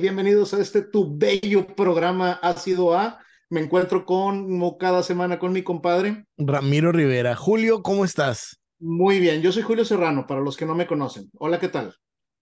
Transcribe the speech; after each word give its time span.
Bienvenidos 0.00 0.52
a 0.54 0.60
este 0.60 0.82
tu 0.82 1.16
bello 1.16 1.66
programa 1.66 2.32
Ácido 2.42 2.96
A. 2.98 3.20
Me 3.48 3.60
encuentro 3.60 4.04
con, 4.04 4.42
como 4.42 4.76
cada 4.76 5.04
semana, 5.04 5.38
con 5.38 5.52
mi 5.52 5.62
compadre. 5.62 6.26
Ramiro 6.36 6.90
Rivera. 6.90 7.36
Julio, 7.36 7.82
¿cómo 7.82 8.04
estás? 8.04 8.60
Muy 8.80 9.20
bien, 9.20 9.40
yo 9.40 9.52
soy 9.52 9.62
Julio 9.62 9.84
Serrano, 9.84 10.26
para 10.26 10.40
los 10.40 10.56
que 10.56 10.66
no 10.66 10.74
me 10.74 10.88
conocen. 10.88 11.30
Hola, 11.38 11.60
¿qué 11.60 11.68
tal? 11.68 11.94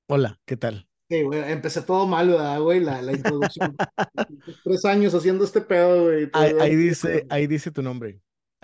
Hola, 0.08 0.40
¿qué 0.46 0.57
tal? 0.57 0.88
Sí, 1.11 1.22
güey, 1.22 1.52
empecé 1.52 1.82
todo 1.82 2.07
mal, 2.07 2.29
¿verdad, 2.29 2.58
güey? 2.61 2.80
La, 2.80 3.02
la 3.02 3.12
introducción. 3.12 3.76
Tres 4.64 4.84
años 4.86 5.14
haciendo 5.14 5.44
este 5.44 5.61
pedo, 5.61 6.04
güey. 6.04 6.30
Ahí, 6.32 6.53
ahí 6.58 6.75
dice, 6.75 7.26
ahí 7.29 7.46
dice 7.46 7.71
tu 7.71 7.82
nombre. 7.82 8.18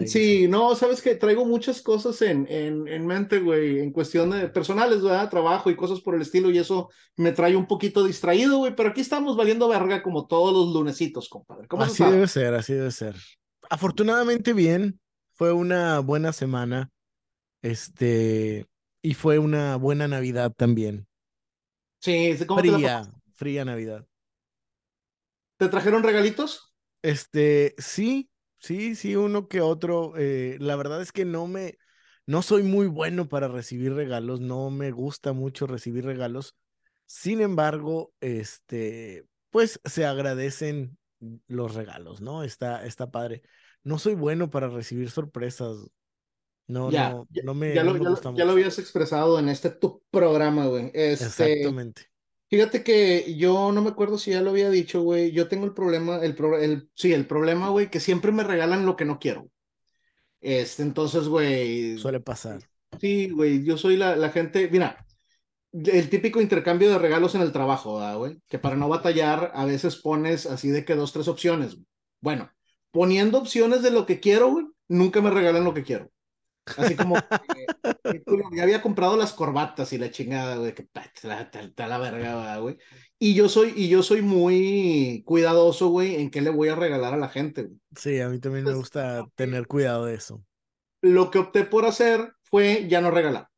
Sí, 0.06 0.46
no, 0.46 0.76
sabes 0.76 1.02
que 1.02 1.16
traigo 1.16 1.44
muchas 1.44 1.82
cosas 1.82 2.22
en, 2.22 2.46
en, 2.48 2.86
en 2.86 3.06
mente, 3.06 3.40
güey, 3.40 3.80
en 3.80 3.90
cuestión 3.90 4.30
de 4.30 4.48
personales, 4.48 5.02
¿verdad? 5.02 5.28
Trabajo 5.28 5.70
y 5.70 5.76
cosas 5.76 6.00
por 6.00 6.14
el 6.14 6.22
estilo, 6.22 6.50
y 6.50 6.58
eso 6.58 6.88
me 7.16 7.32
trae 7.32 7.56
un 7.56 7.66
poquito 7.66 8.04
distraído, 8.04 8.58
güey, 8.58 8.76
pero 8.76 8.90
aquí 8.90 9.00
estamos 9.00 9.36
valiendo 9.36 9.68
verga 9.68 10.02
como 10.02 10.26
todos 10.26 10.52
los 10.54 10.72
lunesitos, 10.72 11.28
compadre. 11.28 11.66
¿Cómo 11.66 11.82
has 11.82 11.92
Así 11.92 12.04
debe 12.04 12.28
ser, 12.28 12.54
así 12.54 12.74
debe 12.74 12.92
ser. 12.92 13.16
Afortunadamente 13.68 14.52
bien, 14.52 15.00
fue 15.32 15.52
una 15.52 15.98
buena 15.98 16.32
semana, 16.32 16.90
este, 17.62 18.66
y 19.02 19.14
fue 19.14 19.38
una 19.38 19.76
buena 19.76 20.06
Navidad 20.06 20.52
también. 20.56 21.08
Sí, 22.00 22.36
¿cómo 22.46 22.62
te 22.62 22.68
la 22.68 22.78
Fría, 22.78 22.98
pasaste? 22.98 23.20
fría 23.34 23.64
Navidad. 23.64 24.06
¿Te 25.56 25.68
trajeron 25.68 26.04
regalitos? 26.04 26.72
Este, 27.02 27.74
sí, 27.78 28.30
sí, 28.58 28.94
sí, 28.94 29.16
uno 29.16 29.48
que 29.48 29.60
otro. 29.60 30.14
eh, 30.16 30.56
la 30.60 30.76
verdad 30.76 31.02
es 31.02 31.12
que 31.12 31.24
no 31.24 31.46
me, 31.46 31.78
no 32.26 32.42
soy 32.42 32.62
muy 32.62 32.86
bueno 32.86 33.28
para 33.28 33.48
recibir 33.48 33.94
regalos, 33.94 34.40
no 34.40 34.70
me 34.70 34.90
gusta 34.90 35.32
mucho 35.32 35.66
recibir 35.66 36.04
regalos. 36.04 36.54
Sin 37.06 37.40
embargo, 37.40 38.12
este, 38.20 39.26
pues 39.50 39.80
se 39.84 40.04
agradecen 40.06 40.98
los 41.48 41.74
regalos, 41.74 42.20
¿no? 42.20 42.44
Está, 42.44 42.84
está 42.86 43.10
padre. 43.10 43.42
No 43.82 43.98
soy 43.98 44.14
bueno 44.14 44.50
para 44.50 44.68
recibir 44.68 45.10
sorpresas. 45.10 45.76
No, 46.66 46.90
Ya, 46.90 46.92
no, 46.92 47.28
no 47.40 47.54
me, 47.54 47.74
ya 47.74 47.82
no 47.82 47.90
lo, 47.92 47.92
me 47.92 48.00
ya, 48.00 48.08
lo, 48.10 48.10
gusta 48.10 48.30
ya 48.34 48.44
lo 48.44 48.52
mucho. 48.52 48.52
habías 48.52 48.78
expresado 48.78 49.38
en 49.38 49.48
este 49.48 49.70
tu 49.70 50.02
programa, 50.10 50.66
güey. 50.66 50.90
Este, 50.94 51.66
Exactamente. 51.66 52.10
Fíjate 52.48 52.82
que 52.84 53.34
yo 53.36 53.72
no 53.72 53.82
me 53.82 53.90
acuerdo 53.90 54.18
si 54.18 54.30
ya 54.32 54.40
lo 54.42 54.50
había 54.50 54.70
dicho, 54.70 55.02
güey. 55.02 55.32
Yo 55.32 55.48
tengo 55.48 55.64
el 55.66 55.74
problema, 55.74 56.18
el, 56.24 56.34
pro- 56.34 56.58
el, 56.58 56.90
sí, 56.94 57.12
el 57.12 57.26
problema, 57.26 57.70
güey, 57.70 57.90
que 57.90 58.00
siempre 58.00 58.32
me 58.32 58.44
regalan 58.44 58.86
lo 58.86 58.96
que 58.96 59.04
no 59.04 59.18
quiero. 59.18 59.50
Este, 60.40 60.82
entonces, 60.82 61.28
güey, 61.28 61.98
Suele 61.98 62.20
pasar. 62.20 62.62
sí, 63.00 63.30
güey, 63.30 63.64
yo 63.64 63.78
soy 63.78 63.96
la, 63.96 64.16
la 64.16 64.30
gente, 64.30 64.68
mira, 64.70 65.06
el 65.72 66.10
típico 66.10 66.40
intercambio 66.40 66.90
de 66.90 66.98
regalos 66.98 67.34
en 67.34 67.42
el 67.42 67.52
trabajo, 67.52 67.96
¿verdad, 67.98 68.18
güey? 68.18 68.40
Que 68.48 68.58
para 68.58 68.76
no 68.76 68.88
batallar, 68.88 69.52
a 69.54 69.64
veces 69.66 69.96
pones 69.96 70.46
así 70.46 70.70
de 70.70 70.84
que 70.84 70.94
dos, 70.96 71.12
tres 71.12 71.28
opciones. 71.28 71.78
Bueno, 72.20 72.50
poniendo 72.92 73.38
opciones 73.38 73.82
de 73.82 73.90
lo 73.92 74.06
que 74.06 74.20
quiero, 74.20 74.50
güey, 74.52 74.66
nunca 74.88 75.20
me 75.22 75.30
regalan 75.30 75.64
lo 75.64 75.74
que 75.74 75.84
quiero. 75.84 76.10
Así 76.76 76.96
como 76.96 77.24
que, 78.06 78.22
que 78.22 78.22
ya 78.56 78.62
había 78.62 78.82
comprado 78.82 79.16
las 79.16 79.32
corbatas 79.32 79.92
y 79.92 79.98
la 79.98 80.10
chingada, 80.10 80.56
güey, 80.56 80.74
que 80.74 80.84
te 80.84 81.28
la, 81.28 81.98
verga, 81.98 82.36
¿verdad, 82.36 82.60
güey. 82.60 82.78
Y 83.18 83.34
yo 83.34 83.48
soy, 83.48 83.72
y 83.76 83.88
yo 83.88 84.02
soy 84.02 84.22
muy 84.22 85.22
cuidadoso, 85.26 85.88
güey, 85.88 86.16
en 86.16 86.30
qué 86.30 86.40
le 86.40 86.50
voy 86.50 86.68
a 86.68 86.76
regalar 86.76 87.14
a 87.14 87.16
la 87.18 87.28
gente, 87.28 87.64
güey. 87.64 87.78
Sí, 87.96 88.20
a 88.20 88.28
mí 88.28 88.38
también 88.38 88.66
me 88.66 88.72
Entonces, 88.72 88.74
gusta 88.74 89.18
lo 89.18 89.26
que, 89.26 89.32
tener 89.34 89.66
cuidado 89.66 90.06
de 90.06 90.14
eso. 90.14 90.44
lo 91.02 91.30
que 91.30 91.38
opté 91.38 91.64
por 91.64 91.84
hacer 91.86 92.32
fue 92.44 92.86
ya 92.88 93.00
no 93.00 93.10
regalar. 93.10 93.48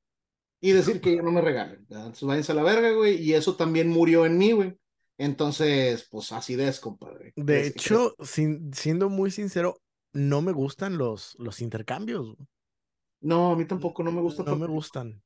y 0.60 0.72
decir 0.72 1.00
que 1.00 1.16
ya 1.16 1.22
no 1.22 1.32
me 1.32 1.40
regalen. 1.40 1.86
¿verdad? 1.88 2.06
Entonces 2.06 2.28
váyanse 2.28 2.52
a 2.52 2.54
la 2.56 2.62
verga, 2.62 2.92
güey. 2.92 3.16
Y 3.22 3.34
eso 3.34 3.56
también 3.56 3.88
murió 3.88 4.26
en 4.26 4.38
mí, 4.38 4.52
güey. 4.52 4.76
Entonces, 5.18 6.06
pues 6.10 6.32
así 6.32 6.54
es, 6.60 6.80
compadre. 6.80 7.32
De 7.36 7.66
hecho, 7.66 8.14
sin- 8.22 8.72
siendo 8.72 9.08
muy 9.08 9.30
sincero, 9.30 9.80
no 10.12 10.42
me 10.42 10.52
gustan 10.52 10.98
los, 10.98 11.36
los 11.38 11.60
intercambios. 11.60 12.34
No, 13.20 13.52
a 13.52 13.56
mí 13.56 13.64
tampoco 13.66 14.02
no 14.02 14.12
me 14.12 14.20
gusta 14.20 14.44
No 14.44 14.56
me 14.56 14.66
gustan. 14.66 15.22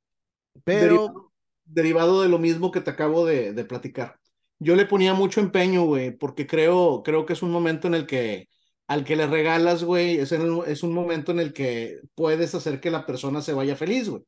Pero 0.65 0.99
derivado, 1.05 1.33
derivado 1.65 2.23
de 2.23 2.29
lo 2.29 2.39
mismo 2.39 2.71
que 2.71 2.81
te 2.81 2.91
acabo 2.91 3.27
de, 3.27 3.53
de 3.53 3.65
platicar. 3.65 4.19
Yo 4.59 4.77
le 4.77 4.87
ponía 4.87 5.15
mucho 5.15 5.41
empeño, 5.41 5.85
güey, 5.85 6.13
porque 6.17 6.47
creo, 6.47 7.03
creo 7.03 7.27
que 7.27 7.33
es 7.35 7.43
un 7.43 7.51
momento 7.51 7.89
en 7.89 7.95
el 7.95 8.07
que 8.07 8.49
al 8.87 9.05
que 9.05 9.17
le 9.17 9.27
regalas, 9.27 9.83
güey, 9.85 10.19
es, 10.19 10.33
el- 10.33 10.61
es 10.67 10.83
un 10.83 10.93
momento 10.95 11.33
en 11.33 11.41
el 11.41 11.53
que 11.53 12.01
puedes 12.15 12.55
hacer 12.55 12.81
que 12.81 12.91
la 12.91 13.07
persona 13.07 13.41
se 13.43 13.53
vaya 13.55 13.77
feliz, 13.77 14.09
güey. 14.09 14.23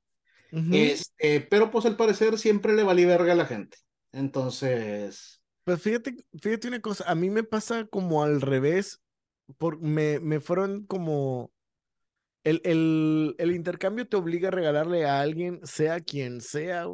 Este, 0.71 1.43
pero 1.43 1.71
pues 1.71 1.87
al 1.87 1.97
parecer 1.97 2.39
siempre 2.39 2.75
le 2.75 2.85
valí 2.85 3.05
verga 3.07 3.33
a 3.35 3.37
la 3.37 3.47
gente. 3.47 3.79
Entonces, 4.13 5.43
Pues 5.65 5.83
fíjate, 5.83 6.17
fíjate 6.41 6.69
una 6.69 6.81
cosa, 6.81 7.05
a 7.11 7.15
mí 7.15 7.29
me 7.31 7.43
pasa 7.43 7.87
como 7.87 8.23
al 8.23 8.41
revés, 8.41 9.01
por, 9.59 9.81
me, 9.81 10.21
me 10.21 10.41
fueron 10.41 10.87
como, 10.87 11.53
el, 12.47 12.61
el, 12.63 13.35
el 13.39 13.53
intercambio 13.53 14.07
te 14.07 14.17
obliga 14.17 14.49
a 14.49 14.53
regalarle 14.53 15.05
a 15.05 15.21
alguien, 15.21 15.59
sea 15.65 15.99
quien 15.99 16.41
sea, 16.41 16.87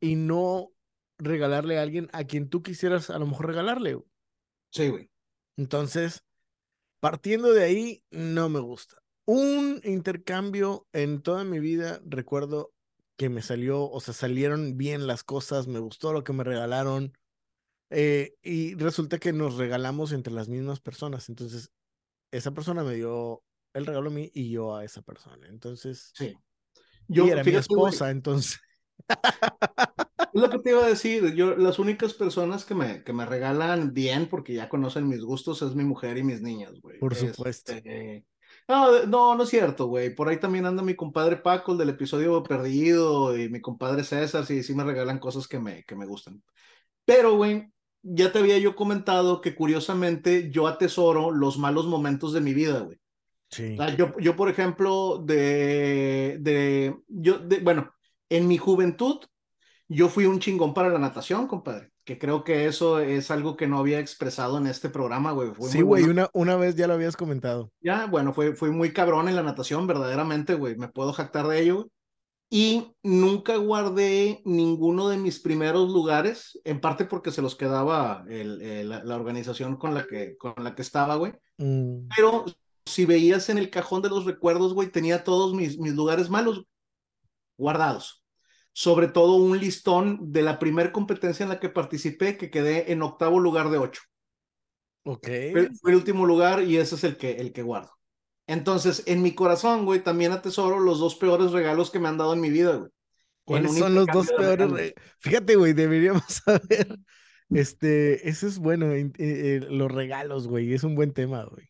y 0.00 0.16
no 0.16 0.70
regalarle 1.18 1.78
a 1.78 1.82
alguien 1.82 2.08
a 2.14 2.24
quien 2.24 2.48
tú 2.48 2.62
quisieras 2.62 3.10
a 3.10 3.18
lo 3.18 3.26
mejor 3.26 3.48
regalarle. 3.48 3.98
sí, 4.70 4.88
güey. 4.88 5.10
Entonces, 5.58 6.24
partiendo 6.98 7.52
de 7.52 7.62
ahí, 7.62 8.02
no 8.10 8.48
me 8.48 8.60
gusta. 8.60 8.96
Un 9.26 9.82
intercambio 9.84 10.86
en 10.94 11.20
toda 11.20 11.44
mi 11.44 11.60
vida, 11.60 12.00
recuerdo 12.06 12.72
que 13.18 13.28
me 13.28 13.42
salió, 13.42 13.90
o 13.90 14.00
sea, 14.00 14.14
salieron 14.14 14.78
bien 14.78 15.06
las 15.06 15.24
cosas, 15.24 15.66
me 15.66 15.78
gustó 15.78 16.14
lo 16.14 16.24
que 16.24 16.32
me 16.32 16.44
regalaron, 16.44 17.12
eh, 17.90 18.32
y 18.42 18.76
resulta 18.76 19.18
que 19.18 19.34
nos 19.34 19.56
regalamos 19.56 20.12
entre 20.12 20.32
las 20.32 20.48
mismas 20.48 20.80
personas. 20.80 21.28
Entonces, 21.28 21.70
esa 22.32 22.52
persona 22.52 22.82
me 22.82 22.94
dio 22.94 23.42
el 23.74 23.86
regalo 23.86 24.10
a 24.10 24.12
mí 24.12 24.30
y 24.34 24.50
yo 24.50 24.76
a 24.76 24.84
esa 24.84 25.02
persona. 25.02 25.46
Entonces, 25.48 26.10
Sí. 26.14 26.34
y 27.08 27.14
Yo, 27.14 27.26
era 27.26 27.44
mi 27.44 27.54
esposa, 27.54 28.10
entonces, 28.10 28.58
es 29.08 30.42
lo 30.42 30.50
que 30.50 30.58
te 30.58 30.70
iba 30.70 30.84
a 30.84 30.88
decir. 30.88 31.34
Yo, 31.34 31.56
las 31.56 31.78
únicas 31.78 32.14
personas 32.14 32.64
que 32.64 32.74
me, 32.74 33.02
que 33.04 33.12
me 33.12 33.26
regalan 33.26 33.92
bien, 33.94 34.28
porque 34.28 34.54
ya 34.54 34.68
conocen 34.68 35.08
mis 35.08 35.22
gustos, 35.22 35.62
es 35.62 35.74
mi 35.74 35.84
mujer 35.84 36.18
y 36.18 36.24
mis 36.24 36.40
niñas, 36.40 36.80
güey. 36.80 36.98
por 36.98 37.14
supuesto. 37.14 37.72
Este, 37.72 38.26
no, 38.68 39.34
no 39.34 39.42
es 39.42 39.48
cierto, 39.48 39.86
güey. 39.86 40.14
Por 40.14 40.28
ahí 40.28 40.38
también 40.38 40.66
anda 40.66 40.82
mi 40.82 40.94
compadre 40.94 41.36
Paco, 41.36 41.72
el 41.72 41.78
del 41.78 41.90
episodio 41.90 42.42
perdido, 42.42 43.36
y 43.36 43.48
mi 43.48 43.60
compadre 43.60 44.04
César, 44.04 44.44
sí, 44.44 44.62
sí 44.62 44.74
me 44.74 44.84
regalan 44.84 45.18
cosas 45.18 45.48
que 45.48 45.58
me, 45.58 45.84
que 45.84 45.96
me 45.96 46.06
gustan. 46.06 46.42
Pero, 47.04 47.36
güey, 47.36 47.72
ya 48.02 48.30
te 48.32 48.38
había 48.38 48.58
yo 48.58 48.76
comentado 48.76 49.40
que 49.40 49.54
curiosamente 49.54 50.50
yo 50.50 50.66
atesoro 50.66 51.30
los 51.30 51.58
malos 51.58 51.86
momentos 51.86 52.32
de 52.32 52.40
mi 52.40 52.52
vida, 52.52 52.80
güey. 52.80 52.98
O 53.50 53.76
sea, 53.76 53.94
yo, 53.96 54.14
yo, 54.18 54.36
por 54.36 54.48
ejemplo, 54.48 55.18
de, 55.24 56.38
de, 56.40 56.96
yo, 57.08 57.38
de, 57.38 57.60
bueno, 57.60 57.92
en 58.28 58.46
mi 58.48 58.58
juventud, 58.58 59.20
yo 59.88 60.08
fui 60.08 60.26
un 60.26 60.38
chingón 60.40 60.74
para 60.74 60.90
la 60.90 60.98
natación, 60.98 61.46
compadre, 61.48 61.90
que 62.04 62.18
creo 62.18 62.44
que 62.44 62.66
eso 62.66 63.00
es 63.00 63.30
algo 63.30 63.56
que 63.56 63.66
no 63.66 63.78
había 63.78 64.00
expresado 64.00 64.58
en 64.58 64.66
este 64.66 64.90
programa, 64.90 65.32
güey, 65.32 65.52
fue 65.54 65.70
Sí, 65.70 65.80
güey, 65.82 66.04
bueno. 66.04 66.12
una, 66.12 66.28
una 66.34 66.56
vez 66.56 66.76
ya 66.76 66.86
lo 66.86 66.94
habías 66.94 67.16
comentado. 67.16 67.72
Ya, 67.80 68.06
bueno, 68.06 68.32
fue, 68.32 68.54
fue 68.56 68.70
muy 68.70 68.92
cabrón 68.92 69.28
en 69.28 69.36
la 69.36 69.42
natación, 69.42 69.86
verdaderamente, 69.86 70.54
güey, 70.54 70.76
me 70.76 70.88
puedo 70.88 71.12
jactar 71.12 71.46
de 71.46 71.60
ello, 71.60 71.74
güey. 71.76 71.86
Y 72.50 72.96
nunca 73.02 73.56
guardé 73.56 74.40
ninguno 74.46 75.10
de 75.10 75.18
mis 75.18 75.38
primeros 75.38 75.90
lugares, 75.90 76.58
en 76.64 76.80
parte 76.80 77.04
porque 77.04 77.30
se 77.30 77.42
los 77.42 77.56
quedaba 77.56 78.24
el, 78.28 78.62
el, 78.62 78.88
la, 78.88 79.04
la 79.04 79.16
organización 79.16 79.76
con 79.76 79.92
la 79.94 80.06
que, 80.06 80.36
con 80.38 80.54
la 80.64 80.74
que 80.74 80.80
estaba, 80.82 81.16
güey. 81.16 81.34
Mm, 81.58 82.08
Pero 82.16 82.46
si 82.88 83.04
veías 83.06 83.48
en 83.50 83.58
el 83.58 83.70
cajón 83.70 84.02
de 84.02 84.10
los 84.10 84.24
recuerdos, 84.26 84.74
güey, 84.74 84.90
tenía 84.90 85.24
todos 85.24 85.54
mis, 85.54 85.78
mis 85.78 85.94
lugares 85.94 86.30
malos 86.30 86.64
guardados. 87.58 88.24
Sobre 88.72 89.08
todo 89.08 89.36
un 89.36 89.58
listón 89.58 90.32
de 90.32 90.42
la 90.42 90.58
primera 90.58 90.92
competencia 90.92 91.42
en 91.44 91.50
la 91.50 91.60
que 91.60 91.68
participé, 91.70 92.36
que 92.38 92.50
quedé 92.50 92.92
en 92.92 93.02
octavo 93.02 93.40
lugar 93.40 93.70
de 93.70 93.78
ocho. 93.78 94.02
ok. 95.04 95.28
Fue, 95.50 95.68
fue 95.80 95.90
el 95.92 95.96
último 95.96 96.26
lugar 96.26 96.62
y 96.62 96.76
ese 96.76 96.94
es 96.96 97.04
el 97.04 97.16
que, 97.16 97.32
el 97.32 97.52
que 97.52 97.62
guardo. 97.62 97.92
Entonces, 98.46 99.02
en 99.06 99.22
mi 99.22 99.34
corazón, 99.34 99.84
güey, 99.84 100.02
también 100.02 100.32
atesoro 100.32 100.78
los 100.80 100.98
dos 101.00 101.16
peores 101.16 101.52
regalos 101.52 101.90
que 101.90 101.98
me 102.00 102.08
han 102.08 102.18
dado 102.18 102.32
en 102.34 102.40
mi 102.40 102.50
vida, 102.50 102.76
güey. 102.76 102.90
¿Cuáles 103.44 103.74
son 103.74 103.94
los 103.94 104.10
dos 104.10 104.32
peores? 104.32 104.70
regalos. 104.70 104.72
re- 104.72 104.94
Fíjate, 105.20 105.56
güey, 105.56 105.72
deberíamos 105.72 106.24
saber. 106.44 106.98
Este, 107.52 108.28
eso 108.28 108.46
es 108.46 108.58
bueno, 108.58 108.92
eh, 108.92 109.10
eh, 109.18 109.60
los 109.70 109.90
regalos, 109.90 110.48
güey, 110.48 110.72
es 110.74 110.84
un 110.84 110.94
buen 110.94 111.12
tema, 111.14 111.44
güey. 111.44 111.67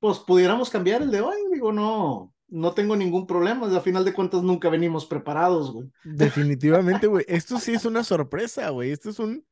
Pues 0.00 0.18
pudiéramos 0.18 0.70
cambiar 0.70 1.02
el 1.02 1.10
de 1.10 1.20
hoy, 1.20 1.36
digo, 1.52 1.72
no, 1.72 2.32
no 2.48 2.72
tengo 2.72 2.96
ningún 2.96 3.26
problema. 3.26 3.74
A 3.74 3.80
final 3.80 4.04
de 4.04 4.12
cuentas, 4.12 4.42
nunca 4.42 4.68
venimos 4.68 5.06
preparados, 5.06 5.72
güey. 5.72 5.88
Definitivamente, 6.02 7.06
güey. 7.06 7.24
Esto 7.28 7.58
sí 7.58 7.72
es 7.72 7.84
una 7.84 8.02
sorpresa, 8.02 8.70
güey. 8.70 8.90
Esto 8.90 9.10
es 9.10 9.18
un, 9.18 9.44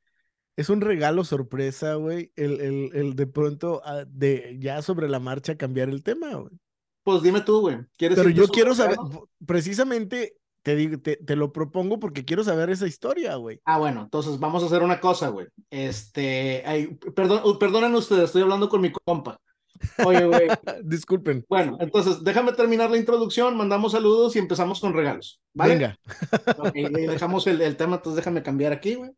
es 0.57 0.69
un 0.69 0.81
regalo 0.81 1.23
sorpresa, 1.23 1.95
güey. 1.95 2.33
El, 2.35 2.61
el, 2.61 2.91
el 2.95 3.15
de 3.15 3.27
pronto, 3.27 3.81
ah, 3.85 4.05
de 4.09 4.57
ya 4.59 4.83
sobre 4.83 5.09
la 5.09 5.21
marcha 5.21 5.57
cambiar 5.57 5.89
el 5.89 6.03
tema, 6.03 6.35
güey. 6.35 6.53
Pues 7.05 7.23
dime 7.23 7.41
tú, 7.41 7.61
güey, 7.61 7.79
¿quieres 7.97 8.19
Pero 8.19 8.29
yo 8.29 8.49
quiero 8.49 8.75
saber, 8.75 8.99
precisamente 9.47 10.37
te, 10.63 10.77
digo, 10.77 10.99
te, 11.01 11.17
te 11.17 11.37
lo 11.37 11.53
propongo 11.53 11.99
porque 11.99 12.27
quiero 12.27 12.45
saber 12.45 12.69
esa 12.69 12.87
historia, 12.87 13.37
güey. 13.37 13.61
Ah, 13.65 13.79
bueno, 13.79 14.03
entonces 14.03 14.39
vamos 14.39 14.63
a 14.63 14.67
hacer 14.67 14.83
una 14.83 15.01
cosa, 15.01 15.29
güey. 15.29 15.47
Este, 15.71 16.63
ay, 16.67 16.99
perdón, 17.15 17.41
uh, 17.45 17.59
perdonen 17.59 17.95
ustedes, 17.95 18.25
estoy 18.25 18.43
hablando 18.43 18.69
con 18.69 18.83
mi 18.83 18.93
compa. 18.93 19.41
Oye, 20.05 20.25
güey. 20.27 20.49
Disculpen. 20.85 21.45
Bueno, 21.49 21.77
entonces 21.81 22.23
déjame 22.23 22.53
terminar 22.53 22.91
la 22.91 22.97
introducción, 22.97 23.57
mandamos 23.57 23.93
saludos 23.93 24.37
y 24.37 24.39
empezamos 24.39 24.81
con 24.81 24.93
regalos. 24.93 25.41
¿vale? 25.55 25.75
Venga. 25.75 25.99
Ok, 26.59 26.75
dejamos 26.75 27.47
el, 27.47 27.61
el 27.61 27.77
tema, 27.77 27.97
entonces 27.97 28.17
déjame 28.17 28.43
cambiar 28.43 28.73
aquí, 28.73 28.95
güey. 28.95 29.11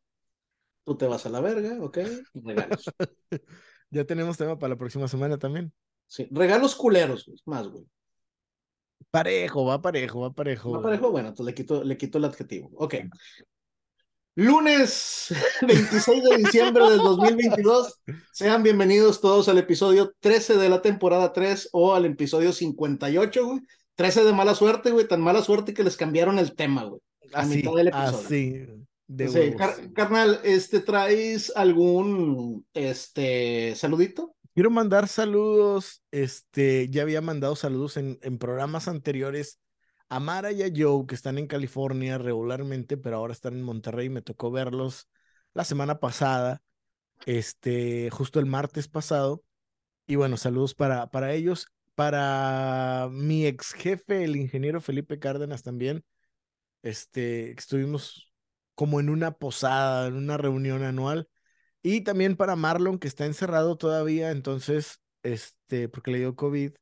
Tú 0.84 0.96
te 0.96 1.06
vas 1.06 1.26
a 1.26 1.28
la 1.28 1.40
verga, 1.40 1.78
ok. 1.80 1.98
Regalos. 2.34 2.84
Ya 3.92 4.04
tenemos 4.04 4.38
tema 4.38 4.56
para 4.56 4.74
la 4.74 4.76
próxima 4.76 5.08
semana 5.08 5.36
también. 5.36 5.72
Sí, 6.06 6.28
regalos 6.30 6.76
culeros, 6.76 7.26
güey, 7.26 7.38
más, 7.44 7.66
güey. 7.66 7.84
Parejo, 9.10 9.64
va 9.64 9.82
parejo, 9.82 10.20
va 10.20 10.32
parejo. 10.32 10.68
¿No 10.68 10.74
güey. 10.74 10.84
parejo? 10.84 11.10
Bueno, 11.10 11.28
entonces 11.30 11.46
le 11.46 11.54
quito, 11.54 11.82
le 11.82 11.96
quito 11.96 12.18
el 12.18 12.24
adjetivo. 12.24 12.70
Ok. 12.74 12.94
Lunes 14.36 15.26
26 15.60 16.22
de 16.22 16.36
diciembre 16.38 16.88
del 16.88 16.98
2022. 16.98 18.00
Sean 18.32 18.62
bienvenidos 18.62 19.20
todos 19.20 19.48
al 19.48 19.58
episodio 19.58 20.14
13 20.20 20.56
de 20.56 20.68
la 20.68 20.80
temporada 20.82 21.32
3 21.32 21.68
o 21.72 21.94
al 21.94 22.04
episodio 22.06 22.52
58, 22.52 23.44
güey. 23.46 23.60
13 23.96 24.24
de 24.24 24.32
mala 24.32 24.54
suerte, 24.54 24.92
güey. 24.92 25.06
Tan 25.08 25.20
mala 25.20 25.42
suerte 25.42 25.74
que 25.74 25.82
les 25.84 25.96
cambiaron 25.96 26.38
el 26.38 26.54
tema, 26.54 26.84
güey. 26.84 27.00
A 27.34 27.40
Así, 27.40 27.56
mitad 27.56 27.72
del 27.74 27.88
episodio. 27.88 28.18
así. 28.18 28.66
De 29.08 29.28
Sí, 29.28 29.56
car- 29.58 29.92
carnal, 29.92 30.40
este, 30.44 30.78
¿traes 30.80 31.52
algún 31.56 32.64
este 32.72 33.74
saludito? 33.74 34.36
Quiero 34.54 34.70
mandar 34.70 35.08
saludos. 35.08 36.02
Este, 36.12 36.88
ya 36.88 37.02
había 37.02 37.20
mandado 37.20 37.56
saludos 37.56 37.96
en, 37.96 38.18
en 38.22 38.38
programas 38.38 38.86
anteriores 38.86 39.58
a 40.10 40.20
Mara 40.20 40.52
y 40.52 40.62
a 40.62 40.70
Joe, 40.74 41.06
que 41.06 41.14
están 41.14 41.38
en 41.38 41.46
California 41.46 42.18
regularmente, 42.18 42.96
pero 42.96 43.16
ahora 43.16 43.32
están 43.32 43.54
en 43.54 43.62
Monterrey. 43.62 44.10
Me 44.10 44.22
tocó 44.22 44.50
verlos 44.50 45.08
la 45.54 45.64
semana 45.64 46.00
pasada, 46.00 46.62
este, 47.26 48.10
justo 48.10 48.40
el 48.40 48.46
martes 48.46 48.88
pasado. 48.88 49.44
Y 50.06 50.16
bueno, 50.16 50.36
saludos 50.36 50.74
para, 50.74 51.10
para 51.10 51.32
ellos. 51.34 51.68
Para 51.94 53.08
mi 53.12 53.46
ex 53.46 53.72
jefe, 53.72 54.24
el 54.24 54.36
ingeniero 54.36 54.80
Felipe 54.80 55.18
Cárdenas 55.18 55.62
también. 55.62 56.04
Este, 56.82 57.52
estuvimos 57.52 58.32
como 58.74 59.00
en 59.00 59.10
una 59.10 59.32
posada, 59.32 60.08
en 60.08 60.14
una 60.16 60.36
reunión 60.38 60.82
anual. 60.82 61.28
Y 61.82 62.02
también 62.02 62.36
para 62.36 62.56
Marlon, 62.56 62.98
que 62.98 63.08
está 63.08 63.26
encerrado 63.26 63.76
todavía, 63.76 64.30
entonces, 64.32 65.00
este, 65.22 65.88
porque 65.88 66.10
le 66.12 66.18
dio 66.18 66.36
COVID, 66.36 66.72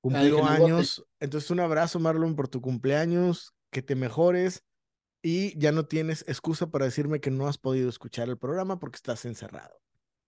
cumplió 0.00 0.38
no 0.38 0.42
vote. 0.42 0.64
años. 0.64 1.04
Entonces, 1.18 1.50
un 1.50 1.60
abrazo, 1.60 1.98
Marlon, 2.00 2.36
por 2.36 2.48
tu 2.48 2.60
cumpleaños, 2.60 3.54
que 3.70 3.82
te 3.82 3.94
mejores 3.94 4.64
y 5.22 5.58
ya 5.58 5.72
no 5.72 5.86
tienes 5.86 6.24
excusa 6.28 6.70
para 6.70 6.86
decirme 6.86 7.20
que 7.20 7.30
no 7.30 7.46
has 7.46 7.58
podido 7.58 7.88
escuchar 7.88 8.28
el 8.28 8.38
programa 8.38 8.78
porque 8.78 8.96
estás 8.96 9.24
encerrado. 9.24 9.80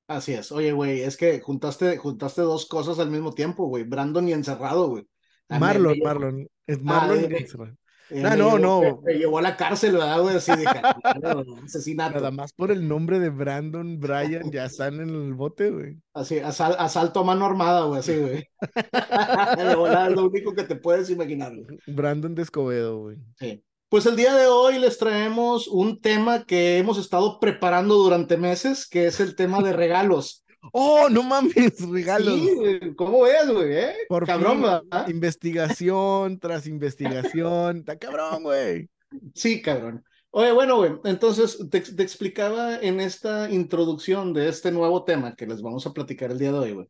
Así 0.07 0.35
es. 0.35 0.53
Oye, 0.53 0.73
güey, 0.73 1.01
es 1.03 1.17
que 1.17 1.41
juntaste, 1.41 1.97
juntaste 1.97 2.43
dos 2.43 2.67
cosas 2.67 2.99
al 2.99 3.11
mismo 3.11 3.33
tiempo, 3.33 3.67
güey. 3.67 3.85
Brandon 3.85 4.29
y 4.29 4.33
encerrado, 4.33 4.89
güey. 4.89 5.09
Ah, 5.49 5.59
Marlon, 5.59 5.99
Marlon, 6.03 6.49
es 6.67 6.83
Marlon 6.83 7.19
eh, 7.19 7.29
y 7.31 7.35
eh, 7.35 7.39
encerrado. 7.39 7.77
Ah, 8.25 8.31
me 8.31 8.37
no, 8.37 8.57
llevó- 8.57 8.59
no. 8.59 8.81
Me, 9.03 9.13
me 9.13 9.19
llevó 9.19 9.39
a 9.39 9.43
la 9.43 9.57
cárcel, 9.57 9.93
¿verdad, 9.93 10.21
güey? 10.21 10.37
Así 10.37 10.53
de 10.57 10.65
asesinato. 11.65 12.15
Nada 12.17 12.31
más 12.31 12.53
por 12.53 12.71
el 12.71 12.87
nombre 12.87 13.19
de 13.21 13.31
Brandon, 13.31 13.99
Brian, 13.99 14.51
ya 14.51 14.67
están 14.67 14.95
en 15.01 15.09
el 15.11 15.35
bote, 15.35 15.71
güey. 15.71 15.97
Así, 16.15 16.39
asal- 16.39 16.77
asalto 16.79 17.21
a 17.21 17.25
mano 17.25 17.45
armada, 17.47 17.85
güey, 17.85 18.01
así, 18.01 18.17
güey. 18.17 18.45
De 19.57 20.11
lo 20.15 20.27
único 20.27 20.55
que 20.55 20.65
te 20.65 20.77
puedes 20.77 21.11
imaginar, 21.11 21.53
güey. 21.55 21.79
Brandon 21.87 22.35
de 22.35 22.43
Escobedo, 22.43 23.01
güey. 23.01 23.17
Sí. 23.39 23.63
Pues 23.89 24.07
el 24.07 24.17
día 24.17 24.35
de 24.35 24.47
hoy 24.47 24.79
les 24.79 24.97
traemos 24.97 25.69
un 25.69 26.01
tema 26.01 26.45
que 26.47 26.79
hemos 26.79 26.97
estado 26.97 27.39
preparando 27.39 27.97
durante 27.97 28.39
meses, 28.39 28.89
que 28.89 29.07
es 29.07 29.21
el 29.21 29.37
tema 29.37 29.61
de 29.63 29.75
regalos. 29.75 30.42
¡Oh, 30.71 31.09
no 31.11 31.23
mames! 31.23 31.53
Regalos. 31.91 32.35
Sí, 32.35 32.95
¿cómo 32.97 33.23
ves, 33.23 33.51
güey? 33.51 33.73
eh? 33.73 33.95
Por 34.09 34.27
Cabrón, 34.27 34.63
fin, 34.91 35.15
investigación 35.15 36.39
tras 36.39 36.67
investigación. 36.67 37.79
Está 37.79 37.99
cabrón, 37.99 38.43
güey. 38.45 38.89
Sí, 39.35 39.61
cabrón. 39.61 40.05
Oye, 40.31 40.53
bueno, 40.53 40.77
güey, 40.77 40.93
entonces 41.05 41.59
te, 41.71 41.81
te 41.81 42.03
explicaba 42.03 42.79
en 42.79 43.01
esta 43.01 43.51
introducción 43.51 44.33
de 44.33 44.49
este 44.49 44.71
nuevo 44.73 45.05
tema 45.05 45.35
que 45.37 45.47
les 45.47 45.61
vamos 45.61 45.87
a 45.87 45.93
platicar 45.93 46.31
el 46.31 46.39
día 46.39 46.53
de 46.53 46.59
hoy, 46.59 46.73
güey. 46.73 46.87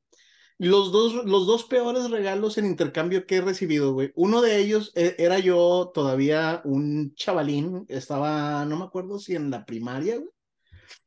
Los 0.58 0.92
dos, 0.92 1.14
los 1.26 1.46
dos 1.46 1.64
peores 1.64 2.10
regalos 2.10 2.58
en 2.58 2.66
intercambio 2.66 3.26
que 3.26 3.36
he 3.36 3.40
recibido, 3.40 3.94
güey. 3.94 4.12
Uno 4.14 4.42
de 4.42 4.58
ellos 4.58 4.92
eh, 4.94 5.16
era 5.18 5.40
yo 5.40 5.90
todavía 5.92 6.62
un 6.64 7.14
chavalín, 7.16 7.84
estaba, 7.88 8.64
no 8.66 8.78
me 8.78 8.84
acuerdo 8.84 9.18
si 9.18 9.34
en 9.34 9.50
la 9.50 9.66
primaria, 9.66 10.18
güey. 10.18 10.30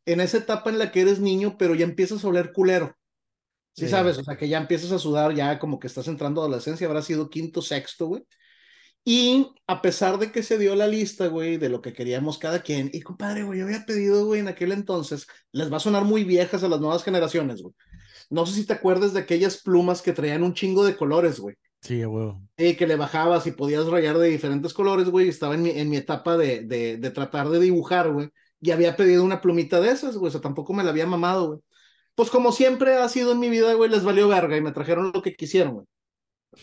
En 0.05 0.19
esa 0.21 0.37
etapa 0.39 0.69
en 0.69 0.79
la 0.79 0.91
que 0.91 1.01
eres 1.01 1.19
niño, 1.19 1.57
pero 1.57 1.75
ya 1.75 1.85
empiezas 1.85 2.23
a 2.23 2.27
oler 2.27 2.51
culero. 2.53 2.95
Sí, 3.73 3.87
Sí. 3.87 3.89
sabes, 3.89 4.17
o 4.17 4.23
sea, 4.23 4.37
que 4.37 4.47
ya 4.49 4.57
empiezas 4.59 4.91
a 4.93 4.99
sudar, 4.99 5.33
ya 5.35 5.59
como 5.59 5.79
que 5.79 5.87
estás 5.87 6.07
entrando 6.07 6.41
a 6.41 6.45
adolescencia, 6.45 6.87
habrá 6.87 7.01
sido 7.01 7.29
quinto, 7.29 7.61
sexto, 7.61 8.07
güey. 8.07 8.23
Y 9.03 9.49
a 9.67 9.81
pesar 9.81 10.17
de 10.19 10.31
que 10.31 10.43
se 10.43 10.57
dio 10.57 10.75
la 10.75 10.87
lista, 10.87 11.27
güey, 11.27 11.57
de 11.57 11.69
lo 11.69 11.81
que 11.81 11.93
queríamos 11.93 12.37
cada 12.39 12.61
quien, 12.63 12.89
y 12.93 13.01
compadre, 13.01 13.43
güey, 13.43 13.59
yo 13.59 13.65
había 13.65 13.85
pedido, 13.85 14.25
güey, 14.25 14.41
en 14.41 14.47
aquel 14.47 14.71
entonces, 14.71 15.27
les 15.51 15.71
va 15.71 15.77
a 15.77 15.79
sonar 15.79 16.05
muy 16.05 16.23
viejas 16.23 16.63
a 16.63 16.67
las 16.69 16.79
nuevas 16.81 17.03
generaciones, 17.03 17.61
güey. 17.61 17.73
No 18.29 18.45
sé 18.45 18.55
si 18.55 18.65
te 18.67 18.73
acuerdas 18.73 19.13
de 19.13 19.21
aquellas 19.21 19.61
plumas 19.63 20.01
que 20.01 20.13
traían 20.13 20.43
un 20.43 20.53
chingo 20.55 20.85
de 20.85 20.97
colores, 20.97 21.39
güey. 21.39 21.55
Sí, 21.81 22.01
a 22.01 22.09
huevo. 22.09 22.41
Y 22.57 22.75
que 22.75 22.87
le 22.87 22.95
bajabas 22.95 23.45
y 23.47 23.51
podías 23.51 23.85
rayar 23.87 24.17
de 24.17 24.29
diferentes 24.29 24.73
colores, 24.73 25.09
güey. 25.09 25.27
Estaba 25.27 25.55
en 25.55 25.63
mi, 25.63 25.69
en 25.71 25.89
mi 25.89 25.97
etapa 25.97 26.37
de, 26.37 26.61
de, 26.61 26.97
de 26.97 27.11
tratar 27.11 27.49
de 27.49 27.59
dibujar, 27.59 28.11
güey. 28.11 28.29
Y 28.65 28.71
había 28.71 28.95
pedido 28.95 29.23
una 29.23 29.41
plumita 29.41 29.79
de 29.79 29.91
esas, 29.91 30.17
güey. 30.17 30.29
O 30.29 30.31
sea, 30.31 30.41
tampoco 30.41 30.73
me 30.73 30.83
la 30.83 30.89
había 30.89 31.05
mamado, 31.05 31.47
güey. 31.49 31.59
Pues 32.15 32.31
como 32.31 32.51
siempre 32.51 32.95
ha 32.95 33.07
sido 33.09 33.33
en 33.33 33.39
mi 33.39 33.47
vida, 33.47 33.71
güey, 33.75 33.91
les 33.91 34.03
valió 34.03 34.27
verga 34.27 34.57
y 34.57 34.61
me 34.61 34.71
trajeron 34.71 35.11
lo 35.13 35.21
que 35.21 35.35
quisieron, 35.35 35.73
güey. 35.75 35.85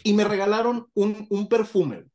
Y 0.02 0.12
me 0.14 0.24
regalaron 0.24 0.88
un, 0.94 1.28
un 1.30 1.48
perfume, 1.48 2.02
güey. 2.02 2.10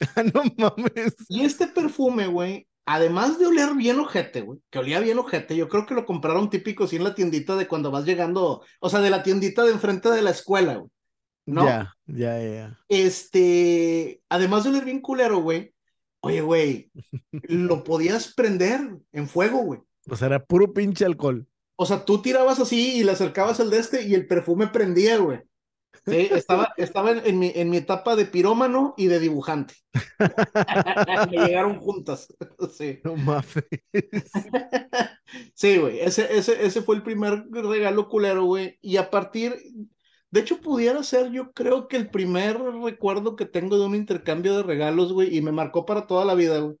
No 0.34 0.42
mames. 0.56 1.14
Y 1.28 1.44
este 1.44 1.68
perfume, 1.68 2.26
güey, 2.26 2.66
además 2.84 3.38
de 3.38 3.46
oler 3.46 3.76
bien 3.76 4.00
ojete, 4.00 4.40
güey, 4.40 4.58
que 4.70 4.80
olía 4.80 4.98
bien 4.98 5.20
ojete, 5.20 5.54
yo 5.54 5.68
creo 5.68 5.86
que 5.86 5.94
lo 5.94 6.04
compraron 6.04 6.50
típico 6.50 6.88
sí 6.88 6.96
en 6.96 7.04
la 7.04 7.14
tiendita 7.14 7.54
de 7.54 7.68
cuando 7.68 7.92
vas 7.92 8.04
llegando, 8.04 8.64
o 8.80 8.90
sea, 8.90 8.98
de 8.98 9.10
la 9.10 9.22
tiendita 9.22 9.62
de 9.62 9.70
enfrente 9.70 10.10
de 10.10 10.22
la 10.22 10.30
escuela, 10.30 10.78
güey. 10.78 10.90
¿No? 11.46 11.64
Ya, 11.64 11.94
ya, 12.06 12.40
ya, 12.40 12.54
ya. 12.54 12.78
Este, 12.88 14.20
además 14.28 14.64
de 14.64 14.70
oler 14.70 14.84
bien 14.84 15.00
culero, 15.00 15.38
güey, 15.38 15.72
oye, 16.22 16.40
güey, 16.40 16.90
lo 17.30 17.84
podías 17.84 18.32
prender 18.34 18.80
en 19.12 19.28
fuego, 19.28 19.58
güey. 19.58 19.80
O 20.08 20.16
sea, 20.16 20.26
era 20.26 20.44
puro 20.44 20.72
pinche 20.72 21.04
alcohol. 21.04 21.46
O 21.76 21.86
sea, 21.86 22.04
tú 22.04 22.22
tirabas 22.22 22.58
así 22.58 22.98
y 22.98 23.04
le 23.04 23.12
acercabas 23.12 23.60
el 23.60 23.70
de 23.70 23.78
este 23.78 24.02
y 24.02 24.14
el 24.14 24.26
perfume 24.26 24.68
prendía, 24.68 25.18
güey. 25.18 25.40
Sí, 26.06 26.28
estaba, 26.32 26.72
estaba 26.76 27.12
en, 27.12 27.22
en 27.24 27.38
mi, 27.38 27.52
en 27.54 27.70
mi 27.70 27.76
etapa 27.76 28.16
de 28.16 28.24
pirómano 28.24 28.94
y 28.96 29.06
de 29.06 29.20
dibujante. 29.20 29.74
Me 31.30 31.46
llegaron 31.46 31.78
juntas. 31.78 32.32
Sí. 32.72 33.00
No 33.04 33.16
mames. 33.16 33.54
Sí, 35.54 35.78
güey, 35.78 36.00
ese, 36.00 36.36
ese, 36.36 36.62
ese 36.62 36.82
fue 36.82 36.94
el 36.94 37.02
primer 37.02 37.46
regalo 37.50 38.10
culero, 38.10 38.44
güey. 38.44 38.78
Y 38.82 38.98
a 38.98 39.08
partir, 39.10 39.56
de 40.32 40.40
hecho, 40.40 40.60
pudiera 40.62 41.02
ser, 41.02 41.30
yo 41.30 41.52
creo 41.52 41.88
que 41.88 41.98
el 41.98 42.08
primer 42.10 42.58
recuerdo 42.58 43.36
que 43.36 43.44
tengo 43.44 43.78
de 43.78 43.84
un 43.84 43.94
intercambio 43.94 44.56
de 44.56 44.62
regalos, 44.62 45.12
güey, 45.12 45.36
y 45.36 45.42
me 45.42 45.52
marcó 45.52 45.84
para 45.84 46.06
toda 46.06 46.24
la 46.24 46.34
vida, 46.34 46.58
güey. 46.58 46.76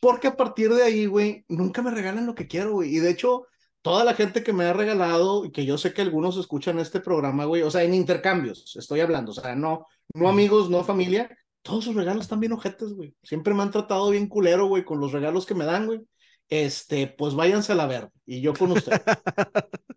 Porque 0.00 0.28
a 0.28 0.36
partir 0.36 0.72
de 0.74 0.82
ahí, 0.82 1.06
güey, 1.06 1.44
nunca 1.48 1.82
me 1.82 1.90
regalan 1.90 2.26
lo 2.26 2.34
que 2.34 2.48
quiero, 2.48 2.72
güey. 2.72 2.96
Y 2.96 3.00
de 3.00 3.10
hecho, 3.10 3.46
toda 3.82 4.02
la 4.04 4.14
gente 4.14 4.42
que 4.42 4.54
me 4.54 4.64
ha 4.64 4.72
regalado, 4.72 5.44
y 5.44 5.52
que 5.52 5.66
yo 5.66 5.76
sé 5.78 5.92
que 5.92 6.02
algunos 6.02 6.38
escuchan 6.38 6.78
este 6.78 7.00
programa, 7.00 7.44
güey, 7.44 7.62
o 7.62 7.70
sea, 7.70 7.82
en 7.82 7.94
intercambios, 7.94 8.74
estoy 8.76 9.00
hablando, 9.00 9.32
o 9.32 9.34
sea, 9.34 9.54
no, 9.54 9.86
no 10.14 10.28
amigos, 10.30 10.70
no 10.70 10.82
familia, 10.82 11.28
todos 11.62 11.84
sus 11.84 11.94
regalos 11.94 12.22
están 12.24 12.40
bien 12.40 12.52
ojetes, 12.52 12.94
güey. 12.94 13.14
Siempre 13.22 13.52
me 13.52 13.62
han 13.62 13.70
tratado 13.72 14.10
bien 14.10 14.26
culero, 14.28 14.68
güey, 14.68 14.84
con 14.84 15.00
los 15.00 15.12
regalos 15.12 15.44
que 15.44 15.54
me 15.54 15.66
dan, 15.66 15.86
güey. 15.86 16.00
Este, 16.48 17.08
pues 17.08 17.34
váyanse 17.34 17.72
a 17.72 17.76
la 17.76 17.86
verga, 17.86 18.10
y 18.24 18.40
yo 18.40 18.54
con 18.54 18.72
usted. 18.72 18.92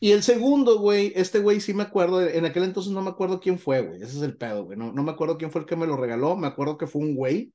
Y 0.00 0.12
el 0.12 0.22
segundo, 0.22 0.78
güey, 0.78 1.12
este 1.16 1.40
güey 1.40 1.60
sí 1.60 1.74
me 1.74 1.82
acuerdo, 1.82 2.22
en 2.22 2.44
aquel 2.44 2.62
entonces 2.64 2.92
no 2.92 3.02
me 3.02 3.10
acuerdo 3.10 3.40
quién 3.40 3.58
fue, 3.58 3.82
güey, 3.82 3.96
ese 4.02 4.16
es 4.18 4.22
el 4.22 4.36
pedo, 4.36 4.64
güey, 4.64 4.78
no, 4.78 4.92
no 4.92 5.02
me 5.02 5.10
acuerdo 5.10 5.38
quién 5.38 5.50
fue 5.50 5.62
el 5.62 5.66
que 5.66 5.74
me 5.76 5.86
lo 5.88 5.96
regaló, 5.96 6.36
me 6.36 6.46
acuerdo 6.46 6.78
que 6.78 6.86
fue 6.86 7.02
un 7.02 7.16
güey, 7.16 7.52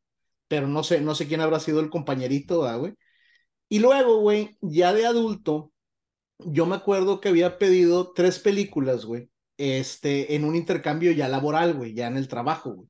pero 0.49 0.67
no 0.67 0.83
sé, 0.83 0.99
no 1.01 1.15
sé 1.15 1.27
quién 1.27 1.39
habrá 1.41 1.59
sido 1.61 1.79
el 1.79 1.89
compañerito, 1.89 2.61
¿verdad, 2.61 2.79
güey. 2.79 2.93
Y 3.69 3.79
luego, 3.79 4.19
güey, 4.21 4.57
ya 4.61 4.93
de 4.93 5.05
adulto, 5.07 5.71
yo 6.39 6.65
me 6.65 6.75
acuerdo 6.75 7.21
que 7.21 7.29
había 7.29 7.57
pedido 7.59 8.13
tres 8.13 8.39
películas, 8.39 9.05
güey, 9.05 9.29
este, 9.57 10.35
en 10.35 10.45
un 10.45 10.55
intercambio 10.55 11.11
ya 11.13 11.29
laboral, 11.29 11.75
güey, 11.75 11.93
ya 11.93 12.07
en 12.07 12.17
el 12.17 12.27
trabajo, 12.27 12.73
güey. 12.73 12.89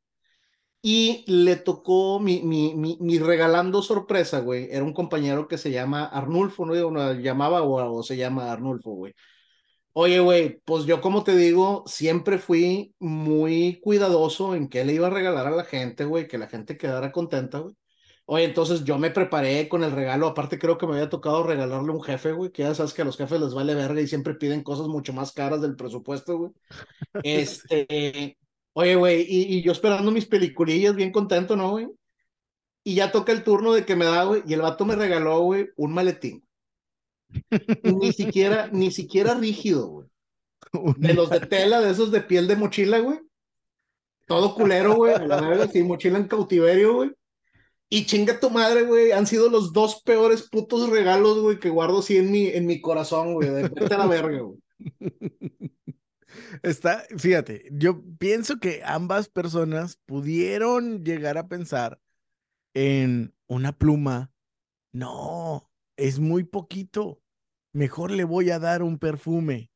Y 0.81 1.23
le 1.27 1.55
tocó 1.55 2.19
mi, 2.19 2.41
mi, 2.43 2.73
mi, 2.75 2.97
mi 2.99 3.17
regalando 3.19 3.81
sorpresa, 3.81 4.39
güey. 4.39 4.67
Era 4.69 4.83
un 4.83 4.93
compañero 4.93 5.47
que 5.47 5.57
se 5.57 5.71
llama 5.71 6.05
Arnulfo, 6.05 6.65
¿no? 6.65 6.73
Bueno, 6.73 7.13
llamaba 7.13 7.61
o, 7.63 7.99
o 7.99 8.03
se 8.03 8.17
llama 8.17 8.51
Arnulfo, 8.51 8.91
güey. 8.91 9.13
Oye, 9.95 10.19
güey, 10.19 10.59
pues 10.65 10.85
yo 10.85 11.01
como 11.01 11.23
te 11.23 11.35
digo, 11.35 11.83
siempre 11.85 12.39
fui 12.39 12.95
muy 12.99 13.79
cuidadoso 13.81 14.55
en 14.55 14.67
qué 14.67 14.83
le 14.85 14.93
iba 14.93 15.07
a 15.07 15.09
regalar 15.11 15.45
a 15.47 15.51
la 15.51 15.65
gente, 15.65 16.05
güey, 16.05 16.27
que 16.27 16.39
la 16.39 16.47
gente 16.47 16.77
quedara 16.77 17.11
contenta, 17.11 17.59
güey. 17.59 17.75
Oye, 18.25 18.45
entonces 18.45 18.83
yo 18.85 18.97
me 18.97 19.11
preparé 19.11 19.69
con 19.69 19.83
el 19.83 19.91
regalo, 19.91 20.27
aparte 20.27 20.57
creo 20.57 20.77
que 20.77 20.87
me 20.87 20.93
había 20.93 21.09
tocado 21.09 21.43
regalarle 21.43 21.91
un 21.91 22.01
jefe, 22.01 22.31
güey, 22.31 22.51
que 22.51 22.63
ya 22.63 22.73
sabes 22.73 22.93
que 22.93 23.01
a 23.03 23.05
los 23.05 23.17
jefes 23.17 23.39
les 23.39 23.53
vale 23.53 23.75
verga 23.75 24.01
y 24.01 24.07
siempre 24.07 24.33
piden 24.35 24.63
cosas 24.63 24.87
mucho 24.87 25.13
más 25.13 25.31
caras 25.33 25.61
del 25.61 25.75
presupuesto, 25.75 26.37
güey. 26.37 26.51
Este, 27.21 28.37
oye, 28.73 28.95
güey, 28.95 29.21
y, 29.27 29.57
y 29.57 29.63
yo 29.63 29.71
esperando 29.73 30.11
mis 30.11 30.25
peliculillas 30.27 30.95
bien 30.95 31.11
contento, 31.11 31.55
¿no, 31.55 31.71
güey? 31.71 31.87
Y 32.83 32.95
ya 32.95 33.11
toca 33.11 33.31
el 33.33 33.43
turno 33.43 33.73
de 33.73 33.85
que 33.85 33.95
me 33.95 34.05
da, 34.05 34.23
güey, 34.25 34.43
y 34.47 34.53
el 34.53 34.61
vato 34.61 34.85
me 34.85 34.95
regaló, 34.95 35.41
güey, 35.41 35.69
un 35.77 35.93
maletín. 35.93 36.43
Ni 37.83 38.13
siquiera, 38.13 38.69
ni 38.71 38.91
siquiera 38.91 39.33
rígido, 39.35 39.87
güey. 39.87 40.07
De 40.97 41.13
los 41.13 41.29
de 41.29 41.39
tela, 41.41 41.81
de 41.81 41.91
esos 41.91 42.11
de 42.11 42.21
piel 42.21 42.47
de 42.47 42.55
mochila, 42.55 42.99
güey. 42.99 43.19
Todo 44.27 44.55
culero, 44.55 44.95
güey. 44.95 45.13
A 45.13 45.19
la 45.19 45.41
verga, 45.41 45.67
sí, 45.67 45.83
mochila 45.83 46.17
en 46.17 46.27
cautiverio, 46.27 46.95
güey. 46.95 47.11
Y 47.89 48.05
chinga 48.05 48.39
tu 48.39 48.49
madre, 48.49 48.83
güey. 48.83 49.11
Han 49.11 49.27
sido 49.27 49.49
los 49.49 49.71
dos 49.71 50.01
peores 50.03 50.49
putos 50.49 50.89
regalos, 50.89 51.39
güey, 51.39 51.59
que 51.59 51.69
guardo 51.69 51.99
así 51.99 52.17
en 52.17 52.31
mi, 52.31 52.47
en 52.47 52.65
mi 52.65 52.81
corazón, 52.81 53.33
güey. 53.33 53.49
De 53.49 53.63
vete 53.63 53.93
a 53.93 53.97
la 53.99 54.07
verga, 54.07 54.39
güey. 54.39 54.59
Está, 56.63 57.05
fíjate, 57.17 57.69
yo 57.71 58.03
pienso 58.17 58.59
que 58.59 58.81
ambas 58.83 59.29
personas 59.29 59.99
pudieron 60.05 61.03
llegar 61.03 61.37
a 61.37 61.47
pensar 61.47 61.99
en 62.73 63.33
una 63.47 63.77
pluma. 63.77 64.31
No, 64.91 65.69
es 65.97 66.19
muy 66.19 66.43
poquito. 66.43 67.21
Mejor 67.73 68.11
le 68.11 68.23
voy 68.23 68.51
a 68.51 68.59
dar 68.59 68.83
un 68.83 68.97
perfume 68.97 69.71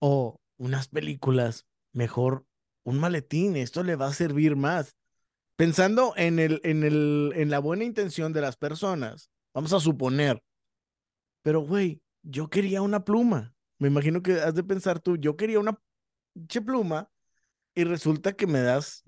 o 0.00 0.40
unas 0.56 0.88
películas. 0.88 1.66
Mejor 1.92 2.46
un 2.84 2.98
maletín. 2.98 3.56
Esto 3.56 3.82
le 3.82 3.96
va 3.96 4.06
a 4.06 4.14
servir 4.14 4.56
más. 4.56 4.96
Pensando 5.56 6.14
en, 6.16 6.38
el, 6.38 6.60
en, 6.62 6.84
el, 6.84 7.32
en 7.34 7.50
la 7.50 7.58
buena 7.58 7.84
intención 7.84 8.32
de 8.32 8.40
las 8.40 8.56
personas, 8.56 9.30
vamos 9.52 9.72
a 9.72 9.80
suponer. 9.80 10.40
Pero, 11.42 11.60
güey, 11.60 12.00
yo 12.22 12.48
quería 12.48 12.80
una 12.82 13.04
pluma. 13.04 13.54
Me 13.78 13.88
imagino 13.88 14.22
que 14.22 14.34
has 14.34 14.54
de 14.54 14.62
pensar 14.62 15.00
tú, 15.00 15.16
yo 15.16 15.36
quería 15.36 15.58
una 15.60 15.80
pluma 16.64 17.10
y 17.74 17.84
resulta 17.84 18.32
que 18.32 18.46
me 18.46 18.60
das 18.60 19.04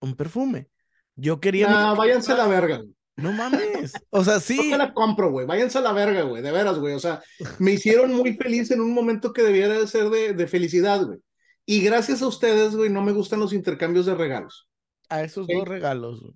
un 0.00 0.14
perfume. 0.14 0.68
Yo 1.14 1.40
quería. 1.40 1.68
No, 1.68 1.96
váyanse 1.96 2.32
a 2.32 2.36
la 2.36 2.46
verga. 2.46 2.82
No 3.16 3.32
mames. 3.32 3.92
O 4.10 4.22
sea, 4.22 4.40
sí. 4.40 4.56
No 4.56 4.62
te 4.62 4.78
la 4.78 4.94
compro, 4.94 5.30
güey. 5.30 5.46
Váyanse 5.46 5.78
a 5.78 5.82
la 5.82 5.92
verga, 5.92 6.22
güey. 6.22 6.42
De 6.42 6.52
veras, 6.52 6.78
güey. 6.78 6.94
O 6.94 7.00
sea, 7.00 7.22
me 7.58 7.72
hicieron 7.72 8.12
muy 8.12 8.34
feliz 8.34 8.70
en 8.70 8.80
un 8.80 8.92
momento 8.92 9.32
que 9.32 9.42
debiera 9.42 9.78
de 9.78 9.86
ser 9.86 10.10
de, 10.10 10.34
de 10.34 10.46
felicidad, 10.46 11.04
güey. 11.04 11.18
Y 11.64 11.80
gracias 11.80 12.22
a 12.22 12.28
ustedes, 12.28 12.76
güey, 12.76 12.90
no 12.90 13.02
me 13.02 13.12
gustan 13.12 13.40
los 13.40 13.52
intercambios 13.52 14.06
de 14.06 14.14
regalos. 14.14 14.68
A 15.08 15.22
esos 15.22 15.46
dos 15.46 15.66
regalos. 15.66 16.20
Güey. 16.20 16.34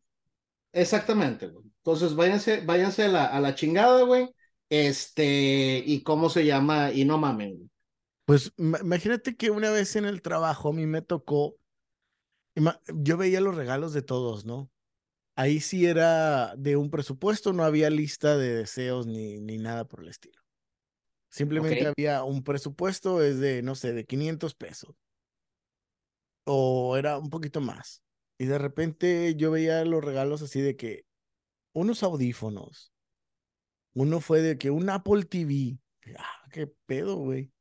Exactamente, 0.72 1.48
güey. 1.48 1.64
Entonces, 1.84 2.14
váyanse, 2.14 2.62
váyanse 2.64 3.04
a 3.04 3.08
la, 3.08 3.26
a 3.26 3.40
la 3.40 3.54
chingada, 3.54 4.02
güey. 4.02 4.28
Este, 4.68 5.82
y 5.84 6.02
cómo 6.02 6.30
se 6.30 6.44
llama, 6.44 6.92
y 6.92 7.04
no 7.04 7.18
mamen, 7.18 7.56
güey. 7.56 7.70
Pues 8.24 8.52
imagínate 8.58 9.34
que 9.34 9.50
una 9.50 9.70
vez 9.70 9.96
en 9.96 10.04
el 10.04 10.22
trabajo 10.22 10.68
a 10.68 10.72
mí 10.72 10.86
me 10.86 11.02
tocó, 11.02 11.56
yo 12.94 13.16
veía 13.16 13.40
los 13.40 13.56
regalos 13.56 13.92
de 13.92 14.02
todos, 14.02 14.44
¿no? 14.44 14.70
Ahí 15.36 15.60
sí 15.60 15.86
era 15.86 16.54
de 16.56 16.76
un 16.76 16.90
presupuesto, 16.90 17.52
no 17.52 17.64
había 17.64 17.88
lista 17.90 18.36
de 18.36 18.54
deseos 18.54 19.06
ni, 19.06 19.40
ni 19.40 19.58
nada 19.58 19.86
por 19.86 20.00
el 20.00 20.08
estilo. 20.08 20.40
Simplemente 21.28 21.76
okay. 21.76 21.92
había 21.96 22.24
un 22.24 22.42
presupuesto 22.42 23.22
es 23.22 23.38
de, 23.38 23.62
no 23.62 23.74
sé, 23.74 23.92
de 23.92 24.04
500 24.04 24.54
pesos. 24.54 24.96
O 26.44 26.96
era 26.96 27.18
un 27.18 27.30
poquito 27.30 27.60
más. 27.60 28.02
Y 28.36 28.46
de 28.46 28.58
repente 28.58 29.34
yo 29.36 29.50
veía 29.50 29.84
los 29.84 30.02
regalos 30.02 30.42
así 30.42 30.60
de 30.60 30.76
que 30.76 31.04
unos 31.72 32.02
audífonos. 32.02 32.92
Uno 33.94 34.20
fue 34.20 34.40
de 34.40 34.58
que 34.58 34.70
un 34.70 34.90
Apple 34.90 35.24
TV. 35.24 35.78
Ah, 36.16 36.48
qué 36.50 36.66
pedo, 36.86 37.16
güey. 37.16 37.52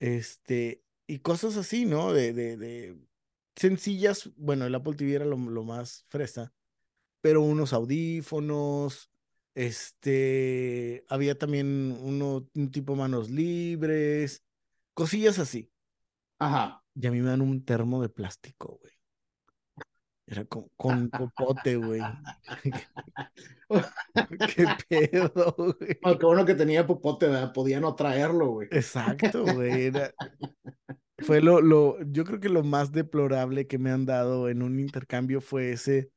Este, 0.00 0.82
y 1.06 1.20
cosas 1.20 1.56
así, 1.56 1.84
¿no? 1.84 2.12
De, 2.12 2.32
de, 2.32 2.56
de 2.56 2.98
sencillas. 3.54 4.30
Bueno, 4.36 4.64
el 4.64 4.74
Apple 4.74 4.94
TV 4.94 5.14
era 5.14 5.24
lo, 5.24 5.36
lo 5.36 5.64
más 5.64 6.06
fresa, 6.08 6.52
pero 7.20 7.42
unos 7.42 7.72
audífonos. 7.72 9.10
Este, 9.54 11.04
había 11.08 11.36
también 11.36 11.96
uno, 12.00 12.48
un 12.54 12.70
tipo 12.70 12.94
manos 12.94 13.30
libres, 13.30 14.44
cosillas 14.94 15.38
así. 15.38 15.70
Ajá. 16.38 16.82
Y 16.94 17.06
a 17.06 17.10
mí 17.10 17.20
me 17.20 17.28
dan 17.28 17.40
un 17.40 17.64
termo 17.64 18.00
de 18.00 18.08
plástico, 18.08 18.78
güey. 18.80 18.92
Era 20.26 20.44
con, 20.44 20.68
con 20.76 21.10
popote, 21.10 21.74
güey. 21.74 22.00
¿Qué 24.54 24.66
pedo, 24.88 25.54
güey? 25.58 25.98
Oh, 26.04 26.16
qué 26.16 26.26
bueno 26.26 26.44
que 26.44 26.54
tenía 26.54 26.86
popote, 26.86 27.26
¿verdad? 27.26 27.52
podía 27.52 27.80
no 27.80 27.96
traerlo, 27.96 28.50
güey. 28.50 28.68
Exacto, 28.70 29.44
güey. 29.44 29.86
Era... 29.86 30.14
Fue 31.18 31.40
lo, 31.40 31.60
lo, 31.60 32.00
yo 32.04 32.24
creo 32.24 32.40
que 32.40 32.48
lo 32.48 32.62
más 32.62 32.92
deplorable 32.92 33.66
que 33.66 33.78
me 33.78 33.90
han 33.90 34.06
dado 34.06 34.48
en 34.48 34.62
un 34.62 34.78
intercambio 34.78 35.40
fue 35.40 35.72
ese, 35.72 36.10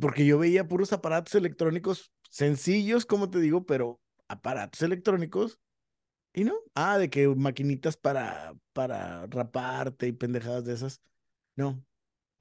porque 0.00 0.26
yo 0.26 0.38
veía 0.38 0.68
puros 0.68 0.92
aparatos 0.92 1.34
electrónicos 1.34 2.12
sencillos, 2.30 3.06
como 3.06 3.30
te 3.30 3.40
digo, 3.40 3.64
pero 3.64 4.00
aparatos 4.28 4.82
electrónicos. 4.82 5.58
Y 6.34 6.44
no, 6.44 6.54
ah, 6.74 6.98
de 6.98 7.10
que 7.10 7.28
maquinitas 7.28 7.96
para, 7.96 8.54
para 8.72 9.26
raparte 9.26 10.06
y 10.06 10.12
pendejadas 10.12 10.64
de 10.64 10.72
esas. 10.72 11.02
No, 11.56 11.84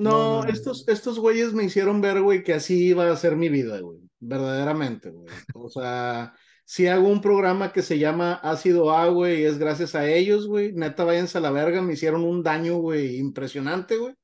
no, 0.01 0.41
no, 0.41 0.49
estos, 0.49 0.87
estos 0.87 1.19
güeyes 1.19 1.53
me 1.53 1.63
hicieron 1.63 2.01
ver, 2.01 2.21
güey, 2.21 2.43
que 2.43 2.53
así 2.53 2.87
iba 2.87 3.09
a 3.11 3.15
ser 3.15 3.35
mi 3.35 3.49
vida, 3.49 3.79
güey. 3.79 3.99
Verdaderamente, 4.19 5.11
güey. 5.11 5.27
O 5.53 5.69
sea, 5.69 6.33
si 6.65 6.87
hago 6.87 7.07
un 7.07 7.21
programa 7.21 7.71
que 7.71 7.83
se 7.83 7.99
llama 7.99 8.33
Ácido 8.33 8.91
A, 8.91 9.09
güey, 9.09 9.41
y 9.41 9.45
es 9.45 9.59
gracias 9.59 9.93
a 9.93 10.09
ellos, 10.09 10.47
güey. 10.47 10.73
Neta, 10.73 11.03
váyanse 11.03 11.37
a 11.37 11.41
la 11.41 11.51
verga, 11.51 11.83
me 11.83 11.93
hicieron 11.93 12.23
un 12.23 12.41
daño, 12.41 12.77
güey, 12.77 13.17
impresionante, 13.17 13.97
güey. 13.97 14.15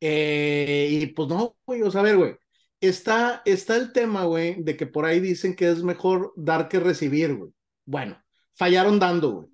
Eh, 0.00 0.88
y 0.90 1.06
pues 1.06 1.28
no, 1.28 1.56
güey, 1.66 1.82
o 1.82 1.90
sea, 1.90 2.00
a 2.00 2.04
ver, 2.04 2.16
güey. 2.16 2.36
Está, 2.80 3.42
está 3.44 3.76
el 3.76 3.92
tema, 3.92 4.24
güey, 4.24 4.62
de 4.62 4.76
que 4.76 4.86
por 4.86 5.06
ahí 5.06 5.20
dicen 5.20 5.56
que 5.56 5.70
es 5.70 5.82
mejor 5.82 6.32
dar 6.36 6.68
que 6.68 6.78
recibir, 6.78 7.34
güey. 7.34 7.50
Bueno, 7.86 8.22
fallaron 8.52 8.98
dando, 8.98 9.32
güey. 9.32 9.48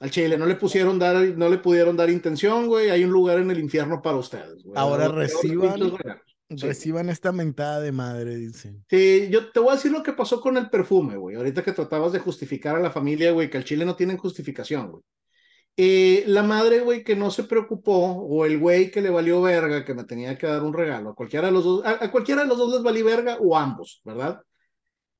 Al 0.00 0.10
Chile 0.10 0.36
no 0.36 0.46
le 0.46 0.56
pusieron 0.56 0.98
dar, 0.98 1.16
no 1.16 1.48
le 1.48 1.58
pudieron 1.58 1.96
dar 1.96 2.10
intención, 2.10 2.66
güey. 2.66 2.90
Hay 2.90 3.04
un 3.04 3.10
lugar 3.10 3.38
en 3.38 3.50
el 3.50 3.60
infierno 3.60 4.02
para 4.02 4.16
ustedes, 4.16 4.62
güey. 4.62 4.74
Ahora 4.76 5.08
reciban, 5.08 5.80
sí. 5.80 6.66
reciban 6.66 7.08
esta 7.08 7.32
mentada 7.32 7.80
de 7.80 7.92
madre, 7.92 8.36
dicen. 8.36 8.84
Sí, 8.90 9.28
yo 9.30 9.50
te 9.50 9.60
voy 9.60 9.70
a 9.70 9.76
decir 9.76 9.92
lo 9.92 10.02
que 10.02 10.12
pasó 10.12 10.40
con 10.40 10.56
el 10.56 10.68
perfume, 10.68 11.16
güey. 11.16 11.36
Ahorita 11.36 11.62
que 11.62 11.72
tratabas 11.72 12.12
de 12.12 12.18
justificar 12.18 12.76
a 12.76 12.80
la 12.80 12.90
familia, 12.90 13.30
güey, 13.30 13.48
que 13.48 13.56
al 13.56 13.64
Chile 13.64 13.84
no 13.84 13.94
tienen 13.94 14.18
justificación, 14.18 14.90
güey. 14.90 15.02
Eh, 15.76 16.24
la 16.26 16.42
madre, 16.42 16.80
güey, 16.80 17.02
que 17.02 17.16
no 17.16 17.30
se 17.30 17.44
preocupó, 17.44 17.96
o 17.96 18.44
el 18.46 18.58
güey 18.58 18.90
que 18.90 19.00
le 19.00 19.10
valió 19.10 19.42
verga, 19.42 19.84
que 19.84 19.94
me 19.94 20.04
tenía 20.04 20.38
que 20.38 20.46
dar 20.46 20.62
un 20.62 20.72
regalo, 20.72 21.10
a 21.10 21.14
cualquiera 21.14 21.48
de 21.48 21.52
los 21.52 21.64
dos, 21.64 21.84
a, 21.84 22.04
a 22.04 22.10
cualquiera 22.10 22.42
de 22.42 22.48
los 22.48 22.58
dos 22.58 22.72
les 22.72 22.82
valió 22.82 23.04
verga, 23.04 23.38
o 23.40 23.56
ambos, 23.56 24.00
¿verdad? 24.04 24.40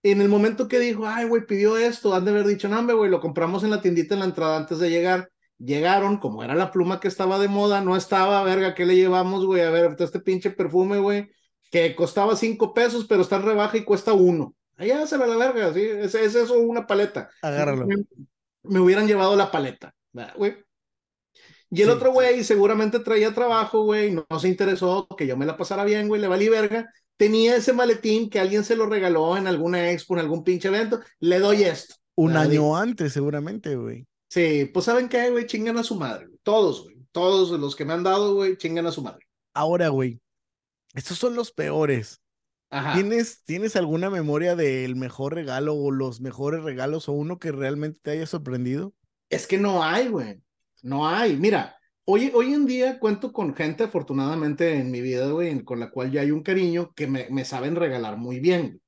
en 0.05 0.21
el 0.21 0.29
momento 0.29 0.69
que 0.69 0.79
dijo, 0.79 1.07
ay, 1.07 1.25
güey, 1.25 1.47
pidió 1.47 1.79
esto, 1.79 2.15
han 2.15 2.27
de 2.27 2.31
haber 2.31 2.47
dicho, 2.47 2.69
no, 2.69 2.85
güey, 2.97 3.11
lo 3.11 3.21
compramos 3.21 3.65
en 3.65 3.71
la 3.71 3.81
tiendita 3.81 4.13
en 4.13 4.21
la 4.21 4.27
entrada 4.27 4.59
antes 4.59 4.79
de 4.79 4.91
llegar. 4.91 5.31
Llegaron, 5.59 6.19
como 6.19 6.45
era 6.45 6.55
la 6.55 6.71
pluma 6.71 7.01
que 7.01 7.09
estaba 7.09 7.39
de 7.39 7.49
moda, 7.49 7.81
no 7.81 7.97
estaba, 7.97 8.43
verga, 8.43 8.75
¿qué 8.75 8.85
le 8.85 8.97
llevamos, 8.97 9.47
güey? 9.47 9.63
A 9.63 9.71
ver, 9.71 9.97
este 9.99 10.21
pinche 10.21 10.51
perfume, 10.51 10.99
güey, 10.99 11.31
que 11.71 11.97
costaba 11.97 12.37
cinco 12.37 12.75
pesos, 12.75 13.07
pero 13.09 13.23
está 13.23 13.37
en 13.37 13.45
rebaja 13.45 13.79
y 13.79 13.85
cuesta 13.85 14.13
uno. 14.13 14.55
Allá 14.77 15.07
se 15.07 15.17
la 15.17 15.37
verga, 15.39 15.73
¿sí? 15.73 15.81
Es, 15.81 16.15
es 16.15 16.35
eso 16.35 16.59
una 16.59 16.87
paleta. 16.87 17.31
Agárralo. 17.41 17.87
Me, 17.87 17.97
me 18.65 18.81
hubieran 18.81 19.07
llevado 19.07 19.35
la 19.37 19.51
paleta, 19.51 19.95
güey. 20.37 20.57
Y 21.71 21.83
el 21.83 21.89
sí, 21.89 21.95
otro 21.95 22.13
güey 22.13 22.45
seguramente 22.45 23.01
traía 23.01 23.35
trabajo, 23.35 23.83
güey, 23.83 24.13
no, 24.13 24.25
no, 24.29 24.39
se 24.39 24.49
interesó 24.49 25.09
que 25.19 25.27
yo 25.27 25.37
me 25.37 25.47
la 25.47 25.57
pasara 25.57 25.85
bien, 25.85 26.09
güey, 26.09 26.21
le 26.21 26.29
valí 26.29 26.49
verga 26.49 26.89
tenía 27.17 27.57
ese 27.57 27.73
maletín 27.73 28.29
que 28.29 28.41
alguien 28.41 28.65
se 28.65 28.77
lo 28.77 28.87
regaló 28.87 29.37
en 29.37 29.47
alguna 29.47 29.91
expo, 29.91 30.15
en 30.15 30.21
algún 30.21 30.45
pinche 30.45 30.69
evento, 30.69 31.01
le 31.21 31.39
doy 31.39 31.63
esto. 31.65 31.95
Un 32.17 32.37
año 32.37 32.51
digo. 32.51 32.77
antes, 32.77 33.13
seguramente, 33.13 33.77
güey. 33.77 34.07
Sí, 34.29 34.71
pues 34.73 34.87
¿saben 34.87 35.09
qué, 35.09 35.31
güey? 35.31 35.47
Chingan 35.47 35.79
a 35.79 35.85
su 35.85 35.97
madre. 35.97 36.29
Todos, 36.43 36.85
güey. 36.85 36.97
Todos 37.13 37.59
los 37.59 37.77
que 37.77 37.85
me 37.85 37.93
han 37.93 38.03
dado, 38.03 38.35
güey, 38.35 38.57
chingan 38.57 38.87
a 38.87 38.93
su 38.93 39.03
madre. 39.03 39.25
Ahora, 39.53 39.89
güey, 39.89 40.21
estos 40.95 41.19
son 41.19 41.35
los 41.35 41.53
peores. 41.53 42.21
Ajá. 42.71 42.95
¿Tienes, 42.95 43.45
¿Tienes 43.45 43.77
alguna 43.77 44.11
memoria 44.11 44.57
del 44.57 44.97
mejor 44.97 45.35
regalo 45.35 45.75
o 45.77 45.93
los 45.93 46.21
mejores 46.21 46.65
regalos 46.65 47.09
o 47.09 47.13
uno 47.13 47.39
que 47.39 47.53
realmente 47.53 48.01
te 48.03 48.11
haya 48.13 48.27
sorprendido? 48.27 48.95
Es 49.29 49.47
que 49.47 49.59
no 49.59 49.83
hay, 49.83 50.09
güey. 50.09 50.41
No 50.83 51.07
hay. 51.09 51.37
Mira, 51.37 51.77
Hoy, 52.07 52.31
hoy 52.35 52.53
en 52.53 52.67
día 52.67 52.99
cuento 52.99 53.33
con 53.33 53.55
gente, 53.55 53.85
afortunadamente, 53.85 54.75
en 54.79 54.91
mi 54.91 55.01
vida, 55.01 55.27
güey, 55.29 55.65
con 55.65 55.81
la 55.81 55.91
cual 55.91 56.11
ya 56.13 56.21
hay 56.21 56.31
un 56.33 56.43
cariño 56.43 56.93
que 56.95 57.07
me, 57.07 57.29
me 57.31 57.47
saben 57.47 57.77
regalar 57.77 58.19
muy 58.19 58.41
bien. 58.41 58.83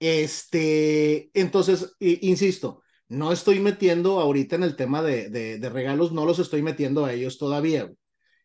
Este, 0.00 1.30
entonces, 1.34 1.96
insisto, 2.00 2.82
No 3.08 3.32
estoy 3.32 3.60
metiendo 3.60 4.20
ahorita 4.20 4.56
en 4.56 4.62
el 4.64 4.76
tema 4.76 5.02
de, 5.02 5.30
de, 5.30 5.58
de 5.58 5.68
regalos, 5.70 6.12
no 6.12 6.24
los 6.26 6.38
estoy 6.38 6.62
metiendo 6.62 7.04
a 7.04 7.12
ellos 7.12 7.38
todavía. 7.38 7.84
Güey. 7.84 7.96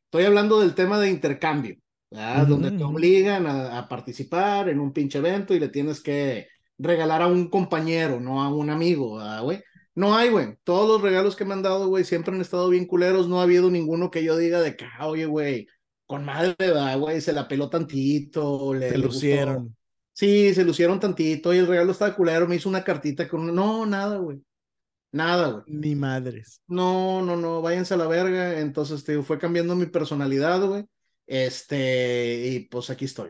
Estoy 0.06 0.26
hablando 0.26 0.60
del 0.60 0.76
tema 0.76 1.00
de 1.00 1.10
intercambio, 1.10 1.76
¿verdad? 2.12 2.48
donde 2.48 2.72
te 2.72 2.84
obligan 2.84 3.48
a, 3.48 3.80
a, 3.80 3.88
participar 3.90 4.70
en 4.70 4.80
un 4.80 4.94
pinche 4.94 5.20
evento 5.20 5.54
y 5.56 5.60
le 5.60 5.70
tienes 5.70 6.02
que 6.02 6.48
regalar 6.78 7.22
a 7.22 7.28
un 7.28 7.50
compañero, 7.50 8.20
no 8.20 8.42
a 8.44 8.50
un 8.54 8.70
amigo, 8.70 9.20
güey. 9.44 9.64
No 9.96 10.16
hay, 10.16 10.30
güey. 10.30 10.58
Todos 10.64 10.90
los 10.90 11.02
regalos 11.02 11.36
que 11.36 11.46
me 11.46 11.54
han 11.54 11.64
dado, 11.64 11.88
güey, 11.88 12.04
siempre 12.04 12.36
han 12.36 12.42
estado 12.42 12.70
bien 12.70 12.86
culeros. 12.86 13.28
No 13.28 13.40
ha 13.40 13.44
habido 13.44 13.72
ninguno 13.72 14.12
que 14.12 14.24
yo 14.24 14.38
diga 14.38 14.62
de 14.62 14.76
que, 14.76 14.86
ah, 14.86 15.08
oye, 15.08 15.26
güey, 15.26 15.68
con 16.06 16.26
madre, 16.26 16.56
güey, 16.98 17.22
se 17.22 17.34
la 17.34 17.48
peló 17.48 17.70
tantito. 17.70 18.74
Le, 18.74 18.90
se 18.90 18.98
lucieron. 18.98 19.76
Sí, 20.14 20.54
se 20.54 20.64
lucieron 20.64 21.00
tantito 21.00 21.54
y 21.54 21.58
el 21.58 21.68
regalo 21.68 21.92
estaba 21.92 22.16
culero. 22.16 22.48
Me 22.48 22.56
hizo 22.56 22.70
una 22.70 22.84
cartita 22.84 23.28
con 23.28 23.54
No, 23.54 23.86
nada, 23.86 24.18
güey. 24.18 24.42
Nada, 25.12 25.50
güey. 25.50 25.64
Ni 25.68 25.96
madres. 25.96 26.62
No, 26.68 27.22
no, 27.22 27.38
no, 27.38 27.62
váyanse 27.62 27.94
a 27.94 27.98
la 27.98 28.08
verga. 28.08 28.60
Entonces, 28.60 29.04
te 29.06 29.22
fue 29.24 29.40
cambiando 29.40 29.76
mi 29.76 29.86
personalidad, 29.86 30.62
güey. 30.68 30.86
Este, 31.28 32.50
y 32.50 32.60
pues 32.68 32.90
aquí 32.90 33.06
estoy. 33.06 33.30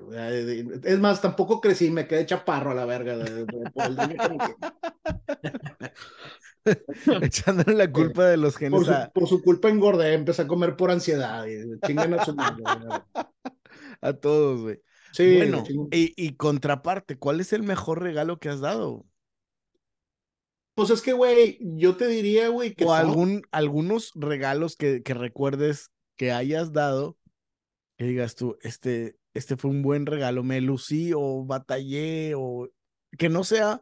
Es 0.84 1.00
más, 1.00 1.22
tampoco 1.22 1.62
crecí, 1.62 1.92
me 1.92 2.08
quedé 2.08 2.26
chaparro 2.26 2.72
a 2.72 2.76
la 2.76 2.86
verga. 2.86 3.18
De, 3.18 3.46
Echándole 7.22 7.76
la 7.76 7.92
culpa 7.92 8.26
de 8.26 8.38
los 8.38 8.58
genes. 8.58 8.72
Por 8.72 8.86
su, 8.86 9.12
por 9.14 9.28
su 9.28 9.42
culpa 9.42 9.70
engordé, 9.70 10.14
empecé 10.14 10.44
a 10.44 10.48
comer 10.48 10.76
por 10.76 10.92
ansiedad. 10.92 11.46
Y 11.46 11.58
a 11.58 12.26
su 12.26 12.36
madre, 12.36 12.64
A 14.02 14.14
todos, 14.14 14.62
güey. 14.62 14.82
Sí, 15.12 15.38
bueno, 15.38 15.64
y, 15.92 16.14
y, 16.18 16.36
contraparte, 16.36 17.18
¿cuál 17.18 17.40
es 17.40 17.54
el 17.54 17.64
mejor 17.64 18.02
regalo 18.02 18.38
que 18.38 18.50
has 18.50 18.60
dado? 18.60 19.06
Pues 20.74 20.90
es 20.90 21.02
que, 21.02 21.14
güey, 21.14 21.58
yo 21.62 21.96
te 21.96 22.08
diría, 22.08 22.50
güey, 22.50 22.74
que. 22.74 22.84
O 22.84 22.94
algún, 22.94 23.44
algunos 23.52 24.12
regalos 24.16 24.76
que, 24.76 25.04
que 25.04 25.14
recuerdes 25.14 25.92
que 26.18 26.34
hayas 26.34 26.74
dado 26.74 27.18
que 27.98 28.06
digas 28.06 28.36
tú, 28.36 28.58
este, 28.62 29.16
este 29.34 29.58
fue 29.58 29.72
un 29.72 29.82
buen 29.82 30.06
regalo, 30.06 30.44
me 30.44 30.62
lucí 30.62 31.12
o 31.16 31.46
batallé 31.46 32.34
o 32.36 32.70
que 33.18 33.30
no 33.30 33.44
sea 33.44 33.82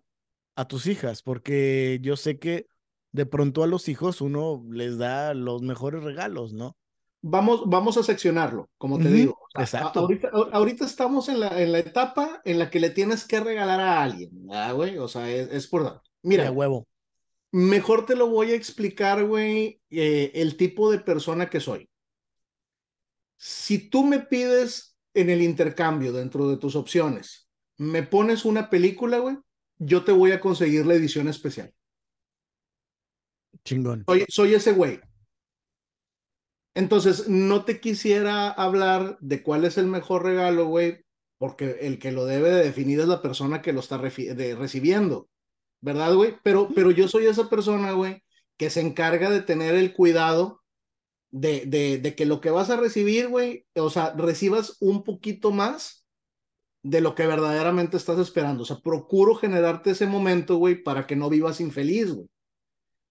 a 0.56 0.68
tus 0.68 0.86
hijas, 0.86 1.24
porque 1.24 2.00
yo 2.02 2.16
sé 2.16 2.38
que 2.38 2.68
de 3.14 3.26
pronto 3.26 3.64
a 3.64 3.68
los 3.68 3.88
hijos 3.88 4.20
uno 4.20 4.66
les 4.70 4.98
da 4.98 5.34
los 5.34 5.62
mejores 5.62 6.04
regalos, 6.04 6.52
¿no? 6.52 6.76
Vamos, 7.22 7.64
vamos 7.68 7.96
a 7.96 8.04
seccionarlo, 8.04 8.70
como 8.78 9.00
te 9.00 9.08
digo. 9.08 9.38
Exacto. 9.58 10.02
Ahorita, 10.02 10.30
ahorita, 10.52 10.86
estamos 10.86 11.30
en 11.30 11.40
la, 11.40 11.62
en 11.62 11.72
la 11.72 11.80
etapa 11.80 12.42
en 12.44 12.60
la 12.60 12.70
que 12.70 12.82
le 12.82 12.90
tienes 12.90 13.26
que 13.26 13.40
regalar 13.40 13.80
a 13.80 14.04
alguien, 14.04 14.32
güey? 14.76 14.98
O 14.98 15.08
sea, 15.08 15.32
es, 15.32 15.68
por... 15.68 16.02
Mira, 16.22 16.52
huevo. 16.52 16.86
Mejor 17.54 18.06
te 18.06 18.18
lo 18.18 18.28
voy 18.28 18.52
a 18.52 18.56
explicar, 18.56 19.24
güey, 19.24 19.80
eh, 19.90 20.32
el 20.36 20.58
tipo 20.58 20.92
de 20.92 21.00
persona 21.00 21.50
que 21.50 21.62
soy 21.62 21.88
si 23.46 23.90
tú 23.90 24.06
me 24.06 24.22
pides 24.22 24.96
en 25.14 25.30
el 25.30 25.42
intercambio 25.42 26.14
dentro 26.14 26.48
de 26.48 26.56
tus 26.56 26.78
opciones, 26.78 27.50
me 27.78 28.02
pones 28.02 28.46
una 28.46 28.70
película, 28.70 29.18
güey, 29.18 29.36
yo 29.78 30.06
te 30.06 30.14
voy 30.14 30.32
a 30.32 30.40
conseguir 30.40 30.86
la 30.86 30.94
edición 30.94 31.28
especial. 31.28 31.74
Chingón. 33.66 34.04
Soy, 34.08 34.26
soy 34.28 34.54
ese 34.54 34.74
güey. 34.74 35.00
Entonces, 36.76 37.30
no 37.30 37.66
te 37.66 37.80
quisiera 37.80 38.50
hablar 38.50 39.18
de 39.22 39.44
cuál 39.44 39.64
es 39.66 39.78
el 39.78 39.88
mejor 39.88 40.24
regalo, 40.24 40.66
güey, 40.66 41.06
porque 41.38 41.78
el 41.82 42.00
que 42.00 42.12
lo 42.12 42.26
debe 42.26 42.50
de 42.50 42.64
definir 42.64 43.00
es 43.00 43.08
la 43.08 43.22
persona 43.22 43.62
que 43.62 43.74
lo 43.74 43.80
está 43.80 43.98
recibiendo, 43.98 45.30
¿verdad, 45.82 46.16
güey? 46.16 46.36
Pero, 46.44 46.70
pero 46.74 46.90
yo 46.90 47.08
soy 47.08 47.28
esa 47.28 47.50
persona, 47.50 47.92
güey, 47.92 48.24
que 48.58 48.70
se 48.70 48.82
encarga 48.82 49.30
de 49.30 49.42
tener 49.42 49.76
el 49.76 49.94
cuidado 49.94 50.64
de, 51.32 51.66
de, 51.66 52.00
de 52.00 52.16
que 52.16 52.26
lo 52.26 52.42
que 52.42 52.50
vas 52.50 52.70
a 52.70 52.78
recibir, 52.78 53.28
güey, 53.28 53.66
o 53.76 53.90
sea, 53.90 54.14
recibas 54.16 54.78
un 54.80 55.04
poquito 55.04 55.52
más 55.52 56.08
de 56.84 57.02
lo 57.02 57.16
que 57.16 57.28
verdaderamente 57.28 57.98
estás 57.98 58.20
esperando. 58.20 58.64
O 58.64 58.66
sea, 58.66 58.78
procuro 58.78 59.36
generarte 59.36 59.92
ese 59.92 60.06
momento, 60.08 60.58
güey, 60.58 60.82
para 60.82 61.08
que 61.08 61.16
no 61.16 61.30
vivas 61.30 61.62
infeliz, 61.62 62.14
güey. 62.14 62.28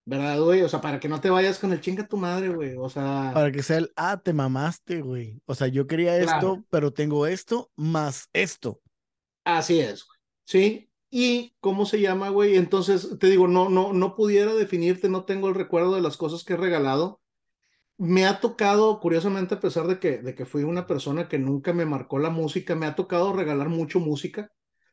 ¿Verdad, 0.05 0.41
güey? 0.41 0.63
O 0.63 0.69
sea, 0.69 0.81
para 0.81 0.99
que 0.99 1.09
no 1.09 1.21
te 1.21 1.31
vayas 1.31 1.59
con 1.59 1.73
el 1.73 1.81
chinga 1.81 2.09
tu 2.09 2.17
madre, 2.17 2.49
güey. 2.49 2.75
O 2.77 2.89
sea. 2.89 3.31
Para 3.33 3.53
que 3.53 3.63
sea 3.63 3.79
el, 3.79 3.93
ah, 3.97 4.21
te 4.23 4.33
mamaste, 4.33 5.01
güey. 5.01 5.41
O 5.47 5.55
sea, 5.55 5.69
yo 5.69 5.87
quería 5.87 6.17
esto, 6.17 6.65
pero 6.71 6.93
tengo 6.93 7.27
esto 7.27 7.71
más 7.77 8.29
esto. 8.33 8.81
Así 9.45 9.81
es, 9.81 10.05
güey. 10.05 10.19
Sí. 10.45 10.89
Y 11.11 11.55
cómo 11.61 11.87
se 11.87 12.01
llama, 12.01 12.31
güey. 12.31 12.57
Entonces, 12.57 13.17
te 13.19 13.29
digo, 13.29 13.47
no, 13.47 13.69
no, 13.69 13.93
no 13.93 14.17
pudiera 14.17 14.55
definirte, 14.55 15.09
no 15.09 15.25
tengo 15.25 15.49
el 15.49 15.55
recuerdo 15.55 15.95
de 15.95 16.01
las 16.01 16.17
cosas 16.17 16.43
que 16.43 16.55
he 16.55 16.57
regalado 16.57 17.23
me 18.03 18.27
ha 18.27 18.41
tocado, 18.41 18.99
curiosamente, 18.99 19.55
a 19.55 19.61
pesar 19.61 19.87
de 19.87 20.01
que, 20.01 20.19
de 20.19 20.35
que 20.35 20.45
fui 20.45 20.65
una 20.65 20.89
persona 20.89 21.29
que 21.29 21.39
nunca 21.39 21.73
me 21.73 21.87
marcó 21.87 22.19
la 22.19 22.31
música, 22.31 22.75
me 22.75 22.87
ha 22.87 22.97
tocado 22.97 23.33
regalar 23.33 23.69
mucho 23.69 24.01
música. 24.01 24.51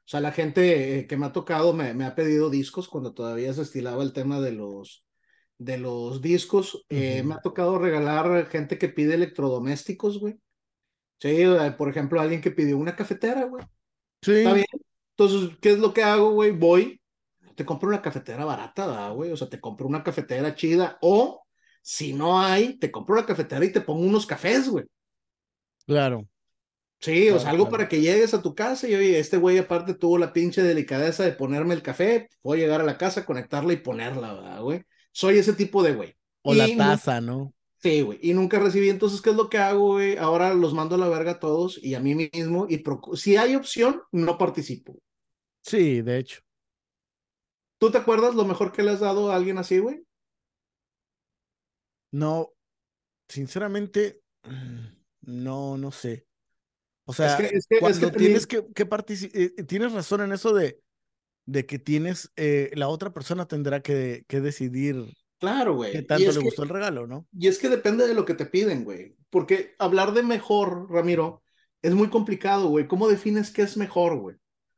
O 0.09 0.11
sea, 0.11 0.21
la 0.21 0.31
gente 0.31 0.97
eh, 0.97 1.05
que 1.05 1.17
me 1.17 1.27
ha 1.27 1.31
tocado 1.31 1.71
me, 1.71 1.93
me, 1.93 2.03
ha 2.03 2.15
pedido 2.15 2.49
discos 2.49 2.89
cuando 2.89 3.13
todavía 3.13 3.53
se 3.53 3.61
estilaba 3.61 4.01
el 4.01 4.11
tema 4.11 4.41
de 4.41 4.53
los, 4.53 5.05
de 5.59 5.77
los 5.77 6.19
discos. 6.19 6.83
Eh, 6.89 7.21
me 7.21 7.35
ha 7.35 7.41
tocado 7.41 7.77
regalar 7.77 8.47
gente 8.47 8.79
que 8.79 8.89
pide 8.89 9.13
electrodomésticos, 9.13 10.19
güey. 10.19 10.39
Sí, 11.19 11.43
eh, 11.43 11.75
por 11.77 11.89
ejemplo, 11.89 12.19
alguien 12.19 12.41
que 12.41 12.49
pidió 12.49 12.79
una 12.79 12.95
cafetera, 12.95 13.43
güey. 13.43 13.63
Sí. 14.23 14.31
Está 14.37 14.53
bien. 14.53 14.65
Entonces, 15.15 15.55
¿qué 15.61 15.73
es 15.73 15.77
lo 15.77 15.93
que 15.93 16.01
hago, 16.01 16.31
güey? 16.31 16.49
Voy, 16.49 16.99
te 17.55 17.63
compro 17.63 17.89
una 17.89 18.01
cafetera 18.01 18.45
barata, 18.45 19.11
güey. 19.11 19.31
O 19.31 19.37
sea, 19.37 19.47
te 19.47 19.61
compro 19.61 19.85
una 19.85 20.03
cafetera 20.03 20.55
chida 20.55 20.97
o 21.03 21.45
si 21.83 22.13
no 22.13 22.41
hay, 22.41 22.79
te 22.79 22.89
compro 22.89 23.15
la 23.15 23.27
cafetera 23.27 23.63
y 23.63 23.71
te 23.71 23.81
pongo 23.81 24.01
unos 24.07 24.25
cafés, 24.25 24.69
güey. 24.69 24.85
Claro. 25.85 26.27
Sí, 27.01 27.29
o 27.29 27.39
sea, 27.39 27.51
algo 27.51 27.69
para 27.69 27.87
que 27.87 28.01
llegues 28.01 28.33
a 28.33 28.41
tu 28.41 28.53
casa 28.53 28.87
y 28.87 28.93
oye, 28.93 29.19
este 29.19 29.37
güey 29.37 29.57
aparte 29.57 29.93
tuvo 29.93 30.17
la 30.17 30.33
pinche 30.33 30.61
delicadeza 30.61 31.23
de 31.23 31.31
ponerme 31.31 31.73
el 31.73 31.81
café, 31.81 32.29
voy 32.43 32.59
a 32.59 32.61
llegar 32.63 32.81
a 32.81 32.85
la 32.85 32.97
casa, 32.97 33.25
conectarla 33.25 33.71
y 33.71 33.77
ponerla, 33.77 34.59
güey. 34.59 34.83
Soy 35.13 35.37
ese 35.37 35.53
tipo 35.53 35.81
de 35.81 35.95
güey. 35.95 36.15
O 36.41 36.53
la 36.53 36.67
taza, 36.75 37.21
¿no? 37.21 37.53
Sí, 37.81 38.01
güey, 38.01 38.19
y 38.21 38.33
nunca 38.33 38.59
recibí, 38.59 38.89
entonces, 38.89 39.21
¿qué 39.21 39.29
es 39.29 39.37
lo 39.37 39.49
que 39.49 39.57
hago, 39.57 39.93
güey? 39.93 40.17
Ahora 40.17 40.53
los 40.53 40.73
mando 40.73 40.95
a 40.95 40.97
la 40.97 41.07
verga 41.07 41.31
a 41.31 41.39
todos 41.39 41.81
y 41.81 41.95
a 41.95 42.01
mí 42.01 42.13
mismo, 42.13 42.67
y 42.69 42.83
si 43.15 43.37
hay 43.37 43.55
opción, 43.55 44.01
no 44.11 44.37
participo. 44.37 45.01
Sí, 45.61 46.01
de 46.01 46.17
hecho. 46.17 46.41
¿Tú 47.77 47.89
te 47.89 47.97
acuerdas 47.97 48.35
lo 48.35 48.43
mejor 48.43 48.73
que 48.73 48.83
le 48.83 48.91
has 48.91 48.99
dado 48.99 49.31
a 49.31 49.35
alguien 49.37 49.57
así, 49.57 49.79
güey? 49.79 50.03
No, 52.11 52.49
sinceramente, 53.29 54.19
no, 55.21 55.77
no 55.77 55.91
sé. 55.91 56.25
O 57.09 57.13
sea, 57.13 57.37
es 57.39 57.65
que, 57.67 57.79
cuando 57.79 58.11
tienes 58.11 58.45
que, 58.45 58.65
que 58.73 58.85
participar, 58.85 59.41
eh, 59.41 59.63
tienes 59.63 59.91
razón 59.93 60.21
en 60.21 60.31
eso 60.31 60.53
de, 60.53 60.79
de 61.45 61.65
que 61.65 61.79
tienes, 61.79 62.31
eh, 62.35 62.69
la 62.75 62.87
otra 62.87 63.11
persona 63.11 63.47
tendrá 63.47 63.81
que, 63.81 64.25
que 64.27 64.41
decidir 64.41 65.05
Claro, 65.39 65.75
güey. 65.75 65.93
¿Qué 65.93 66.01
tanto 66.01 66.31
le 66.31 66.39
gustó 66.39 66.63
el 66.63 66.69
regalo, 66.69 67.07
no? 67.07 67.25
Y 67.31 67.47
es 67.47 67.59
que 67.59 67.69
depende 67.69 68.07
de 68.07 68.13
lo 68.13 68.25
que 68.25 68.33
te 68.33 68.45
piden, 68.45 68.83
güey. 68.83 69.15
Porque 69.29 69.73
hablar 69.79 70.13
de 70.13 70.21
mejor, 70.21 70.91
Ramiro, 70.91 71.41
es 71.81 71.93
muy 71.95 72.09
complicado, 72.09 72.67
güey. 72.67 72.87
¿Cómo 72.87 73.07
defines 73.07 73.51
qué 73.51 73.61
es 73.61 73.77
mejor, 73.77 74.19
güey? 74.19 74.35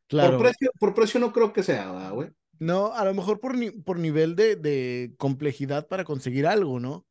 Claro. 0.07 0.37
Por 0.37 0.41
precio, 0.41 0.71
por 0.79 0.93
precio 0.93 1.19
no 1.19 1.33
creo 1.33 1.51
que 1.51 1.63
sea, 1.63 2.11
güey. 2.11 2.29
No, 2.59 2.93
a 2.93 3.03
lo 3.05 3.15
mejor 3.15 3.39
por, 3.39 3.57
ni, 3.57 3.71
por 3.71 3.97
nivel 3.97 4.35
de, 4.35 4.55
de 4.55 5.15
complejidad 5.17 5.87
para 5.87 6.03
conseguir 6.03 6.45
algo, 6.45 6.79
¿no? 6.79 7.07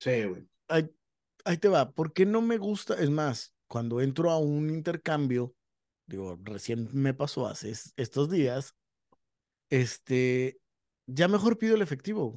Sí, 0.00 0.24
güey. 0.24 0.48
Ahí, 0.66 1.56
te 1.58 1.68
va. 1.68 1.92
¿Por 1.92 2.12
qué 2.12 2.26
no 2.26 2.42
me 2.42 2.58
gusta? 2.58 2.94
Es 2.94 3.08
más, 3.08 3.54
cuando 3.70 4.00
entro 4.00 4.32
a 4.32 4.38
un 4.38 4.68
intercambio, 4.68 5.54
digo, 6.06 6.36
recién 6.42 6.88
me 6.92 7.14
pasó 7.14 7.46
hace 7.46 7.72
estos 7.96 8.28
días, 8.28 8.74
este, 9.68 10.58
ya 11.06 11.28
mejor 11.28 11.56
pido 11.56 11.76
el 11.76 11.82
efectivo. 11.82 12.34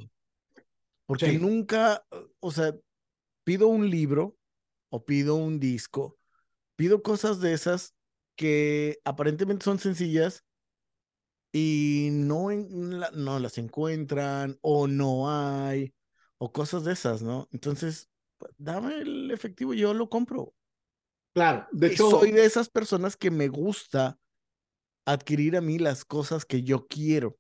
Porque 1.08 1.34
nunca, 1.40 2.06
o 2.40 2.52
sea, 2.52 2.76
pido 3.44 3.68
un 3.68 3.90
libro 3.90 4.38
o 4.90 5.06
pido 5.06 5.34
un 5.34 5.60
disco, 5.60 6.20
pido 6.76 7.02
cosas 7.02 7.42
de 7.42 7.54
esas 7.54 7.96
que 8.36 9.00
aparentemente 9.04 9.66
son 9.66 9.80
sencillas 9.80 10.46
y 11.52 12.10
no, 12.12 12.52
no 12.52 13.40
las 13.40 13.58
encuentran 13.58 14.60
o 14.62 14.86
no 14.86 15.32
hay 15.32 15.96
o 16.38 16.52
cosas 16.52 16.84
de 16.84 16.94
esas, 16.94 17.24
¿no? 17.24 17.50
Entonces, 17.52 18.12
dame 18.60 19.02
el 19.02 19.32
efectivo, 19.32 19.74
yo 19.74 19.96
lo 19.96 20.10
compro. 20.10 20.54
Claro, 21.34 21.68
de 21.72 21.88
hecho. 21.88 22.10
soy 22.10 22.32
de 22.32 22.46
esas 22.46 22.70
personas 22.70 23.18
que 23.18 23.32
me 23.32 23.48
gusta 23.48 24.20
adquirir 25.06 25.58
a 25.58 25.62
mí 25.62 25.80
las 25.80 26.06
cosas 26.06 26.46
que 26.46 26.64
yo 26.64 26.88
quiero. 26.88 27.38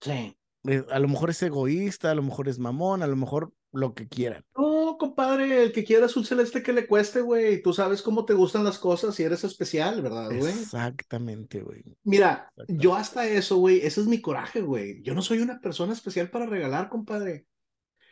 Sí. 0.00 0.36
Eh, 0.64 0.84
a 0.90 0.98
lo 0.98 1.08
mejor 1.08 1.30
es 1.30 1.42
egoísta, 1.42 2.10
a 2.10 2.14
lo 2.14 2.22
mejor 2.22 2.48
es 2.48 2.58
mamón, 2.58 3.02
a 3.02 3.06
lo 3.06 3.16
mejor 3.16 3.52
lo 3.72 3.94
que 3.94 4.08
quieran. 4.08 4.44
No, 4.56 4.96
compadre, 4.98 5.64
el 5.64 5.72
que 5.72 5.84
quiera 5.84 6.06
azul 6.06 6.26
celeste 6.26 6.62
que 6.62 6.72
le 6.72 6.86
cueste, 6.86 7.20
güey. 7.20 7.62
Tú 7.62 7.72
sabes 7.72 8.02
cómo 8.02 8.24
te 8.24 8.34
gustan 8.34 8.64
las 8.64 8.78
cosas 8.78 9.18
y 9.18 9.22
eres 9.22 9.44
especial, 9.44 10.02
¿verdad, 10.02 10.26
güey? 10.26 10.52
Exactamente, 10.52 11.60
güey. 11.60 11.82
Mira, 12.04 12.52
yo 12.68 12.94
hasta 12.94 13.26
eso, 13.26 13.56
güey, 13.56 13.78
ese 13.78 14.02
es 14.02 14.06
mi 14.06 14.20
coraje, 14.20 14.60
güey. 14.60 15.02
Yo 15.02 15.14
no 15.14 15.22
soy 15.22 15.38
una 15.38 15.60
persona 15.60 15.92
especial 15.92 16.30
para 16.30 16.46
regalar, 16.46 16.88
compadre. 16.88 17.46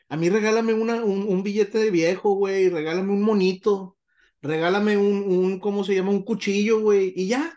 A 0.08 0.16
mí 0.16 0.28
regálame 0.28 0.74
una, 0.74 1.04
un, 1.04 1.42
billete 1.44 1.78
de 1.78 1.90
viejo, 1.92 2.34
güey, 2.34 2.68
regálame 2.68 3.12
un 3.12 3.22
monito, 3.22 3.96
regálame 4.42 4.96
un, 4.96 5.22
un, 5.22 5.60
¿cómo 5.60 5.84
se 5.84 5.94
llama? 5.94 6.10
Un 6.10 6.22
cuchillo, 6.22 6.80
güey, 6.80 7.12
y 7.16 7.28
ya. 7.28 7.56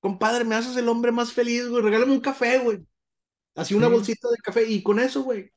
Compadre, 0.00 0.44
me 0.44 0.54
haces 0.54 0.76
el 0.76 0.88
hombre 0.88 1.12
más 1.12 1.32
feliz, 1.32 1.68
güey. 1.68 1.82
Regálame 1.82 2.12
un 2.12 2.20
café, 2.20 2.58
güey. 2.58 2.78
Así 3.54 3.74
una 3.74 3.88
bolsita 3.88 4.28
de 4.28 4.36
café 4.36 4.68
y 4.68 4.82
con 4.82 5.00
eso, 5.00 5.22
güey. 5.22 5.50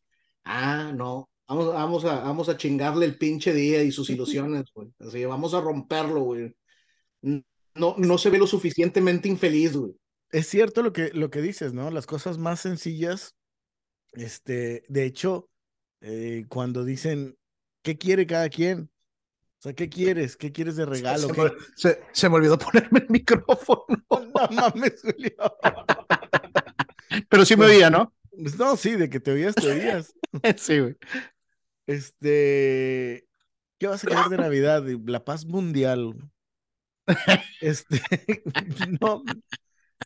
Ah, 0.45 0.91
no. 0.95 1.29
Vamos, 1.47 1.73
vamos, 1.73 2.05
a, 2.05 2.21
vamos 2.21 2.49
a 2.49 2.57
chingarle 2.57 3.05
el 3.05 3.17
pinche 3.17 3.53
día 3.53 3.83
y 3.83 3.91
sus 3.91 4.09
ilusiones, 4.09 4.65
güey. 4.73 4.89
Así, 4.99 5.25
vamos 5.25 5.53
a 5.53 5.61
romperlo, 5.61 6.21
güey. 6.21 6.55
No, 7.21 7.95
no 7.97 8.17
se 8.17 8.29
ve 8.29 8.37
lo 8.37 8.47
suficientemente 8.47 9.27
infeliz, 9.27 9.75
güey. 9.75 9.93
Es 10.31 10.47
cierto 10.47 10.83
lo 10.83 10.93
que, 10.93 11.09
lo 11.13 11.29
que 11.29 11.41
dices, 11.41 11.73
¿no? 11.73 11.89
Las 11.89 12.05
cosas 12.05 12.37
más 12.37 12.59
sencillas, 12.59 13.35
este, 14.13 14.83
de 14.87 15.05
hecho, 15.05 15.49
eh, 16.01 16.45
cuando 16.49 16.85
dicen, 16.85 17.37
¿qué 17.81 17.97
quiere 17.97 18.27
cada 18.27 18.49
quien? 18.49 18.91
O 19.59 19.61
sea, 19.61 19.73
¿qué 19.73 19.89
quieres? 19.89 20.37
¿Qué 20.37 20.53
quieres 20.53 20.77
de 20.77 20.85
regalo? 20.85 21.27
Se, 21.75 22.01
se, 22.13 22.29
me 22.29 22.35
olvidó 22.35 22.57
ponerme 22.57 22.99
el 22.99 23.09
micrófono. 23.09 23.85
No 24.09 24.47
mames, 24.51 25.01
Julio. 25.01 25.57
Pero 27.27 27.45
sí 27.45 27.57
me 27.57 27.65
oía, 27.65 27.89
¿no? 27.89 28.13
Pues 28.31 28.57
no, 28.57 28.77
sí, 28.77 28.91
de 28.91 29.09
que 29.09 29.19
te 29.19 29.31
oías, 29.31 29.53
te 29.53 29.67
oías. 29.67 30.13
sí, 30.57 30.79
güey. 30.79 30.95
Este, 31.87 33.27
¿qué 33.77 33.87
vas 33.87 34.03
a 34.05 34.07
querer 34.07 34.25
de 34.29 34.37
Navidad? 34.37 34.85
La 35.05 35.25
paz 35.25 35.45
mundial. 35.45 36.15
Este, 37.59 38.01
no, 39.01 39.23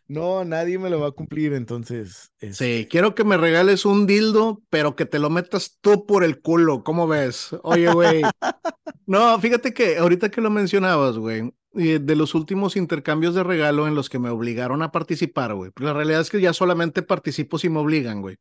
no, 0.08 0.44
nadie 0.44 0.78
me 0.78 0.90
lo 0.90 1.00
va 1.00 1.08
a 1.08 1.12
cumplir, 1.12 1.54
entonces. 1.54 2.32
Sí, 2.40 2.48
este 2.48 2.88
quiero 2.88 3.16
que 3.16 3.24
me 3.24 3.38
regales 3.38 3.86
un 3.86 4.06
dildo, 4.06 4.62
pero 4.70 4.96
que 4.96 5.06
te 5.06 5.20
lo 5.20 5.30
metas 5.30 5.78
tú 5.82 6.06
por 6.06 6.24
el 6.24 6.42
culo, 6.42 6.84
¿cómo 6.84 7.08
ves? 7.08 7.56
Oye, 7.64 7.92
güey. 7.92 8.22
no, 9.06 9.40
fíjate 9.40 9.74
que 9.74 9.98
ahorita 9.98 10.30
que 10.30 10.42
lo 10.42 10.50
mencionabas, 10.50 11.18
güey, 11.18 11.54
de 11.74 12.16
los 12.16 12.36
últimos 12.36 12.76
intercambios 12.76 13.34
de 13.34 13.44
regalo 13.44 13.88
en 13.88 13.96
los 13.96 14.10
que 14.10 14.20
me 14.20 14.30
obligaron 14.30 14.82
a 14.82 14.92
participar, 14.92 15.56
güey. 15.56 15.72
La 15.78 15.94
realidad 15.94 16.22
es 16.22 16.30
que 16.30 16.42
ya 16.42 16.54
solamente 16.54 17.02
participo 17.02 17.58
si 17.58 17.70
me 17.70 17.80
obligan, 17.80 18.22
güey. 18.22 18.38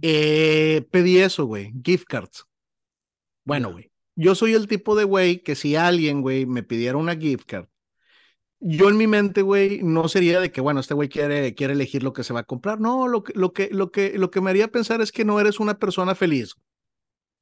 Eh, 0.00 0.86
pedí 0.90 1.18
eso, 1.18 1.44
güey, 1.44 1.72
gift 1.84 2.06
cards. 2.06 2.46
Bueno, 3.44 3.72
güey, 3.72 3.90
yo 4.16 4.34
soy 4.34 4.54
el 4.54 4.66
tipo 4.66 4.96
de 4.96 5.04
güey 5.04 5.42
que 5.42 5.54
si 5.54 5.76
alguien, 5.76 6.22
güey, 6.22 6.46
me 6.46 6.62
pidiera 6.62 6.96
una 6.96 7.16
gift 7.16 7.46
card, 7.46 7.66
yo 8.60 8.90
en 8.90 8.96
mi 8.98 9.06
mente, 9.06 9.42
güey, 9.42 9.82
no 9.82 10.08
sería 10.08 10.38
de 10.38 10.52
que, 10.52 10.60
bueno, 10.60 10.80
este 10.80 10.94
güey 10.94 11.08
quiere, 11.08 11.54
quiere 11.54 11.72
elegir 11.72 12.02
lo 12.02 12.12
que 12.12 12.24
se 12.24 12.34
va 12.34 12.40
a 12.40 12.44
comprar. 12.44 12.78
No, 12.78 13.08
lo 13.08 13.24
que, 13.24 13.32
lo, 13.34 13.52
que, 13.52 13.70
lo, 13.72 13.90
que, 13.90 14.18
lo 14.18 14.30
que 14.30 14.40
me 14.40 14.50
haría 14.50 14.68
pensar 14.68 15.00
es 15.00 15.12
que 15.12 15.24
no 15.24 15.40
eres 15.40 15.60
una 15.60 15.78
persona 15.78 16.14
feliz 16.14 16.54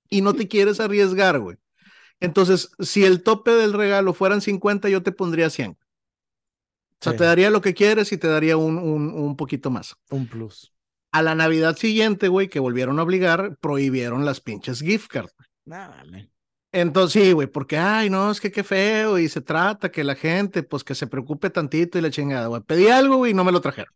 y 0.09 0.22
no 0.22 0.35
te 0.35 0.46
quieres 0.46 0.78
arriesgar, 0.81 1.40
güey. 1.40 1.57
Entonces, 2.20 2.70
si 2.78 3.04
el 3.04 3.22
tope 3.22 3.50
del 3.50 3.72
regalo 3.72 4.14
fueran 4.14 4.40
50, 4.40 4.88
yo 4.88 5.02
te 5.02 5.12
pondría 5.12 5.50
100. 5.50 5.72
O 5.72 5.76
sea, 7.00 7.16
te 7.16 7.24
daría 7.24 7.50
lo 7.50 7.61
que 7.61 7.74
quieres 7.74 8.12
y 8.12 8.18
te 8.18 8.26
daría 8.26 8.57
un, 8.57 8.78
un, 8.78 9.12
un 9.12 9.37
poquito 9.37 9.70
más. 9.70 9.96
Un 10.11 10.26
plus. 10.26 10.72
A 11.12 11.22
la 11.22 11.35
Navidad 11.35 11.76
siguiente, 11.76 12.28
güey, 12.28 12.48
que 12.48 12.61
volvieron 12.61 12.98
a 12.98 13.02
obligar, 13.02 13.57
prohibieron 13.61 14.24
las 14.24 14.40
pinches 14.40 14.81
gift 14.81 15.09
cards. 15.09 15.35
Nada, 15.64 16.02
entonces, 16.72 17.22
sí, 17.22 17.33
güey, 17.33 17.46
porque, 17.46 17.78
ay, 17.78 18.11
no, 18.11 18.31
es 18.31 18.40
que 18.40 18.50
qué 18.52 18.62
feo, 18.62 19.18
y 19.18 19.28
se 19.28 19.40
trata 19.40 19.90
que 19.90 20.04
la 20.04 20.14
gente, 20.14 20.62
pues, 20.62 20.85
que 20.85 20.94
se 20.94 21.07
preocupe 21.07 21.50
tantito 21.50 21.98
y 21.98 22.02
la 22.02 22.11
chingada, 22.11 22.48
güey. 22.48 22.62
Pedí 22.62 22.88
algo, 22.88 23.16
güey, 23.16 23.33
y 23.33 23.35
no 23.35 23.44
me 23.44 23.52
lo 23.52 23.61
trajeron. 23.61 23.94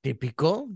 ¿Típico? 0.00 0.68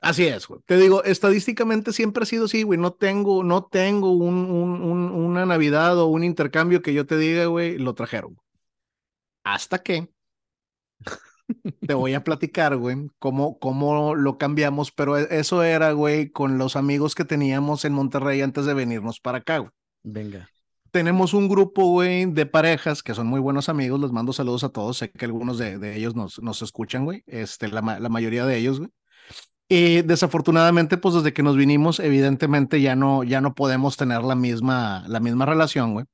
Así 0.00 0.26
es, 0.26 0.48
güey. 0.48 0.60
Te 0.66 0.76
digo, 0.78 1.04
estadísticamente 1.04 1.92
siempre 1.92 2.24
ha 2.24 2.26
sido 2.26 2.46
así, 2.46 2.64
güey. 2.64 2.78
No 2.78 2.92
tengo, 2.92 3.44
no 3.44 3.64
tengo 3.64 4.10
un, 4.12 4.50
un, 4.50 5.10
una 5.12 5.46
Navidad 5.46 5.98
o 5.98 6.06
un 6.06 6.24
intercambio 6.24 6.82
que 6.82 6.92
yo 6.92 7.06
te 7.06 7.16
diga, 7.16 7.46
güey, 7.46 7.78
lo 7.78 7.94
trajeron. 7.94 8.36
Hasta 9.44 9.82
que 9.82 10.08
te 11.86 11.94
voy 11.94 12.14
a 12.14 12.24
platicar, 12.24 12.76
güey, 12.76 13.10
cómo, 13.18 13.58
cómo 13.58 14.14
lo 14.14 14.38
cambiamos, 14.38 14.92
pero 14.92 15.18
e, 15.18 15.28
eso 15.30 15.62
era, 15.62 15.92
güey, 15.92 16.30
con 16.30 16.58
los 16.58 16.76
amigos 16.76 17.14
que 17.14 17.24
teníamos 17.24 17.84
en 17.84 17.92
Monterrey 17.92 18.40
antes 18.40 18.66
de 18.66 18.74
venirnos 18.74 19.20
para 19.20 19.38
acá, 19.38 19.58
güey. 19.58 19.70
Venga. 20.02 20.48
Tenemos 20.90 21.32
un 21.32 21.48
grupo, 21.48 21.86
güey, 21.86 22.26
de 22.26 22.44
parejas 22.44 23.02
que 23.02 23.14
son 23.14 23.26
muy 23.26 23.40
buenos 23.40 23.68
amigos. 23.68 24.00
Les 24.00 24.12
mando 24.12 24.32
saludos 24.32 24.62
a 24.62 24.68
todos. 24.68 24.98
Sé 24.98 25.10
que 25.10 25.24
algunos 25.24 25.56
de, 25.56 25.96
ellos 25.96 26.14
nos, 26.14 26.42
nos 26.42 26.60
escuchan, 26.60 27.04
güey. 27.04 27.22
Este, 27.26 27.68
la, 27.68 27.80
la 27.98 28.08
mayoría 28.08 28.44
de 28.44 28.58
ellos, 28.58 28.78
güey. 28.78 28.90
Y 29.74 30.02
desafortunadamente, 30.02 30.98
pues 30.98 31.14
desde 31.14 31.32
que 31.32 31.42
nos 31.42 31.56
vinimos, 31.56 31.98
evidentemente 31.98 32.82
ya 32.82 32.94
no, 32.94 33.24
ya 33.24 33.40
no 33.40 33.54
podemos 33.54 33.96
tener 33.96 34.22
la 34.22 34.34
misma, 34.34 35.02
la 35.08 35.18
misma 35.18 35.46
relación, 35.46 35.94
güey. 35.94 36.04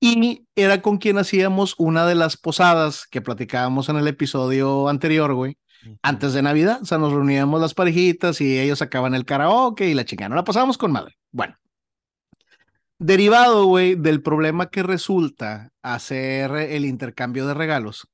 Y 0.00 0.46
era 0.54 0.82
con 0.82 0.98
quien 0.98 1.16
hacíamos 1.16 1.74
una 1.78 2.04
de 2.06 2.14
las 2.14 2.36
posadas 2.36 3.06
que 3.06 3.22
platicábamos 3.22 3.88
en 3.88 3.96
el 3.96 4.06
episodio 4.06 4.88
anterior, 4.88 5.32
güey, 5.32 5.56
antes 6.02 6.34
de 6.34 6.42
Navidad. 6.42 6.80
O 6.82 6.84
sea, 6.84 6.98
nos 6.98 7.10
reuníamos 7.10 7.58
las 7.58 7.72
parejitas 7.72 8.42
y 8.42 8.58
ellos 8.58 8.80
sacaban 8.80 9.14
el 9.14 9.24
karaoke 9.24 9.88
y 9.88 9.94
la 9.94 10.04
chingada. 10.04 10.28
No 10.28 10.36
la 10.36 10.44
pasábamos 10.44 10.76
con 10.76 10.92
madre. 10.92 11.16
Bueno, 11.32 11.56
Derivado, 12.98 13.66
güey, 13.66 13.96
del 13.96 14.22
problema 14.22 14.70
que 14.70 14.82
resulta 14.82 15.70
hacer 15.82 16.52
el 16.52 16.84
intercambio 16.84 17.46
de 17.46 17.54
regalos, 17.54 18.08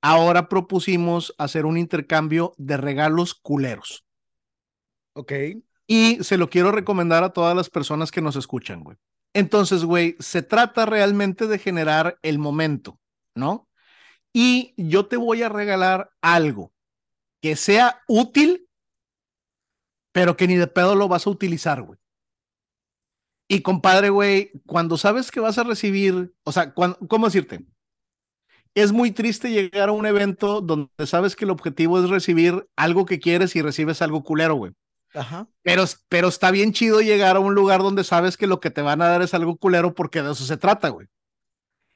ahora 0.00 0.48
propusimos 0.48 1.34
hacer 1.38 1.66
un 1.66 1.76
intercambio 1.76 2.54
de 2.56 2.76
regalos 2.76 3.34
culeros. 3.34 4.04
Ok. 5.12 5.32
Y 5.86 6.22
se 6.22 6.36
lo 6.36 6.50
quiero 6.50 6.70
recomendar 6.70 7.24
a 7.24 7.32
todas 7.32 7.56
las 7.56 7.70
personas 7.70 8.10
que 8.10 8.20
nos 8.20 8.36
escuchan, 8.36 8.82
güey. 8.82 8.96
Entonces, 9.34 9.84
güey, 9.84 10.16
se 10.18 10.42
trata 10.42 10.86
realmente 10.86 11.46
de 11.46 11.58
generar 11.58 12.18
el 12.22 12.38
momento, 12.38 12.98
¿no? 13.34 13.68
Y 14.32 14.74
yo 14.76 15.06
te 15.06 15.16
voy 15.16 15.42
a 15.42 15.48
regalar 15.48 16.10
algo 16.20 16.72
que 17.40 17.56
sea 17.56 18.02
útil, 18.08 18.68
pero 20.12 20.36
que 20.36 20.46
ni 20.46 20.56
de 20.56 20.66
pedo 20.66 20.94
lo 20.94 21.08
vas 21.08 21.26
a 21.26 21.30
utilizar, 21.30 21.82
güey. 21.82 21.98
Y 23.48 23.62
compadre, 23.62 24.10
güey, 24.10 24.52
cuando 24.66 24.98
sabes 24.98 25.30
que 25.30 25.40
vas 25.40 25.56
a 25.56 25.64
recibir, 25.64 26.34
o 26.44 26.52
sea, 26.52 26.74
¿cómo 26.74 27.26
decirte? 27.26 27.64
Es 28.74 28.92
muy 28.92 29.10
triste 29.10 29.50
llegar 29.50 29.88
a 29.88 29.92
un 29.92 30.04
evento 30.04 30.60
donde 30.60 30.90
sabes 31.06 31.34
que 31.34 31.46
el 31.46 31.50
objetivo 31.50 31.98
es 31.98 32.10
recibir 32.10 32.68
algo 32.76 33.06
que 33.06 33.18
quieres 33.18 33.56
y 33.56 33.62
recibes 33.62 34.02
algo 34.02 34.22
culero, 34.22 34.54
güey. 34.54 34.72
Ajá. 35.14 35.48
Pero, 35.62 35.84
pero 36.10 36.28
está 36.28 36.50
bien 36.50 36.72
chido 36.72 37.00
llegar 37.00 37.36
a 37.36 37.40
un 37.40 37.54
lugar 37.54 37.80
donde 37.82 38.04
sabes 38.04 38.36
que 38.36 38.46
lo 38.46 38.60
que 38.60 38.70
te 38.70 38.82
van 38.82 39.00
a 39.00 39.08
dar 39.08 39.22
es 39.22 39.32
algo 39.32 39.56
culero 39.56 39.94
porque 39.94 40.22
de 40.22 40.32
eso 40.32 40.44
se 40.44 40.58
trata, 40.58 40.90
güey. 40.90 41.08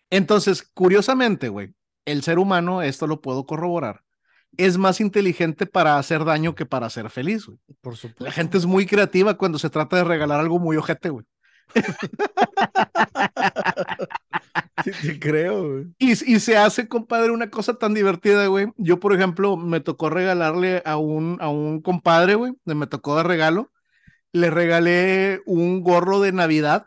Entonces, 0.08 0.62
curiosamente, 0.74 1.50
güey, 1.50 1.74
el 2.06 2.22
ser 2.22 2.38
humano, 2.38 2.80
esto 2.80 3.06
lo 3.06 3.20
puedo 3.20 3.44
corroborar, 3.44 4.02
es 4.56 4.78
más 4.78 5.00
inteligente 5.00 5.66
para 5.66 5.98
hacer 5.98 6.24
daño 6.24 6.54
que 6.54 6.66
para 6.66 6.90
ser 6.90 7.10
feliz, 7.10 7.46
güey. 7.46 7.58
Por 7.80 7.96
supuesto. 7.96 8.24
La 8.24 8.32
gente 8.32 8.58
es 8.58 8.66
muy 8.66 8.86
creativa 8.86 9.36
cuando 9.36 9.58
se 9.58 9.70
trata 9.70 9.96
de 9.96 10.04
regalar 10.04 10.40
algo 10.40 10.58
muy 10.58 10.76
ojete, 10.76 11.10
güey. 11.10 11.26
Sí, 14.84 15.18
creo, 15.20 15.82
Y, 15.98 16.12
y, 16.12 16.40
se 16.40 16.56
hace, 16.56 16.88
compadre, 16.88 17.30
una 17.30 17.50
cosa 17.50 17.74
tan 17.74 17.94
divertida, 17.94 18.46
güey. 18.46 18.68
Yo, 18.76 18.98
por 19.00 19.14
ejemplo, 19.14 19.56
me 19.56 19.80
tocó 19.80 20.10
regalarle 20.10 20.82
a 20.84 20.96
un, 20.96 21.38
a 21.40 21.48
un 21.48 21.80
compadre, 21.80 22.34
güey, 22.34 22.52
me 22.64 22.86
tocó 22.86 23.16
de 23.16 23.22
regalo. 23.22 23.72
Le 24.32 24.50
regalé 24.50 25.42
un 25.46 25.82
gorro 25.82 26.20
de 26.20 26.32
Navidad, 26.32 26.86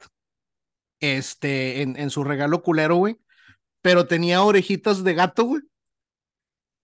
este, 0.99 1.81
en, 1.83 1.97
en 1.97 2.09
su 2.09 2.23
regalo 2.23 2.63
culero, 2.63 2.95
güey. 2.97 3.17
Pero 3.81 4.07
tenía 4.07 4.43
orejitas 4.43 5.03
de 5.03 5.13
gato, 5.13 5.45
güey 5.45 5.61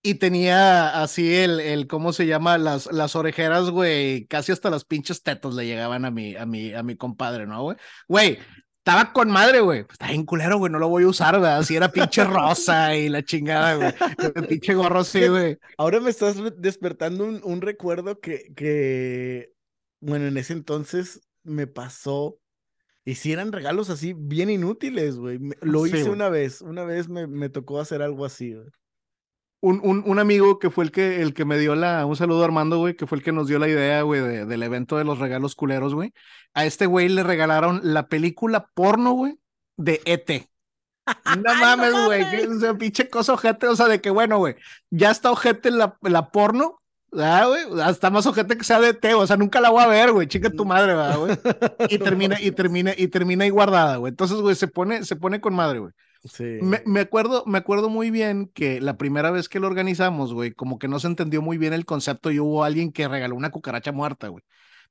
y 0.03 0.15
tenía 0.15 1.01
así 1.01 1.35
el, 1.35 1.59
el, 1.59 1.87
¿cómo 1.87 2.11
se 2.13 2.25
llama? 2.25 2.57
Las, 2.57 2.91
las 2.91 3.15
orejeras, 3.15 3.69
güey, 3.69 4.25
casi 4.25 4.51
hasta 4.51 4.69
las 4.69 4.83
pinches 4.83 5.21
tetas 5.21 5.53
le 5.53 5.65
llegaban 5.65 6.05
a 6.05 6.11
mi, 6.11 6.35
a 6.35 6.45
mi, 6.45 6.73
a 6.73 6.81
mi 6.81 6.95
compadre, 6.95 7.45
¿no, 7.45 7.61
güey? 7.63 7.77
Güey, 8.07 8.39
estaba 8.83 9.13
con 9.13 9.29
madre, 9.29 9.59
güey. 9.59 9.85
Está 9.91 10.07
bien 10.07 10.25
culero, 10.25 10.57
güey, 10.57 10.71
no 10.71 10.79
lo 10.79 10.89
voy 10.89 11.03
a 11.03 11.07
usar, 11.07 11.35
¿verdad? 11.35 11.59
Así 11.59 11.75
era 11.75 11.91
pinche 11.91 12.23
rosa 12.23 12.95
y 12.95 13.09
la 13.09 13.23
chingada, 13.23 13.75
güey. 13.75 13.93
El 14.35 14.47
pinche 14.47 14.73
gorro 14.73 15.03
güey. 15.29 15.59
Ahora 15.77 15.99
me 15.99 16.09
estás 16.09 16.37
despertando 16.57 17.25
un, 17.25 17.41
un 17.43 17.61
recuerdo 17.61 18.19
que, 18.19 18.51
que, 18.55 19.53
bueno, 19.99 20.25
en 20.25 20.37
ese 20.37 20.53
entonces 20.53 21.21
me 21.43 21.67
pasó. 21.67 22.39
Hicieran 23.03 23.51
regalos 23.51 23.89
así 23.89 24.13
bien 24.15 24.49
inútiles, 24.49 25.15
güey. 25.15 25.39
Lo 25.61 25.85
hice 25.85 26.09
una 26.09 26.29
vez, 26.29 26.61
una 26.61 26.83
vez 26.83 27.07
me, 27.07 27.27
me 27.27 27.49
tocó 27.49 27.79
hacer 27.79 28.01
algo 28.01 28.25
así, 28.25 28.53
güey. 28.53 28.67
Un, 29.61 29.79
un, 29.83 30.03
un, 30.05 30.19
amigo 30.19 30.59
que 30.59 30.69
fue 30.69 30.83
el 30.83 30.91
que, 30.91 31.21
el 31.21 31.33
que 31.33 31.45
me 31.45 31.57
dio 31.57 31.75
la, 31.75 32.05
un 32.05 32.15
saludo 32.15 32.41
a 32.41 32.45
Armando, 32.45 32.79
güey, 32.79 32.95
que 32.95 33.07
fue 33.07 33.17
el 33.17 33.23
que 33.23 33.31
nos 33.31 33.47
dio 33.47 33.59
la 33.59 33.67
idea, 33.67 34.01
güey, 34.01 34.21
de, 34.21 34.45
del 34.45 34.63
evento 34.63 34.97
de 34.97 35.03
los 35.03 35.19
regalos 35.19 35.55
culeros, 35.55 35.93
güey. 35.93 36.13
A 36.53 36.65
este 36.65 36.85
güey 36.87 37.07
le 37.09 37.23
regalaron 37.23 37.79
la 37.83 38.07
película 38.07 38.67
porno, 38.73 39.13
güey, 39.13 39.39
de 39.77 40.01
ET. 40.05 40.49
No 41.43 41.55
mames, 41.55 41.93
güey, 42.05 42.45
o 42.45 42.59
sea, 42.59 42.73
pinche 42.75 43.09
cosa 43.09 43.33
ojete, 43.33 43.67
o 43.67 43.75
sea, 43.75 43.87
de 43.87 43.99
que 43.99 44.11
bueno, 44.11 44.37
güey, 44.37 44.55
ya 44.91 45.11
está 45.11 45.31
ojete 45.31 45.71
la, 45.71 45.97
la 46.01 46.29
porno, 46.29 46.81
Ah, 47.13 47.45
güey, 47.45 47.81
hasta 47.81 48.09
más 48.09 48.25
ojete 48.25 48.57
que 48.57 48.63
sea 48.63 48.79
de 48.79 48.93
T, 48.93 49.13
o 49.13 49.27
sea, 49.27 49.35
nunca 49.35 49.59
la 49.59 49.69
voy 49.69 49.83
a 49.83 49.87
ver, 49.87 50.13
güey, 50.13 50.27
chica 50.27 50.49
tu 50.49 50.63
madre, 50.63 50.95
¿verdad, 50.95 51.17
güey? 51.17 51.37
Y 51.89 51.97
termina, 51.97 52.39
y 52.39 52.51
termina, 52.51 52.93
y 52.95 53.07
termina 53.09 53.43
ahí 53.43 53.49
guardada, 53.49 53.97
güey. 53.97 54.11
Entonces, 54.11 54.37
güey, 54.37 54.55
se 54.55 54.67
pone, 54.67 55.03
se 55.03 55.17
pone 55.17 55.41
con 55.41 55.53
madre, 55.53 55.79
güey. 55.79 55.91
Sí. 56.23 56.59
Me, 56.61 56.83
me, 56.85 56.99
acuerdo, 56.99 57.43
me 57.47 57.57
acuerdo 57.57 57.89
muy 57.89 58.11
bien 58.11 58.51
que 58.53 58.79
la 58.79 58.97
primera 58.97 59.31
vez 59.31 59.49
que 59.49 59.59
lo 59.59 59.67
organizamos, 59.67 60.33
güey, 60.33 60.51
como 60.51 60.77
que 60.77 60.87
no 60.87 60.99
se 60.99 61.07
entendió 61.07 61.41
muy 61.41 61.57
bien 61.57 61.73
el 61.73 61.85
concepto 61.85 62.29
y 62.31 62.39
hubo 62.39 62.63
alguien 62.63 62.91
que 62.91 63.07
regaló 63.07 63.35
una 63.35 63.49
cucaracha 63.49 63.91
muerta, 63.91 64.27
güey. 64.27 64.43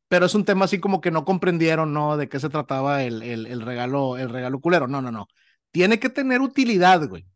Pero 0.09 0.27
es 0.27 0.35
un 0.35 0.45
tema 0.45 0.65
así 0.65 0.81
como 0.81 1.01
que 1.01 1.13
no 1.13 1.25
comprendieron, 1.25 1.93
¿no? 1.93 2.17
De 2.17 2.29
qué 2.29 2.41
se 2.41 2.49
trataba 2.49 3.05
el, 3.05 3.23
el, 3.23 3.47
el 3.47 3.61
regalo, 3.61 4.19
el 4.19 4.29
regalo 4.29 4.61
culero. 4.61 4.89
No, 4.89 5.01
no, 5.01 5.13
no. 5.13 5.29
Tiene 5.71 6.01
que 6.01 6.09
tener 6.09 6.41
utilidad, 6.41 7.09
güey. 7.09 7.27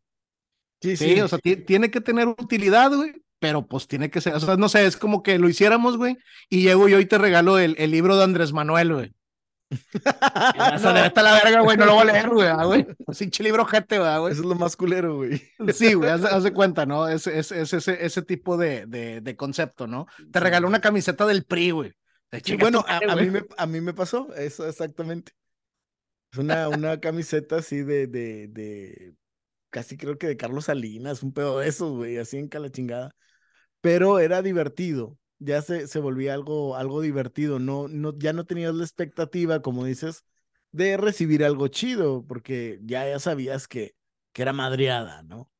Sí, 0.80 0.96
sí, 0.96 1.14
sí, 1.14 1.20
o 1.20 1.28
sea, 1.28 1.38
tiene 1.38 1.90
que 1.90 2.00
tener 2.00 2.28
utilidad, 2.28 2.92
güey, 2.92 3.14
pero 3.38 3.66
pues 3.66 3.86
tiene 3.88 4.10
que 4.10 4.20
ser, 4.20 4.34
o 4.34 4.40
sea, 4.40 4.56
no 4.56 4.68
sé, 4.68 4.84
es 4.84 4.98
como 4.98 5.22
que 5.22 5.38
lo 5.38 5.48
hiciéramos, 5.48 5.96
güey, 5.96 6.18
y 6.50 6.62
llego 6.62 6.88
yo 6.88 7.00
y 7.00 7.06
te 7.06 7.16
regalo 7.16 7.58
el, 7.58 7.74
el 7.78 7.90
libro 7.90 8.16
de 8.16 8.24
Andrés 8.24 8.52
Manuel, 8.52 8.92
güey. 8.92 9.14
o 10.74 10.78
sea, 10.78 11.12
la 11.14 11.32
verga, 11.42 11.60
güey, 11.60 11.76
no 11.76 11.86
lo 11.86 11.94
voy 11.94 12.02
a 12.08 12.12
leer, 12.12 12.28
güey, 12.28 12.48
ah. 12.48 12.64
Así 13.06 13.30
libro 13.40 13.64
gente, 13.64 13.98
güey. 13.98 14.10
Eso 14.32 14.40
es 14.40 14.46
lo 14.46 14.54
más 14.54 14.76
culero, 14.76 15.16
güey. 15.16 15.42
Sí, 15.72 15.94
güey, 15.94 16.10
haz, 16.10 16.42
de 16.42 16.52
cuenta, 16.52 16.86
¿no? 16.86 17.08
Es, 17.08 17.26
es, 17.26 17.52
es 17.52 17.72
ese, 17.72 18.04
ese 18.04 18.22
tipo 18.22 18.56
de, 18.56 18.86
de, 18.86 19.20
de, 19.20 19.36
concepto, 19.36 19.86
¿no? 19.86 20.06
Te 20.32 20.40
regaló 20.40 20.68
una 20.68 20.80
camiseta 20.80 21.26
del 21.26 21.44
PRI, 21.44 21.70
güey. 21.70 21.92
bueno, 22.58 22.84
a, 22.88 22.98
a, 22.98 23.16
mí 23.16 23.30
me, 23.30 23.42
a 23.56 23.66
mí 23.66 23.80
me 23.80 23.94
pasó 23.94 24.34
eso 24.34 24.68
exactamente. 24.68 25.32
Es 26.32 26.38
una, 26.38 26.68
una 26.68 26.98
camiseta 27.00 27.56
así 27.56 27.82
de, 27.82 28.06
de, 28.06 28.48
de, 28.48 29.14
casi 29.70 29.96
creo 29.96 30.18
que 30.18 30.26
de 30.26 30.36
Carlos 30.36 30.64
Salinas, 30.64 31.22
un 31.22 31.32
pedo 31.32 31.58
de 31.58 31.68
esos, 31.68 31.92
güey, 31.92 32.18
así 32.18 32.38
en 32.38 32.48
cala 32.48 32.70
chingada 32.70 33.14
pero 33.84 34.18
era 34.18 34.40
divertido, 34.40 35.18
ya 35.44 35.62
se, 35.62 35.86
se 35.86 36.00
volvía 36.00 36.34
algo, 36.34 36.76
algo 36.76 37.00
divertido, 37.00 37.58
no, 37.58 37.88
no, 37.88 38.16
ya 38.18 38.32
no 38.32 38.44
tenías 38.44 38.74
la 38.74 38.84
expectativa, 38.84 39.62
como 39.62 39.84
dices, 39.84 40.24
de 40.72 40.96
recibir 40.96 41.44
algo 41.44 41.68
chido, 41.68 42.24
porque 42.26 42.80
ya, 42.82 43.08
ya 43.08 43.18
sabías 43.18 43.68
que, 43.68 43.94
que 44.32 44.42
era 44.42 44.52
madreada, 44.52 45.22
¿no? 45.22 45.50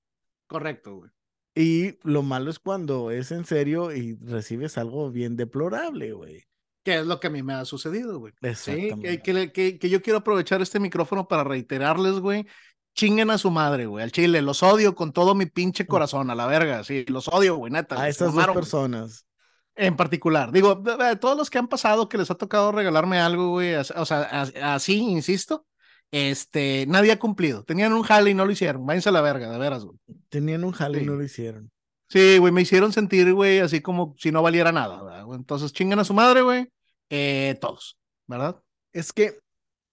Correcto, 0.46 0.96
güey. 0.96 1.10
Y 1.54 1.98
lo 2.02 2.22
malo 2.22 2.50
es 2.50 2.58
cuando 2.58 3.10
es 3.12 3.30
en 3.30 3.44
serio 3.44 3.92
y 3.92 4.16
recibes 4.16 4.76
algo 4.76 5.10
bien 5.10 5.36
deplorable, 5.36 6.12
güey. 6.12 6.44
Que 6.82 6.98
es 6.98 7.06
lo 7.06 7.20
que 7.20 7.28
a 7.28 7.30
mí 7.30 7.42
me 7.42 7.54
ha 7.54 7.64
sucedido, 7.64 8.18
güey. 8.18 8.32
Exactamente. 8.42 9.22
que, 9.22 9.52
que, 9.52 9.78
que, 9.78 9.88
yo 9.88 10.02
quiero 10.02 10.18
aprovechar 10.18 10.60
este 10.60 10.80
micrófono 10.80 11.28
para 11.28 11.44
reiterarles, 11.44 12.18
güey, 12.18 12.46
chinguen 12.94 13.30
a 13.30 13.38
su 13.38 13.50
madre, 13.50 13.86
güey, 13.86 14.02
al 14.02 14.12
chile. 14.12 14.42
Los 14.42 14.62
odio 14.62 14.94
con 14.94 15.12
todo 15.12 15.34
mi 15.34 15.46
pinche 15.46 15.84
mm. 15.84 15.86
corazón, 15.86 16.30
a 16.30 16.34
la 16.34 16.46
verga, 16.46 16.82
sí, 16.82 17.04
los 17.06 17.28
odio, 17.28 17.56
güey, 17.56 17.72
neta. 17.72 18.00
A 18.00 18.08
estas 18.08 18.34
dos 18.34 18.48
personas. 18.48 19.26
En 19.76 19.96
particular, 19.96 20.52
digo, 20.52 20.82
todos 21.20 21.36
los 21.36 21.50
que 21.50 21.58
han 21.58 21.68
pasado 21.68 22.08
que 22.08 22.18
les 22.18 22.30
ha 22.30 22.36
tocado 22.36 22.70
regalarme 22.70 23.18
algo, 23.18 23.50
güey, 23.50 23.74
o 23.74 24.04
sea, 24.04 24.22
así, 24.62 24.98
insisto, 24.98 25.66
este, 26.12 26.86
nadie 26.86 27.10
ha 27.10 27.18
cumplido. 27.18 27.64
Tenían 27.64 27.92
un 27.92 28.04
jale 28.04 28.30
y 28.30 28.34
no 28.34 28.46
lo 28.46 28.52
hicieron. 28.52 28.86
Váyanse 28.86 29.08
a 29.08 29.12
la 29.12 29.20
verga, 29.20 29.50
de 29.50 29.58
veras, 29.58 29.84
güey. 29.84 29.98
Tenían 30.28 30.62
un 30.62 30.72
jale 30.72 31.02
y 31.02 31.06
no 31.06 31.14
lo 31.14 31.24
hicieron. 31.24 31.72
Sí, 32.08 32.38
güey, 32.38 32.52
me 32.52 32.62
hicieron 32.62 32.92
sentir, 32.92 33.32
güey, 33.32 33.58
así 33.58 33.80
como 33.80 34.14
si 34.16 34.30
no 34.30 34.42
valiera 34.42 34.70
nada, 34.70 35.02
¿verdad? 35.02 35.26
Entonces, 35.34 35.72
chingan 35.72 35.98
a 35.98 36.04
su 36.04 36.14
madre, 36.14 36.42
güey, 36.42 36.68
eh, 37.10 37.58
todos, 37.60 37.98
¿verdad? 38.28 38.62
Es 38.92 39.12
que 39.12 39.40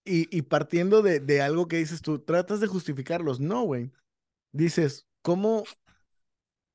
y, 0.03 0.41
partiendo 0.43 1.01
de, 1.01 1.19
de, 1.19 1.41
algo 1.41 1.67
que 1.67 1.77
dices 1.77 2.01
tú, 2.01 2.19
tratas 2.19 2.59
de 2.59 2.67
justificarlos. 2.67 3.39
No, 3.39 3.63
güey. 3.63 3.91
Dices, 4.51 5.07
¿cómo 5.21 5.63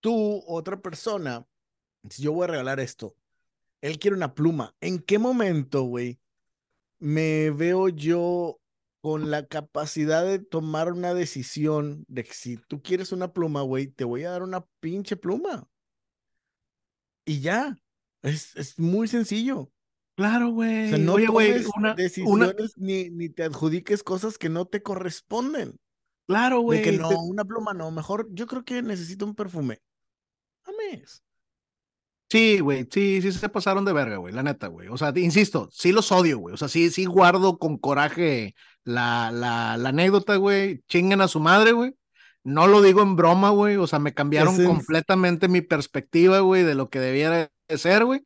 tú, 0.01 0.45
otra 0.47 0.81
persona, 0.81 1.45
si 2.11 2.23
yo 2.23 2.33
voy 2.33 2.45
a 2.45 2.49
regalar 2.49 2.81
esto, 2.81 3.15
él 3.81 3.99
quiere 3.99 4.17
una 4.17 4.35
pluma, 4.35 4.75
¿en 4.81 4.99
qué 4.99 5.19
momento, 5.19 5.83
güey, 5.83 6.19
me 6.99 7.51
veo 7.51 7.89
yo 7.89 8.61
con 9.01 9.31
la 9.31 9.47
capacidad 9.47 10.25
de 10.25 10.39
tomar 10.39 10.93
una 10.93 11.15
decisión 11.15 12.05
de 12.09 12.25
que 12.25 12.35
si 12.35 12.57
tú 12.57 12.83
quieres 12.83 13.13
una 13.13 13.33
pluma, 13.33 13.63
güey, 13.63 13.87
te 13.87 14.05
voy 14.05 14.25
a 14.25 14.31
dar 14.31 14.43
una 14.43 14.65
pinche 14.81 15.17
pluma? 15.17 15.69
Y 17.25 17.41
ya, 17.41 17.77
es, 18.23 18.57
es 18.57 18.79
muy 18.79 19.09
sencillo. 19.09 19.71
Claro, 20.17 20.49
güey. 20.49 20.87
O 20.87 20.89
sea, 20.89 20.99
no 20.99 21.15
Oye, 21.15 21.67
una, 21.77 21.95
decisiones 21.95 22.73
Ni, 22.77 23.11
ni 23.11 23.29
te 23.29 23.45
adjudiques 23.45 24.03
cosas 24.03 24.39
que 24.39 24.49
no 24.49 24.65
te 24.65 24.83
corresponden. 24.83 25.79
Claro, 26.27 26.61
güey. 26.61 26.79
De 26.79 26.85
que 26.85 26.99
no, 26.99 27.11
una 27.21 27.45
pluma 27.45 27.75
no. 27.75 27.91
Mejor 27.91 28.29
yo 28.33 28.47
creo 28.47 28.65
que 28.65 28.83
necesito 28.83 29.27
un 29.27 29.35
perfume. 29.35 29.81
Ames. 30.65 31.23
Sí, 32.29 32.59
güey, 32.59 32.89
sí, 32.91 33.23
sí 33.23 33.31
se 33.33 33.49
pasaron 33.49 33.85
de 33.85 33.93
verga, 33.93 34.17
güey, 34.17 34.35
la 34.35 34.43
neta, 34.43 34.67
güey. 34.67 34.89
O 34.89 34.97
sea, 34.97 35.13
insisto, 35.15 35.69
sí 35.73 35.93
los 35.93 36.11
odio, 36.11 36.39
güey. 36.39 36.55
O 36.55 36.57
sea, 36.57 36.69
sí, 36.69 36.91
sí 36.91 37.05
guardo 37.05 37.59
con 37.59 37.79
coraje 37.79 38.55
la, 38.83 39.31
la, 39.31 39.77
la 39.77 39.89
anécdota, 39.91 40.37
güey. 40.37 40.83
Chinguen 40.89 41.21
a 41.21 41.29
su 41.29 41.39
madre, 41.39 41.73
güey. 41.73 41.95
No 42.43 42.67
lo 42.67 42.83
digo 42.83 43.03
en 43.03 43.17
broma, 43.17 43.51
güey. 43.51 43.77
O 43.77 43.87
sea, 43.87 43.99
me 44.01 44.15
cambiaron 44.15 44.65
completamente 44.65 45.49
mi 45.49 45.61
perspectiva, 45.61 46.41
güey, 46.41 46.65
de 46.65 46.75
lo 46.75 46.91
que 46.91 46.99
debiera 46.99 47.51
de 47.69 47.79
ser, 47.79 48.05
güey. 48.05 48.23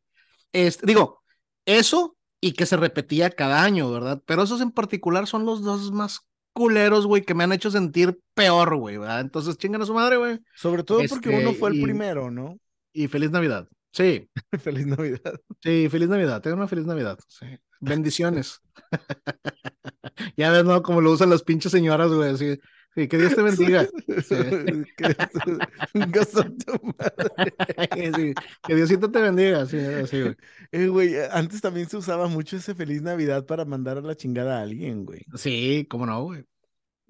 Este, 0.51 0.85
digo, 0.85 1.21
eso 1.65 2.17
y 2.39 2.53
que 2.53 2.65
se 2.65 2.77
repetía 2.77 3.29
cada 3.29 3.63
año, 3.63 3.91
¿verdad? 3.91 4.21
Pero 4.25 4.43
esos 4.43 4.61
en 4.61 4.71
particular 4.71 5.27
son 5.27 5.45
los 5.45 5.61
dos 5.61 5.91
más 5.91 6.21
culeros, 6.53 7.05
güey, 7.05 7.21
que 7.21 7.35
me 7.35 7.43
han 7.43 7.53
hecho 7.53 7.69
sentir 7.71 8.19
peor, 8.33 8.75
güey, 8.75 8.97
¿verdad? 8.97 9.21
Entonces 9.21 9.57
chingan 9.57 9.83
a 9.83 9.85
su 9.85 9.93
madre, 9.93 10.17
güey. 10.17 10.39
Sobre 10.55 10.83
todo 10.83 11.01
porque 11.07 11.29
uno 11.29 11.49
este, 11.49 11.53
fue 11.55 11.69
el 11.69 11.81
primero, 11.81 12.31
¿no? 12.31 12.57
Y 12.93 13.07
feliz 13.07 13.31
Navidad. 13.31 13.67
Sí. 13.91 14.29
feliz 14.59 14.87
Navidad. 14.87 15.39
Sí, 15.61 15.87
feliz 15.89 16.09
Navidad. 16.09 16.41
Tengo 16.41 16.57
una 16.57 16.67
feliz 16.67 16.85
Navidad. 16.85 17.17
Sí. 17.27 17.45
Bendiciones. 17.79 18.61
ya 20.37 20.51
ves, 20.51 20.65
¿no? 20.65 20.81
Como 20.81 21.01
lo 21.01 21.11
usan 21.11 21.29
las 21.29 21.43
pinches 21.43 21.71
señoras, 21.71 22.11
güey, 22.11 22.31
así. 22.31 22.59
Sí, 22.93 23.07
que 23.07 23.17
Dios 23.17 23.33
te 23.33 23.41
bendiga. 23.41 23.87
que 28.67 28.75
Diosito 28.75 29.09
te 29.09 29.21
bendiga. 29.21 29.65
Sí, 29.65 29.77
así, 29.77 30.21
güey. 30.21 30.35
Eh, 30.73 30.87
güey, 30.87 31.15
antes 31.31 31.59
también 31.59 31.89
se 31.89 31.97
usaba 31.97 32.27
mucho 32.27 32.55
ese 32.55 32.73
feliz 32.75 33.01
Navidad 33.01 33.45
para 33.45 33.65
mandar 33.65 33.97
a 33.97 34.01
la 34.01 34.15
chingada 34.15 34.59
a 34.59 34.61
alguien, 34.61 35.05
güey. 35.05 35.25
Sí, 35.35 35.85
cómo 35.89 36.05
no, 36.05 36.23
güey. 36.23 36.45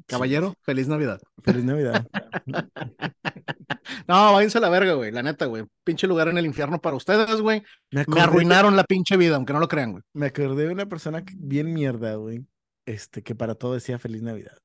Caballero, 0.05 0.55
feliz 0.61 0.87
Navidad. 0.87 1.21
Feliz 1.43 1.63
Navidad. 1.63 2.07
no, 4.07 4.33
váyanse 4.33 4.57
a 4.57 4.61
la 4.61 4.69
verga, 4.69 4.93
güey. 4.93 5.11
La 5.11 5.23
neta, 5.23 5.45
güey. 5.45 5.65
Pinche 5.83 6.07
lugar 6.07 6.27
en 6.27 6.37
el 6.37 6.45
infierno 6.45 6.79
para 6.79 6.95
ustedes, 6.95 7.41
güey. 7.41 7.63
Me, 7.91 8.05
arruinaron 8.21 8.75
la 8.75 8.83
pinche 8.83 9.17
vida, 9.17 9.35
aunque 9.35 9.53
no 9.53 9.59
lo 9.59 9.67
crean, 9.67 9.91
güey. 9.93 10.03
Me 10.13 10.27
acordé 10.27 10.67
de 10.67 10.73
una 10.73 10.85
persona 10.85 11.23
bien 11.35 11.73
mierda, 11.73 12.15
güey. 12.15 12.45
Este, 12.85 13.21
que 13.21 13.35
para 13.35 13.55
todo 13.55 13.73
decía 13.73 13.99
feliz 13.99 14.21
Navidad. 14.21 14.57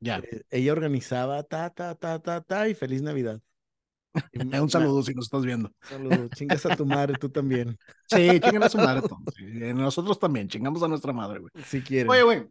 Ya. 0.00 0.18
Eh, 0.18 0.42
ella 0.50 0.72
organizaba 0.72 1.42
ta, 1.44 1.70
ta, 1.70 1.94
ta, 1.94 2.18
ta, 2.18 2.40
ta 2.40 2.68
y 2.68 2.74
feliz 2.74 3.02
Navidad. 3.02 3.40
un 4.62 4.70
saludo 4.70 5.02
si 5.02 5.14
nos 5.14 5.26
estás 5.26 5.44
viendo. 5.44 5.72
Saludo, 5.80 6.28
chingas 6.34 6.66
a 6.66 6.76
tu 6.76 6.84
madre, 6.84 7.14
tú 7.18 7.28
también. 7.28 7.78
Sí, 8.06 8.40
chingan 8.40 8.62
a 8.62 8.68
su 8.68 8.78
madre. 8.78 9.02
Nosotros 9.74 10.18
también, 10.18 10.48
chingamos 10.48 10.82
a 10.82 10.88
nuestra 10.88 11.12
madre, 11.12 11.40
güey. 11.40 11.50
Si 11.64 11.82
quieren. 11.82 12.10
Oye, 12.10 12.22
güey. 12.22 12.46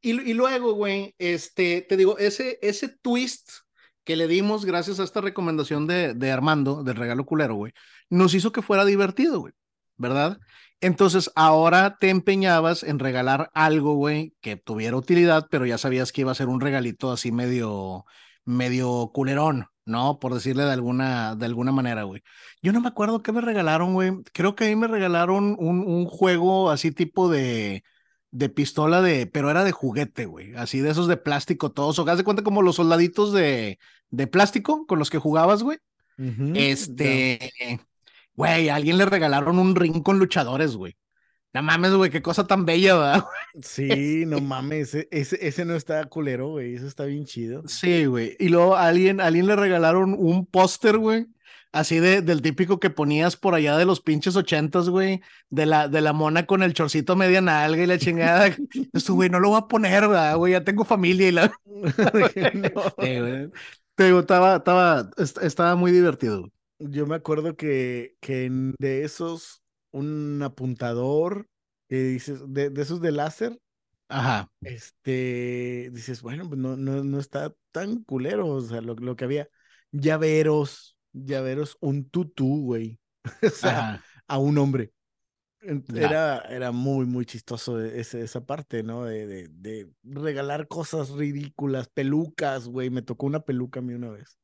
Y, 0.00 0.34
luego, 0.34 0.74
güey, 0.74 1.14
este, 1.18 1.82
te 1.82 1.96
digo, 1.96 2.18
ese, 2.18 2.58
ese 2.62 2.88
twist 2.88 3.50
que 4.04 4.16
le 4.16 4.28
dimos 4.28 4.64
gracias 4.64 5.00
a 5.00 5.04
esta 5.04 5.20
recomendación 5.20 5.86
de, 5.86 6.14
de 6.14 6.30
Armando, 6.30 6.82
del 6.84 6.96
regalo 6.96 7.26
culero, 7.26 7.56
güey, 7.56 7.72
nos 8.08 8.34
hizo 8.34 8.52
que 8.52 8.62
fuera 8.62 8.84
divertido, 8.84 9.40
güey, 9.40 9.52
¿verdad? 9.96 10.38
Entonces, 10.80 11.30
ahora 11.34 11.96
te 11.98 12.10
empeñabas 12.10 12.82
en 12.82 12.98
regalar 12.98 13.50
algo, 13.54 13.94
güey, 13.94 14.34
que 14.40 14.56
tuviera 14.56 14.96
utilidad, 14.96 15.48
pero 15.50 15.66
ya 15.66 15.78
sabías 15.78 16.12
que 16.12 16.20
iba 16.22 16.32
a 16.32 16.34
ser 16.34 16.48
un 16.48 16.60
regalito 16.60 17.10
así 17.10 17.32
medio, 17.32 18.04
medio 18.44 19.10
culerón, 19.12 19.66
¿no? 19.86 20.18
Por 20.18 20.34
decirle 20.34 20.64
de 20.64 20.72
alguna, 20.72 21.34
de 21.34 21.46
alguna 21.46 21.72
manera, 21.72 22.04
güey. 22.04 22.22
Yo 22.62 22.72
no 22.72 22.80
me 22.80 22.88
acuerdo 22.88 23.22
qué 23.22 23.32
me 23.32 23.40
regalaron, 23.40 23.94
güey. 23.94 24.12
Creo 24.32 24.54
que 24.54 24.66
a 24.66 24.68
mí 24.68 24.76
me 24.76 24.88
regalaron 24.88 25.56
un, 25.58 25.80
un 25.86 26.06
juego 26.06 26.70
así 26.70 26.92
tipo 26.92 27.28
de, 27.30 27.82
de 28.36 28.50
pistola 28.50 29.00
de, 29.00 29.26
pero 29.26 29.50
era 29.50 29.64
de 29.64 29.72
juguete, 29.72 30.26
güey. 30.26 30.54
Así 30.56 30.80
de 30.80 30.90
esos 30.90 31.08
de 31.08 31.16
plástico 31.16 31.72
todos. 31.72 31.98
O 31.98 32.08
haz 32.08 32.18
de 32.18 32.24
cuenta 32.24 32.42
como 32.42 32.60
los 32.60 32.76
soldaditos 32.76 33.32
de, 33.32 33.78
de 34.10 34.26
plástico 34.26 34.86
con 34.86 34.98
los 34.98 35.08
que 35.08 35.18
jugabas, 35.18 35.62
güey. 35.62 35.78
este, 36.54 37.50
güey, 38.34 38.68
a 38.68 38.74
alguien 38.74 38.98
le 38.98 39.06
regalaron 39.06 39.58
un 39.58 39.74
ring 39.74 40.02
con 40.02 40.18
luchadores, 40.18 40.76
güey. 40.76 40.96
No 41.54 41.62
mames, 41.62 41.92
güey, 41.92 42.10
qué 42.10 42.20
cosa 42.20 42.46
tan 42.46 42.66
bella, 42.66 42.96
¿verdad? 42.96 43.24
Sí, 43.62 44.24
no 44.26 44.42
mames, 44.42 44.94
ese, 44.94 45.08
ese, 45.10 45.46
ese 45.46 45.64
no 45.64 45.74
está 45.74 46.04
culero, 46.04 46.48
güey, 46.48 46.74
eso 46.74 46.86
está 46.86 47.06
bien 47.06 47.24
chido. 47.24 47.62
Sí, 47.66 48.04
güey. 48.04 48.36
Y 48.38 48.50
luego 48.50 48.76
a 48.76 48.86
alguien, 48.88 49.22
a 49.22 49.26
alguien 49.26 49.46
le 49.46 49.56
regalaron 49.56 50.14
un 50.18 50.44
póster, 50.44 50.98
güey, 50.98 51.26
así 51.72 51.98
de, 52.00 52.22
del 52.22 52.42
típico 52.42 52.80
que 52.80 52.90
ponías 52.90 53.36
por 53.36 53.54
allá 53.54 53.76
de 53.76 53.84
los 53.84 54.00
pinches 54.00 54.36
ochentas, 54.36 54.88
güey, 54.88 55.20
de 55.50 55.66
la, 55.66 55.88
de 55.88 56.00
la 56.00 56.12
mona 56.12 56.46
con 56.46 56.62
el 56.62 56.74
chorcito 56.74 57.16
media 57.16 57.40
nalga 57.40 57.82
y 57.82 57.86
la 57.86 57.98
chingada. 57.98 58.54
Esto, 58.92 59.14
güey, 59.14 59.28
no 59.30 59.40
lo 59.40 59.50
voy 59.50 59.58
a 59.58 59.68
poner, 59.68 60.08
¿verdad, 60.08 60.36
güey? 60.36 60.52
Ya 60.52 60.64
tengo 60.64 60.84
familia 60.84 61.28
y 61.28 61.32
la... 61.32 61.52
No. 62.54 62.94
Te 63.94 64.04
digo, 64.04 64.20
estaba, 64.20 64.56
estaba, 64.56 65.10
est- 65.16 65.38
estaba 65.42 65.74
muy 65.74 65.90
divertido. 65.90 66.50
Yo 66.78 67.06
me 67.06 67.14
acuerdo 67.14 67.56
que, 67.56 68.16
que 68.20 68.50
de 68.78 69.04
esos, 69.04 69.62
un 69.90 70.42
apuntador 70.42 71.48
que 71.88 71.96
dices, 72.02 72.40
de, 72.48 72.68
de 72.70 72.82
esos 72.82 73.00
de 73.00 73.12
láser, 73.12 73.58
Ajá. 74.08 74.48
este, 74.60 75.90
dices, 75.92 76.20
bueno, 76.22 76.46
pues 76.48 76.60
no, 76.60 76.76
no, 76.76 77.02
no 77.02 77.18
está 77.18 77.54
tan 77.72 78.02
culero, 78.04 78.46
o 78.48 78.60
sea, 78.60 78.80
lo, 78.82 78.94
lo 78.94 79.16
que 79.16 79.24
había, 79.24 79.48
llaveros, 79.92 80.95
llaveros, 81.24 81.76
un 81.80 82.08
tutú, 82.08 82.62
güey, 82.64 83.00
o 83.42 83.50
sea, 83.50 83.78
Ajá. 83.94 84.04
a 84.28 84.38
un 84.38 84.58
hombre. 84.58 84.92
Era, 85.92 86.42
era 86.42 86.70
muy, 86.70 87.06
muy 87.06 87.26
chistoso 87.26 87.80
ese- 87.80 88.20
esa 88.20 88.44
parte, 88.46 88.84
¿no? 88.84 89.04
De, 89.04 89.26
de, 89.26 89.48
de 89.48 89.90
regalar 90.04 90.68
cosas 90.68 91.10
ridículas, 91.10 91.88
pelucas, 91.88 92.68
güey, 92.68 92.88
me 92.90 93.02
tocó 93.02 93.26
una 93.26 93.40
peluca 93.40 93.80
a 93.80 93.82
mí 93.82 93.92
una 93.94 94.10
vez. 94.10 94.38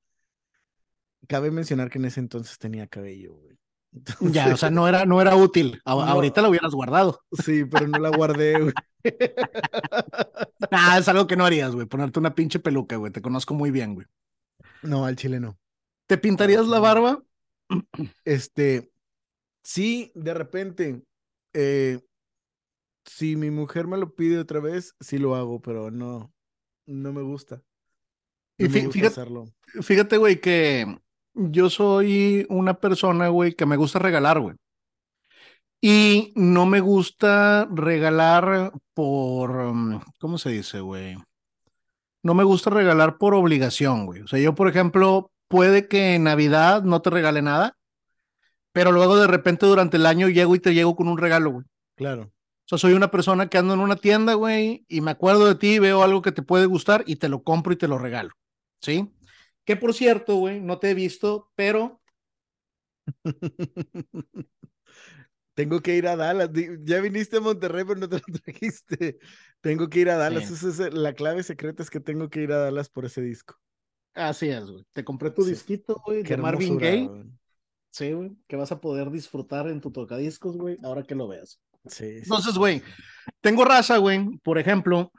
Cabe 1.29 1.53
mencionar 1.53 1.91
que 1.91 1.99
en 1.99 2.07
ese 2.07 2.19
entonces 2.19 2.59
tenía 2.59 2.89
cabello, 2.89 3.35
güey. 3.35 3.57
Ya, 4.33 4.53
o 4.53 4.57
sea, 4.57 4.71
no 4.71 4.89
era, 4.89 5.05
no 5.05 5.21
era 5.21 5.37
útil. 5.37 5.81
A- 5.85 5.95
No. 5.95 6.01
Ahorita 6.03 6.43
lo 6.43 6.49
hubieras 6.49 6.73
guardado. 6.73 7.21
Sí, 7.45 7.65
pero 7.67 7.87
no 7.87 7.99
la 7.99 8.09
guardé, 8.11 8.59
güey. 8.59 8.73
Ah, 10.71 10.97
es 10.99 11.07
algo 11.09 11.27
que 11.27 11.37
no 11.37 11.45
harías, 11.45 11.75
güey. 11.75 11.87
Ponerte 11.87 12.19
una 12.19 12.35
pinche 12.35 12.59
peluca, 12.59 12.97
güey. 12.97 13.13
Te 13.13 13.21
conozco 13.23 13.53
muy 13.55 13.71
bien, 13.71 13.95
güey. 13.95 14.07
No, 14.83 15.05
al 15.05 15.17
chile 15.17 15.39
no. 15.39 15.59
¿Te 16.13 16.19
pintarías 16.19 16.69
la 16.69 16.79
barba? 16.79 17.23
Este, 18.27 18.93
sí, 19.65 20.13
de 20.15 20.35
repente, 20.35 21.03
eh, 21.55 22.01
si 23.07 23.35
mi 23.35 23.51
mujer 23.51 23.87
me 23.87 23.97
lo 23.97 24.15
pide 24.15 24.39
otra 24.39 24.61
vez, 24.61 24.95
sí 25.01 25.17
lo 25.17 25.35
hago, 25.35 25.63
pero 25.63 25.91
no, 25.91 26.31
no 26.85 27.13
me 27.15 27.23
gusta. 27.23 27.63
Y 28.59 28.69
me 28.69 28.81
gusta 28.81 28.93
fíjate- 28.93 29.07
hacerlo. 29.07 29.45
Fíjate, 29.81 30.19
güey, 30.19 30.39
que 30.39 30.99
yo 31.33 31.71
soy 31.71 32.45
una 32.51 32.79
persona, 32.79 33.29
güey, 33.29 33.55
que 33.55 33.65
me 33.65 33.79
gusta 33.79 33.99
regalar, 33.99 34.39
güey. 34.39 34.55
Y 35.81 36.35
no 36.37 36.67
me 36.67 36.81
gusta 36.81 37.67
regalar 37.73 38.71
por, 38.93 39.51
um, 39.53 39.99
¿cómo 40.21 40.37
se 40.37 40.51
dice, 40.51 40.81
güey? 40.81 41.17
No 42.23 42.35
me 42.35 42.45
gusta 42.45 42.69
regalar 42.69 43.17
por 43.17 43.35
obligación, 43.35 44.05
güey. 44.05 44.21
O 44.21 44.27
sea, 44.27 44.39
yo, 44.39 44.55
por 44.55 44.69
ejemplo, 44.69 45.32
puede 45.53 45.87
que 45.87 46.15
en 46.15 46.25
Navidad 46.25 46.83
no 46.83 47.03
te 47.03 47.11
regale 47.11 47.43
nada, 47.43 47.77
pero 48.73 48.91
luego 48.91 49.19
de 49.19 49.27
repente 49.27 49.67
durante 49.67 49.99
el 49.99 50.07
año 50.07 50.31
llego 50.31 50.55
y 50.55 50.61
te 50.61 50.73
llego 50.73 50.97
con 50.97 51.09
un 51.09 51.19
regalo, 51.19 51.51
güey. 51.51 51.67
Claro. 51.95 52.23
O 52.23 52.65
sea, 52.65 52.79
soy 52.79 52.95
una 52.95 53.11
persona 53.11 53.49
que 53.49 53.59
ando 53.59 53.75
en 53.75 53.81
una 53.81 53.97
tienda, 53.97 54.33
güey, 54.33 54.87
y 54.89 55.03
me 55.03 55.11
acuerdo 55.11 55.47
de 55.47 55.57
ti, 55.57 55.79
veo 55.79 56.03
algo 56.03 56.23
que 56.23 56.33
te 56.33 56.41
puede 56.41 56.65
gustar 56.65 57.05
y 57.07 57.17
te 57.17 57.29
lo 57.29 57.43
compro 57.43 57.75
y 57.75 57.77
te 57.77 57.87
lo 57.87 57.99
regalo. 57.99 58.31
¿Sí? 58.81 59.13
Que 59.67 59.77
por 59.77 59.93
cierto, 59.93 60.37
güey, 60.37 60.59
no 60.59 60.79
te 60.79 60.89
he 60.91 60.95
visto, 60.95 61.51
pero 61.55 62.01
Tengo 65.55 65.83
que 65.83 65.97
ir 65.97 66.07
a 66.07 66.17
Dallas. 66.17 66.49
Ya 66.83 67.01
viniste 67.01 67.37
a 67.37 67.41
Monterrey, 67.41 67.85
pero 67.87 68.01
no 68.01 68.09
te 68.09 68.17
lo 68.17 68.39
trajiste. 68.43 69.19
Tengo 69.61 69.91
que 69.91 70.01
ir 70.01 70.09
a 70.09 70.17
Dallas. 70.17 70.49
Sí. 70.49 70.55
Esa 70.55 70.87
es 70.87 70.95
la 70.95 71.13
clave 71.13 71.43
secreta 71.43 71.83
es 71.83 71.91
que 71.91 72.01
tengo 72.01 72.31
que 72.31 72.41
ir 72.41 72.53
a 72.53 72.59
Dallas 72.59 72.89
por 72.89 73.05
ese 73.05 73.21
disco. 73.21 73.61
Así 74.15 74.49
es, 74.49 74.65
güey. 74.65 74.85
Te 74.93 75.05
compré 75.05 75.31
tu 75.31 75.43
Sí. 75.43 75.51
disquito, 75.51 76.01
güey, 76.05 76.23
de 76.23 76.37
Marvin 76.37 76.79
Gaye. 76.79 77.11
Sí, 77.91 78.13
güey, 78.13 78.33
que 78.49 78.57
vas 78.57 78.73
a 78.73 78.81
poder 78.81 79.11
disfrutar 79.11 79.69
en 79.69 79.81
tu 79.81 79.91
tocadiscos, 79.91 80.57
güey, 80.57 80.79
ahora 80.83 81.03
que 81.03 81.15
lo 81.15 81.29
veas. 81.29 81.61
Sí, 81.87 82.07
sí. 82.09 82.19
Entonces, 82.23 82.55
güey, 82.57 82.83
tengo 83.41 83.65
raza, 83.65 83.99
güey, 83.99 84.25
por 84.43 84.59
ejemplo, 84.59 85.13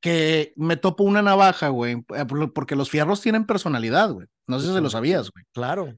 que 0.00 0.52
me 0.56 0.76
topo 0.76 1.04
una 1.04 1.20
navaja, 1.20 1.68
güey, 1.68 2.02
eh, 2.16 2.24
por- 2.26 2.52
porque 2.52 2.76
los 2.76 2.88
fierros 2.88 3.20
tienen 3.20 3.44
personalidad, 3.44 4.10
güey. 4.12 4.26
No 4.46 4.58
sé 4.60 4.68
si 4.68 4.72
se 4.72 4.80
lo 4.80 4.88
sabías, 4.88 5.30
güey. 5.30 5.44
Claro. 5.52 5.94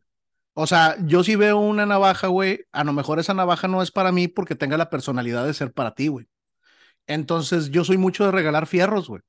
O 0.55 0.67
sea, 0.67 0.97
yo 1.07 1.23
si 1.23 1.37
veo 1.37 1.59
una 1.59 1.87
navaja, 1.87 2.27
güey, 2.27 2.65
a 2.73 2.85
lo 2.85 2.93
mejor 2.93 3.19
esa 3.21 3.33
navaja 3.35 3.69
no 3.69 3.81
es 3.83 3.91
para 3.91 4.13
mí 4.13 4.29
porque 4.29 4.55
tenga 4.55 4.77
la 4.77 4.91
personalidad 4.91 5.47
de 5.47 5.55
ser 5.55 5.73
para 5.73 5.95
ti, 5.95 6.09
güey. 6.09 6.27
Entonces, 7.07 7.71
yo 7.71 7.85
soy 7.85 7.97
mucho 7.97 8.25
de 8.25 8.33
regalar 8.33 8.67
fierros, 8.67 9.09
güey. 9.09 9.23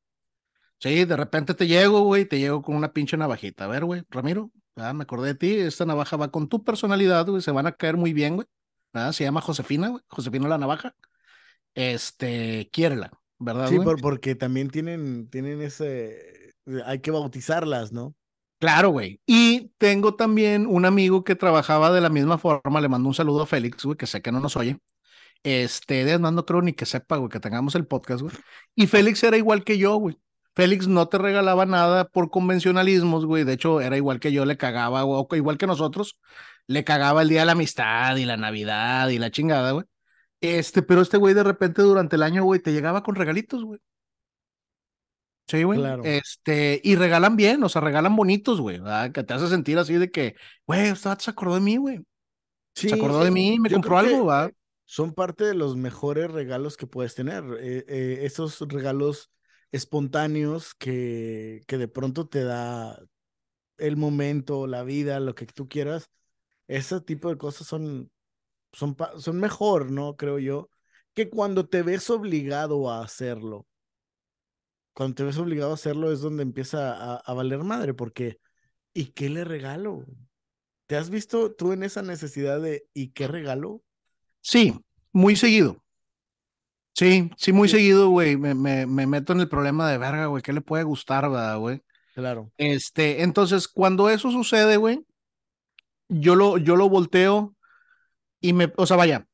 Sí, 0.79 1.05
de 1.05 1.15
repente 1.15 1.53
te 1.53 1.65
llego, 1.67 2.01
güey, 2.01 2.25
te 2.25 2.39
llego 2.39 2.61
con 2.61 2.75
una 2.75 2.91
pinche 2.91 3.15
navajita. 3.15 3.65
A 3.65 3.67
ver, 3.67 3.85
güey, 3.85 4.03
Ramiro, 4.09 4.51
ah, 4.75 4.93
me 4.93 5.03
acordé 5.03 5.27
de 5.29 5.35
ti, 5.35 5.55
esta 5.55 5.85
navaja 5.85 6.17
va 6.17 6.29
con 6.29 6.49
tu 6.49 6.63
personalidad, 6.63 7.25
güey, 7.27 7.41
se 7.41 7.51
van 7.51 7.67
a 7.67 7.71
caer 7.71 7.95
muy 7.95 8.11
bien, 8.13 8.35
güey. 8.35 8.47
Ah, 8.93 9.13
se 9.13 9.23
llama 9.23 9.41
Josefina, 9.41 9.87
güey, 9.89 10.03
Josefina 10.09 10.47
la 10.49 10.57
navaja. 10.57 10.93
Este, 11.73 12.69
quiérela, 12.71 13.11
¿verdad, 13.39 13.67
Sí, 13.69 13.75
güey? 13.75 13.85
por- 13.85 14.01
porque 14.01 14.35
también 14.35 14.69
tienen, 14.69 15.29
tienen 15.29 15.61
ese. 15.61 16.53
Hay 16.85 16.99
que 16.99 17.11
bautizarlas, 17.11 17.91
¿no? 17.91 18.15
Claro, 18.59 18.89
güey. 18.89 19.19
Y 19.25 19.71
tengo 19.77 20.15
también 20.15 20.65
un 20.67 20.85
amigo 20.85 21.23
que 21.23 21.35
trabajaba 21.35 21.91
de 21.91 21.99
la 22.01 22.09
misma 22.09 22.37
forma, 22.37 22.79
le 22.79 22.87
mando 22.89 23.09
un 23.09 23.15
saludo 23.15 23.41
a 23.41 23.45
Félix, 23.45 23.83
güey, 23.83 23.97
que 23.97 24.05
sé 24.05 24.21
que 24.21 24.31
no 24.31 24.39
nos 24.39 24.55
oye. 24.55 24.77
Este, 25.43 26.05
de 26.05 26.17
no 26.19 26.45
creo 26.45 26.61
ni 26.61 26.71
que 26.71 26.85
sepa, 26.85 27.17
güey, 27.17 27.29
que 27.29 27.41
tengamos 27.41 27.75
el 27.75 27.85
podcast, 27.85 28.21
güey. 28.21 28.33
Y 28.75 28.87
Félix 28.87 29.21
era 29.23 29.35
igual 29.35 29.65
que 29.65 29.77
yo, 29.77 29.95
güey. 29.97 30.17
Félix 30.55 30.87
no 30.87 31.07
te 31.07 31.17
regalaba 31.17 31.65
nada 31.65 32.05
por 32.05 32.29
convencionalismos, 32.29 33.25
güey. 33.25 33.43
De 33.43 33.53
hecho, 33.53 33.81
era 33.81 33.97
igual 33.97 34.19
que 34.19 34.31
yo, 34.31 34.45
le 34.45 34.57
cagaba, 34.57 35.05
o 35.05 35.27
igual 35.35 35.57
que 35.57 35.67
nosotros, 35.67 36.17
le 36.67 36.83
cagaba 36.83 37.23
el 37.23 37.29
día 37.29 37.41
de 37.41 37.45
la 37.47 37.51
amistad 37.53 38.15
y 38.17 38.25
la 38.25 38.37
Navidad 38.37 39.09
y 39.09 39.17
la 39.17 39.31
chingada, 39.31 39.71
güey. 39.71 39.85
Este, 40.41 40.81
pero 40.81 41.01
este 41.01 41.17
güey 41.17 41.33
de 41.33 41.43
repente 41.43 41.81
durante 41.81 42.17
el 42.17 42.23
año, 42.23 42.43
güey, 42.43 42.59
te 42.59 42.71
llegaba 42.73 43.01
con 43.01 43.15
regalitos, 43.15 43.63
güey. 43.63 43.79
Sí, 45.47 45.63
güey. 45.63 45.79
Claro. 45.79 46.03
Este, 46.03 46.79
y 46.83 46.95
regalan 46.95 47.35
bien, 47.35 47.63
o 47.63 47.69
sea, 47.69 47.81
regalan 47.81 48.15
bonitos, 48.15 48.61
güey, 48.61 48.79
¿verdad? 48.79 49.11
Que 49.11 49.23
te 49.23 49.33
hace 49.33 49.47
sentir 49.47 49.77
así 49.77 49.93
de 49.95 50.11
que, 50.11 50.35
güey, 50.67 50.91
vato 50.91 51.23
se 51.23 51.29
acordó 51.29 51.55
de 51.55 51.61
mí, 51.61 51.77
güey. 51.77 51.99
Sí, 52.75 52.89
Se 52.89 52.95
acordó 52.95 53.23
de 53.23 53.31
mí, 53.31 53.59
me 53.59 53.69
compró 53.69 53.97
algo, 53.97 54.25
¿va? 54.25 54.51
Son 54.85 55.13
parte 55.13 55.45
de 55.45 55.53
los 55.53 55.75
mejores 55.75 56.31
regalos 56.31 56.77
que 56.77 56.87
puedes 56.87 57.15
tener. 57.15 57.43
eh, 57.59 57.85
eh, 57.87 58.19
esos 58.23 58.59
regalos 58.67 59.31
espontáneos 59.73 60.75
que, 60.75 61.63
que 61.67 61.77
de 61.77 61.89
pronto 61.89 62.27
te 62.29 62.43
da 62.45 62.97
el 63.77 63.97
momento, 63.97 64.67
la 64.67 64.83
vida, 64.83 65.19
lo 65.19 65.35
que 65.35 65.45
tú 65.47 65.67
quieras. 65.67 66.09
Ese 66.67 67.01
tipo 67.01 67.29
de 67.29 67.37
cosas 67.37 67.67
son, 67.67 68.11
son, 68.73 68.95
son 69.17 69.39
mejor, 69.39 69.91
¿no? 69.91 70.15
Creo 70.15 70.39
yo, 70.39 70.69
que 71.13 71.29
cuando 71.29 71.67
te 71.67 71.83
ves 71.83 72.09
obligado 72.09 72.91
a 72.91 73.03
hacerlo. 73.03 73.67
Cuando 74.93 75.15
te 75.15 75.23
ves 75.23 75.37
obligado 75.37 75.71
a 75.71 75.75
hacerlo 75.75 76.11
es 76.11 76.21
donde 76.21 76.43
empieza 76.43 76.93
a, 76.93 77.15
a 77.17 77.33
valer 77.33 77.59
madre, 77.63 77.93
porque 77.93 78.39
¿y 78.93 79.07
qué 79.07 79.29
le 79.29 79.43
regalo? 79.43 80.05
¿Te 80.85 80.95
has 80.95 81.09
visto 81.09 81.53
tú 81.53 81.71
en 81.71 81.83
esa 81.83 82.03
necesidad 82.03 82.61
de 82.61 82.85
¿y 82.93 83.09
qué 83.09 83.27
regalo? 83.27 83.81
Sí, 84.41 84.79
muy 85.11 85.35
seguido. 85.35 85.82
Sí, 86.95 87.31
sí, 87.37 87.51
muy 87.53 87.67
Sí. 87.69 87.77
seguido, 87.77 88.09
güey. 88.09 88.37
Me, 88.37 88.53
me, 88.53 88.85
me 88.85 89.07
meto 89.07 89.33
en 89.33 89.39
el 89.39 89.49
problema 89.49 89.89
de 89.89 89.97
verga, 89.97 90.27
güey. 90.27 90.43
¿Qué 90.43 90.53
le 90.53 90.61
puede 90.61 90.83
gustar, 90.83 91.29
verdad, 91.29 91.57
güey? 91.57 91.81
Claro. 92.13 92.51
Este, 92.57 93.23
entonces, 93.23 93.67
cuando 93.67 94.09
eso 94.09 94.29
sucede, 94.31 94.77
güey, 94.77 95.03
yo 96.09 96.35
lo, 96.35 96.57
yo 96.57 96.75
lo 96.75 96.89
volteo 96.89 97.55
y 98.39 98.53
me, 98.53 98.71
o 98.77 98.85
sea, 98.85 98.97
vaya, 98.97 99.27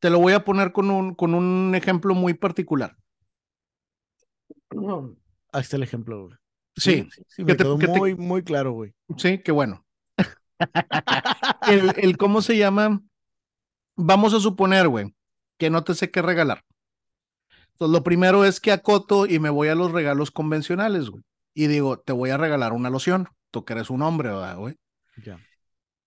te 0.00 0.10
lo 0.10 0.18
voy 0.18 0.32
a 0.32 0.44
poner 0.44 0.72
con 0.72 0.90
un, 0.90 1.14
con 1.14 1.34
un 1.34 1.74
ejemplo 1.76 2.14
muy 2.14 2.34
particular. 2.34 2.96
Ahí 5.52 5.60
está 5.60 5.76
el 5.76 5.82
ejemplo, 5.82 6.24
güey. 6.26 6.34
Sí, 6.76 7.06
sí, 7.12 7.22
sí, 7.28 7.44
que 7.44 7.52
me 7.52 7.54
te- 7.54 7.64
quedó 7.64 7.78
que 7.78 7.86
te- 7.86 7.98
muy, 7.98 8.14
muy 8.16 8.42
claro, 8.42 8.72
güey. 8.72 8.92
sí, 9.18 9.38
qué 9.42 9.52
bueno. 9.52 9.84
El, 11.68 11.92
el 11.98 12.16
cómo 12.16 12.40
se 12.40 12.56
llama, 12.56 13.02
vamos 13.96 14.32
a 14.34 14.40
suponer, 14.40 14.88
güey, 14.88 15.14
que 15.58 15.70
no 15.70 15.84
te 15.84 15.94
sé 15.94 16.10
qué 16.10 16.22
regalar. 16.22 16.64
Entonces, 17.72 17.92
lo 17.92 18.02
primero 18.02 18.44
es 18.44 18.60
que 18.60 18.72
acoto 18.72 19.26
y 19.26 19.38
me 19.38 19.50
voy 19.50 19.68
a 19.68 19.74
los 19.74 19.92
regalos 19.92 20.30
convencionales, 20.30 21.10
güey. 21.10 21.22
Y 21.54 21.66
digo, 21.66 21.98
te 21.98 22.12
voy 22.12 22.30
a 22.30 22.36
regalar 22.36 22.72
una 22.72 22.90
loción. 22.90 23.28
Tú 23.50 23.64
que 23.64 23.74
eres 23.74 23.90
un 23.90 24.02
hombre, 24.02 24.30
¿verdad, 24.30 24.56
güey? 24.56 24.76
Ya. 25.24 25.38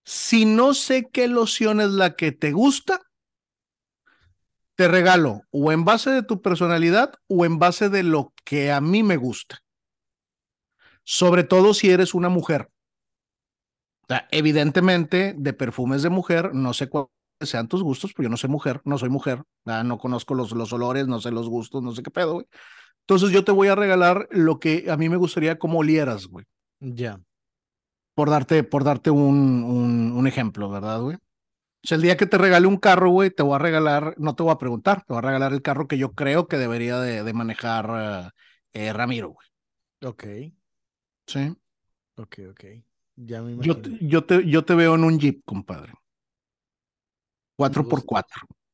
Si 0.03 0.45
no 0.45 0.73
sé 0.73 1.09
qué 1.11 1.27
loción 1.27 1.81
es 1.81 1.89
la 1.89 2.15
que 2.15 2.31
te 2.31 2.51
gusta, 2.51 3.01
te 4.75 4.87
regalo 4.87 5.41
o 5.51 5.71
en 5.71 5.85
base 5.85 6.11
de 6.11 6.23
tu 6.23 6.41
personalidad 6.41 7.13
o 7.27 7.45
en 7.45 7.59
base 7.59 7.89
de 7.89 8.03
lo 8.03 8.33
que 8.43 8.71
a 8.71 8.81
mí 8.81 9.03
me 9.03 9.17
gusta. 9.17 9.59
Sobre 11.03 11.43
todo 11.43 11.73
si 11.73 11.91
eres 11.91 12.13
una 12.13 12.29
mujer. 12.29 12.69
O 14.03 14.07
sea, 14.07 14.27
evidentemente, 14.31 15.33
de 15.37 15.53
perfumes 15.53 16.03
de 16.03 16.09
mujer, 16.09 16.53
no 16.53 16.73
sé 16.73 16.89
cuál 16.89 17.07
sean 17.41 17.67
tus 17.67 17.83
gustos, 17.83 18.13
pues 18.13 18.25
yo 18.25 18.29
no 18.29 18.37
soy 18.37 18.49
mujer, 18.49 18.81
no 18.85 18.97
soy 18.97 19.09
mujer, 19.09 19.43
no 19.65 19.97
conozco 19.97 20.33
los, 20.33 20.51
los 20.51 20.71
olores, 20.73 21.07
no 21.07 21.19
sé 21.19 21.31
los 21.31 21.49
gustos, 21.49 21.83
no 21.83 21.93
sé 21.93 22.03
qué 22.03 22.11
pedo, 22.11 22.33
güey. 22.33 22.45
Entonces 23.01 23.31
yo 23.31 23.43
te 23.43 23.51
voy 23.51 23.67
a 23.67 23.75
regalar 23.75 24.27
lo 24.31 24.59
que 24.59 24.85
a 24.89 24.97
mí 24.97 25.09
me 25.09 25.17
gustaría 25.17 25.59
como 25.59 25.79
olieras, 25.79 26.27
güey. 26.27 26.45
Ya. 26.79 27.19
Por 28.13 28.29
darte, 28.29 28.63
por 28.63 28.83
darte 28.83 29.11
un, 29.11 29.63
un, 29.63 30.13
un 30.13 30.27
ejemplo, 30.27 30.69
¿verdad, 30.69 31.01
güey? 31.01 31.17
O 31.17 31.87
sea, 31.87 31.97
el 31.97 32.01
día 32.01 32.17
que 32.17 32.25
te 32.25 32.39
regale 32.39 32.65
un 32.65 32.77
carro, 32.77 33.11
güey, 33.11 33.29
te 33.29 33.43
voy 33.43 33.53
a 33.55 33.59
regalar, 33.59 34.15
no 34.17 34.35
te 34.35 34.41
voy 34.41 34.51
a 34.51 34.57
preguntar, 34.57 35.03
te 35.03 35.13
voy 35.13 35.19
a 35.19 35.21
regalar 35.21 35.53
el 35.53 35.61
carro 35.61 35.87
que 35.87 35.99
yo 35.99 36.13
creo 36.13 36.47
que 36.47 36.57
debería 36.57 36.99
de, 36.99 37.23
de 37.23 37.33
manejar 37.33 38.33
eh, 38.73 38.91
Ramiro, 38.91 39.29
güey. 39.29 39.47
Ok. 40.03 40.23
Sí. 41.27 41.55
Ok, 42.15 42.39
ok. 42.49 42.63
Ya 43.17 43.41
me 43.41 43.55
yo, 43.63 43.79
yo, 44.01 44.25
te, 44.25 44.49
yo 44.49 44.65
te 44.65 44.73
veo 44.73 44.95
en 44.95 45.03
un 45.03 45.19
Jeep, 45.19 45.43
compadre. 45.45 45.93
4x4. 47.57 48.23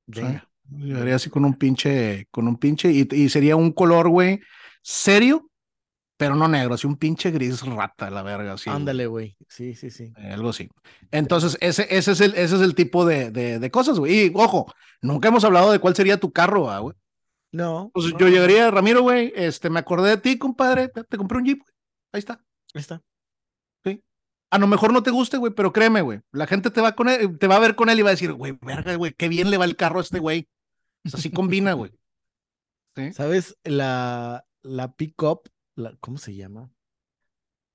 Venga. 0.08 0.48
¿sí? 0.70 0.94
Haría 0.94 1.16
así 1.16 1.30
con 1.30 1.44
un 1.46 1.56
pinche, 1.56 2.28
con 2.32 2.48
un 2.48 2.58
pinche, 2.58 2.92
y, 2.92 3.08
y 3.12 3.30
sería 3.30 3.56
un 3.56 3.72
color, 3.72 4.08
güey, 4.10 4.40
serio, 4.82 5.50
pero 6.22 6.36
no 6.36 6.48
negro, 6.48 6.76
así 6.76 6.86
un 6.86 6.98
pinche 6.98 7.32
gris 7.32 7.62
rata, 7.66 8.10
la 8.10 8.22
verga. 8.22 8.54
Así, 8.54 8.70
Ándale, 8.70 9.08
güey. 9.08 9.36
Sí, 9.50 9.74
sí, 9.74 9.90
sí. 9.90 10.14
Eh, 10.18 10.32
algo 10.32 10.50
así. 10.50 10.70
Entonces, 11.10 11.58
ese, 11.62 11.88
ese, 11.90 12.12
es, 12.12 12.22
el, 12.22 12.36
ese 12.36 12.58
es 12.58 12.62
el 12.62 12.76
tipo 12.76 13.06
de, 13.06 13.32
de, 13.32 13.58
de 13.58 13.72
cosas, 13.72 13.98
güey. 13.98 14.28
Y 14.28 14.32
ojo, 14.36 14.72
nunca 15.02 15.30
hemos 15.30 15.44
hablado 15.44 15.72
de 15.72 15.80
cuál 15.80 15.96
sería 15.96 16.20
tu 16.20 16.32
carro, 16.32 16.70
güey. 16.82 16.96
No. 17.52 17.90
Pues 17.94 18.14
no, 18.14 18.20
yo 18.20 18.28
llegaría, 18.30 18.70
Ramiro, 18.72 19.02
güey, 19.02 19.34
este, 19.36 19.70
me 19.70 19.80
acordé 19.80 20.12
de 20.12 20.18
ti, 20.18 20.38
compadre, 20.38 20.90
te, 20.90 21.04
te 21.04 21.18
compré 21.18 21.40
un 21.40 21.46
Jeep, 21.46 21.60
güey. 21.60 21.74
Ahí 22.14 22.20
está. 22.20 22.34
Ahí 22.74 22.82
está. 22.82 23.02
A 24.52 24.60
lo 24.60 24.68
mejor 24.68 24.92
no 24.92 25.02
te 25.02 25.12
guste, 25.12 25.38
güey, 25.38 25.54
pero 25.54 25.72
créeme, 25.72 26.02
güey, 26.02 26.20
la 26.32 26.46
gente 26.46 26.72
te 26.72 26.82
va, 26.82 26.94
con 26.94 27.08
él, 27.08 27.40
te 27.40 27.48
va 27.48 27.56
a 27.56 27.60
ver 27.60 27.76
con 27.76 27.90
él 27.90 28.00
y 28.00 28.02
va 28.02 28.10
a 28.10 28.12
decir, 28.12 28.34
güey, 28.34 28.58
verga, 28.62 28.96
güey, 28.96 29.14
qué 29.14 29.30
bien 29.30 29.50
le 29.50 29.58
va 29.58 29.66
el 29.66 29.78
carro 29.78 30.00
a 30.00 30.02
este 30.02 30.20
güey. 30.20 30.50
O 31.06 31.10
sea, 31.10 31.20
así 31.20 31.32
combina, 31.32 31.74
güey. 31.74 31.92
¿Sí? 32.96 33.14
¿Sabes? 33.14 33.58
La, 33.64 34.46
la 34.62 34.94
pick-up, 34.94 35.50
la, 35.76 35.96
¿cómo 36.02 36.18
se 36.18 36.36
llama? 36.36 36.70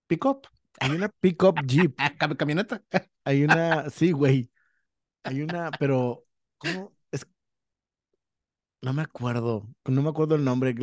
Pick-up. 0.07 0.47
Hay 0.79 0.91
una 0.91 1.09
pick-up 1.09 1.57
Jeep. 1.67 1.97
Cam 2.19 2.37
camioneta. 2.37 2.83
Hay 3.25 3.43
una, 3.45 3.89
sí, 3.91 4.13
güey. 4.13 4.51
Hay 5.23 5.41
una, 5.43 5.71
pero, 5.79 6.25
¿cómo? 6.59 6.93
Es, 7.11 7.27
no 8.83 8.93
me 8.93 9.03
acuerdo. 9.03 9.67
No 9.87 10.03
me 10.03 10.11
acuerdo 10.11 10.35
el 10.35 10.45
nombre. 10.45 10.75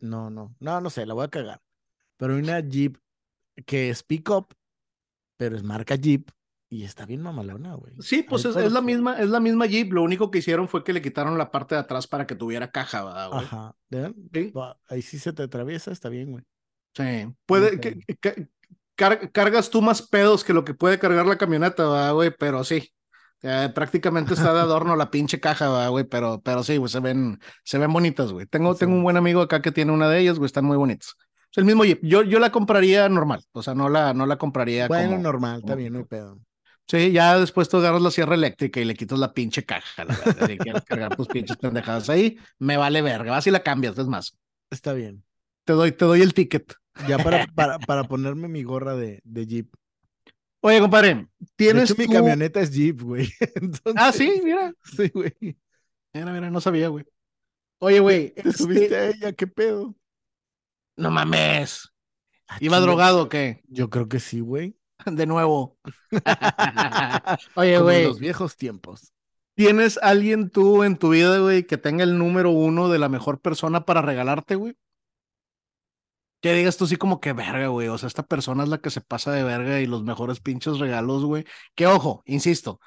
No, 0.00 0.30
no. 0.30 0.54
No, 0.58 0.80
no 0.80 0.90
sé, 0.90 1.06
la 1.06 1.14
voy 1.14 1.24
a 1.24 1.28
cagar. 1.28 1.62
Pero 2.16 2.34
hay 2.34 2.42
una 2.42 2.60
Jeep 2.60 2.98
que 3.64 3.90
es 3.90 4.02
pick-up, 4.02 4.54
pero 5.36 5.56
es 5.56 5.62
marca 5.62 5.94
Jeep 5.94 6.30
y 6.68 6.82
está 6.84 7.06
bien 7.06 7.22
mamalona, 7.22 7.74
güey. 7.74 7.94
Sí, 8.00 8.24
pues 8.24 8.44
es, 8.44 8.56
es, 8.56 8.72
la 8.72 8.80
misma, 8.80 9.20
es 9.20 9.28
la 9.28 9.38
misma 9.38 9.66
Jeep. 9.66 9.92
Lo 9.92 10.02
único 10.02 10.30
que 10.30 10.38
hicieron 10.38 10.68
fue 10.68 10.82
que 10.82 10.92
le 10.92 11.00
quitaron 11.00 11.38
la 11.38 11.50
parte 11.50 11.76
de 11.76 11.80
atrás 11.80 12.08
para 12.08 12.26
que 12.26 12.34
tuviera 12.34 12.70
caja, 12.70 13.04
¿verdad, 13.04 13.30
güey? 13.30 13.44
Ajá. 13.44 13.74
¿Sí? 14.32 14.52
Ahí 14.88 15.02
sí 15.02 15.18
se 15.18 15.32
te 15.32 15.44
atraviesa, 15.44 15.92
está 15.92 16.08
bien, 16.08 16.32
güey. 16.32 16.44
Sí. 16.94 17.32
Puede, 17.46 17.78
que, 17.78 18.00
que, 18.20 18.48
car 18.96 19.30
cargas 19.30 19.70
tú 19.70 19.80
más 19.80 20.02
pedos 20.02 20.42
que 20.42 20.54
lo 20.54 20.64
que 20.64 20.74
puede 20.74 20.98
cargar 20.98 21.26
la 21.26 21.38
camioneta, 21.38 21.88
¿verdad, 21.88 22.14
güey? 22.14 22.32
Pero 22.36 22.64
sí. 22.64 22.92
Eh, 23.42 23.70
prácticamente 23.72 24.34
está 24.34 24.52
de 24.52 24.60
adorno 24.60 24.96
la 24.96 25.10
pinche 25.10 25.38
caja, 25.38 25.88
güey, 25.88 26.04
pero, 26.04 26.40
pero 26.42 26.64
sí, 26.64 26.78
güey, 26.78 26.90
se 26.90 26.98
ven, 26.98 27.38
se 27.62 27.78
ven 27.78 27.92
bonitas, 27.92 28.32
güey. 28.32 28.46
Tengo, 28.46 28.72
sí. 28.72 28.80
tengo 28.80 28.94
un 28.94 29.04
buen 29.04 29.16
amigo 29.16 29.40
acá 29.40 29.62
que 29.62 29.70
tiene 29.70 29.92
una 29.92 30.08
de 30.08 30.18
ellas, 30.18 30.38
güey, 30.38 30.46
están 30.46 30.64
muy 30.64 30.76
bonitas. 30.76 31.14
El 31.56 31.64
mismo 31.64 31.84
Jeep. 31.84 32.00
Yo, 32.02 32.22
yo 32.22 32.38
la 32.38 32.52
compraría 32.52 33.08
normal, 33.08 33.42
o 33.52 33.62
sea, 33.62 33.74
no 33.74 33.88
la, 33.88 34.12
no 34.14 34.26
la 34.26 34.36
compraría 34.36 34.88
Bueno, 34.88 35.10
como, 35.10 35.22
normal, 35.22 35.62
como, 35.62 35.76
bien, 35.76 35.92
no 35.92 36.00
hay 36.00 36.04
pedo. 36.04 36.38
Sí, 36.86 37.10
ya 37.10 37.38
después 37.38 37.68
tú 37.68 37.78
agarras 37.78 38.02
la 38.02 38.10
sierra 38.10 38.34
eléctrica 38.34 38.78
y 38.78 38.84
le 38.84 38.94
quitas 38.94 39.18
la 39.18 39.32
pinche 39.32 39.64
caja, 39.64 40.04
la 40.04 40.16
verdad, 40.16 40.48
y 40.48 40.58
quieres 40.58 40.84
cargar 40.84 41.16
tus 41.16 41.26
pinches 41.26 41.56
pendejadas 41.56 42.08
ahí, 42.10 42.38
me 42.58 42.76
vale 42.76 43.02
verga, 43.02 43.32
vas 43.32 43.46
y 43.46 43.50
la 43.50 43.60
cambias, 43.60 43.98
es 43.98 44.06
más. 44.06 44.36
Está 44.70 44.92
bien. 44.92 45.24
Te 45.64 45.72
doy, 45.72 45.92
te 45.92 46.04
doy 46.04 46.22
el 46.22 46.32
ticket. 46.32 46.74
Ya 47.08 47.18
para, 47.18 47.46
para, 47.54 47.78
para 47.80 48.04
ponerme 48.04 48.48
mi 48.48 48.62
gorra 48.62 48.94
de, 48.94 49.20
de 49.24 49.46
Jeep. 49.46 49.74
Oye, 50.60 50.80
compadre, 50.80 51.28
tienes. 51.56 51.88
De 51.88 51.94
hecho, 51.94 52.08
mi 52.08 52.14
camioneta 52.14 52.60
es 52.60 52.70
Jeep, 52.70 53.00
güey. 53.00 53.28
Entonces... 53.54 53.94
Ah, 53.96 54.12
sí, 54.12 54.40
mira. 54.44 54.72
Sí, 54.82 55.10
güey. 55.12 55.32
Mira, 56.12 56.32
mira, 56.32 56.50
no 56.50 56.60
sabía, 56.60 56.88
güey. 56.88 57.04
Oye, 57.78 58.00
güey. 58.00 58.30
¿Te 58.30 58.48
este... 58.48 58.52
subiste 58.52 58.96
a 58.96 59.08
ella? 59.08 59.32
¿Qué 59.32 59.46
pedo? 59.46 59.94
No 60.96 61.10
mames. 61.10 61.92
¿Iba 62.60 62.80
drogado 62.80 63.22
o 63.22 63.28
qué? 63.28 63.62
Yo 63.68 63.90
creo 63.90 64.08
que 64.08 64.20
sí, 64.20 64.40
güey. 64.40 64.76
De 65.06 65.26
nuevo. 65.26 65.78
Oye, 67.54 67.78
güey. 67.78 68.04
los 68.04 68.18
viejos 68.18 68.56
tiempos. 68.56 69.12
¿Tienes 69.54 69.98
alguien 70.02 70.50
tú 70.50 70.84
en 70.84 70.98
tu 70.98 71.10
vida, 71.10 71.38
güey, 71.38 71.66
que 71.66 71.78
tenga 71.78 72.04
el 72.04 72.18
número 72.18 72.50
uno 72.50 72.88
de 72.88 72.98
la 72.98 73.08
mejor 73.08 73.40
persona 73.40 73.84
para 73.84 74.02
regalarte, 74.02 74.54
güey? 74.54 74.76
que 76.40 76.52
digas 76.52 76.76
tú 76.76 76.84
así 76.84 76.96
como 76.96 77.20
que 77.20 77.32
verga, 77.32 77.68
güey. 77.68 77.88
O 77.88 77.98
sea, 77.98 78.06
esta 78.06 78.24
persona 78.26 78.62
es 78.62 78.68
la 78.68 78.78
que 78.78 78.90
se 78.90 79.00
pasa 79.00 79.32
de 79.32 79.42
verga 79.42 79.80
y 79.80 79.86
los 79.86 80.02
mejores 80.04 80.40
pinches 80.40 80.78
regalos, 80.78 81.24
güey. 81.24 81.44
Que 81.74 81.86
ojo, 81.86 82.22
insisto, 82.26 82.80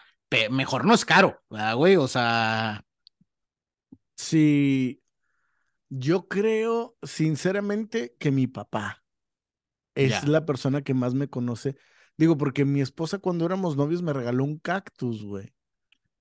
mejor 0.51 0.85
no 0.85 0.93
es 0.93 1.05
caro, 1.05 1.41
¿verdad, 1.49 1.75
güey? 1.75 1.97
O 1.97 2.07
sea. 2.07 2.83
Sí. 4.15 4.98
Yo 5.89 6.27
creo, 6.27 6.95
sinceramente, 7.01 8.15
que 8.19 8.31
mi 8.31 8.47
papá 8.47 9.03
es 9.95 10.21
yeah. 10.21 10.29
la 10.29 10.45
persona 10.45 10.81
que 10.83 10.93
más 10.93 11.13
me 11.13 11.27
conoce. 11.27 11.75
Digo, 12.17 12.37
porque 12.37 12.65
mi 12.65 12.81
esposa 12.81 13.19
cuando 13.19 13.45
éramos 13.45 13.75
novios 13.75 14.01
me 14.01 14.13
regaló 14.13 14.43
un 14.43 14.59
cactus, 14.59 15.23
güey. 15.23 15.53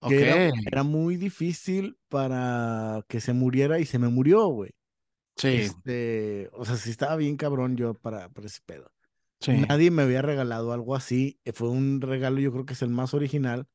Okay. 0.00 0.22
Era, 0.22 0.52
era 0.66 0.82
muy 0.84 1.16
difícil 1.16 1.98
para 2.08 3.04
que 3.08 3.20
se 3.20 3.32
muriera 3.32 3.80
y 3.80 3.84
se 3.84 3.98
me 3.98 4.08
murió, 4.08 4.46
güey. 4.46 4.70
Sí. 5.36 5.48
Este, 5.48 6.50
o 6.52 6.64
sea, 6.64 6.76
sí 6.76 6.90
estaba 6.90 7.16
bien 7.16 7.36
cabrón 7.36 7.76
yo 7.76 7.94
para, 7.94 8.28
para 8.28 8.46
ese 8.46 8.60
pedo. 8.64 8.90
Sí. 9.40 9.52
Nadie 9.68 9.90
me 9.90 10.02
había 10.02 10.22
regalado 10.22 10.72
algo 10.72 10.96
así. 10.96 11.40
Eh, 11.44 11.52
Fue 11.52 11.68
un 11.68 12.00
regalo, 12.00 12.40
yo 12.40 12.52
creo 12.52 12.64
que 12.64 12.72
es 12.72 12.82
el 12.82 12.90
más 12.90 13.14
original, 13.14 13.68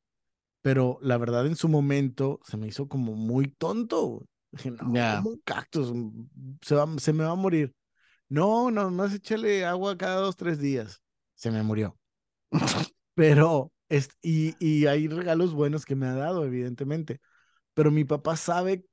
pero 0.60 0.98
la 1.02 1.16
verdad 1.18 1.46
en 1.46 1.56
su 1.56 1.68
momento 1.68 2.40
se 2.44 2.56
me 2.56 2.66
hizo 2.68 2.88
como 2.88 3.14
muy 3.14 3.48
tonto. 3.48 4.26
Dije, 4.54 4.70
no, 4.70 4.92
yeah. 4.92 5.16
como 5.16 5.30
un 5.30 5.40
cactus, 5.44 5.92
se, 6.62 6.74
va, 6.76 6.86
se 6.98 7.12
me 7.12 7.24
va 7.24 7.32
a 7.32 7.36
morir. 7.36 7.74
No, 8.28 8.70
no, 8.70 8.90
más 8.90 9.12
échale 9.12 9.64
agua 9.64 9.96
cada 9.98 10.16
dos, 10.16 10.36
tres 10.36 10.60
días. 10.60 11.02
Se 11.34 11.50
me 11.50 11.62
murió. 11.62 11.98
pero, 13.14 13.72
es, 13.88 14.08
y, 14.22 14.54
y 14.64 14.86
hay 14.86 15.08
regalos 15.08 15.54
buenos 15.54 15.84
que 15.84 15.96
me 15.96 16.06
ha 16.06 16.14
dado, 16.14 16.44
evidentemente. 16.44 17.20
Pero 17.74 17.90
mi 17.90 18.04
papá 18.04 18.36
sabe 18.36 18.84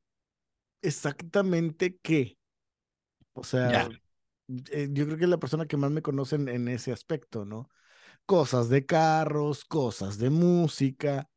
exactamente 0.81 1.97
qué. 2.01 2.37
O 3.33 3.43
sea, 3.43 3.87
yeah. 3.87 4.01
eh, 4.71 4.89
yo 4.91 5.05
creo 5.05 5.17
que 5.17 5.25
es 5.25 5.29
la 5.29 5.39
persona 5.39 5.67
que 5.67 5.77
más 5.77 5.91
me 5.91 6.01
conoce 6.01 6.37
en, 6.37 6.49
en, 6.49 6.67
ese 6.67 6.91
aspecto, 6.91 7.45
¿no? 7.45 7.69
Cosas 8.25 8.67
de 8.69 8.85
carros, 8.87 9.63
cosas 9.63 10.17
de 10.17 10.31
música 10.31 11.29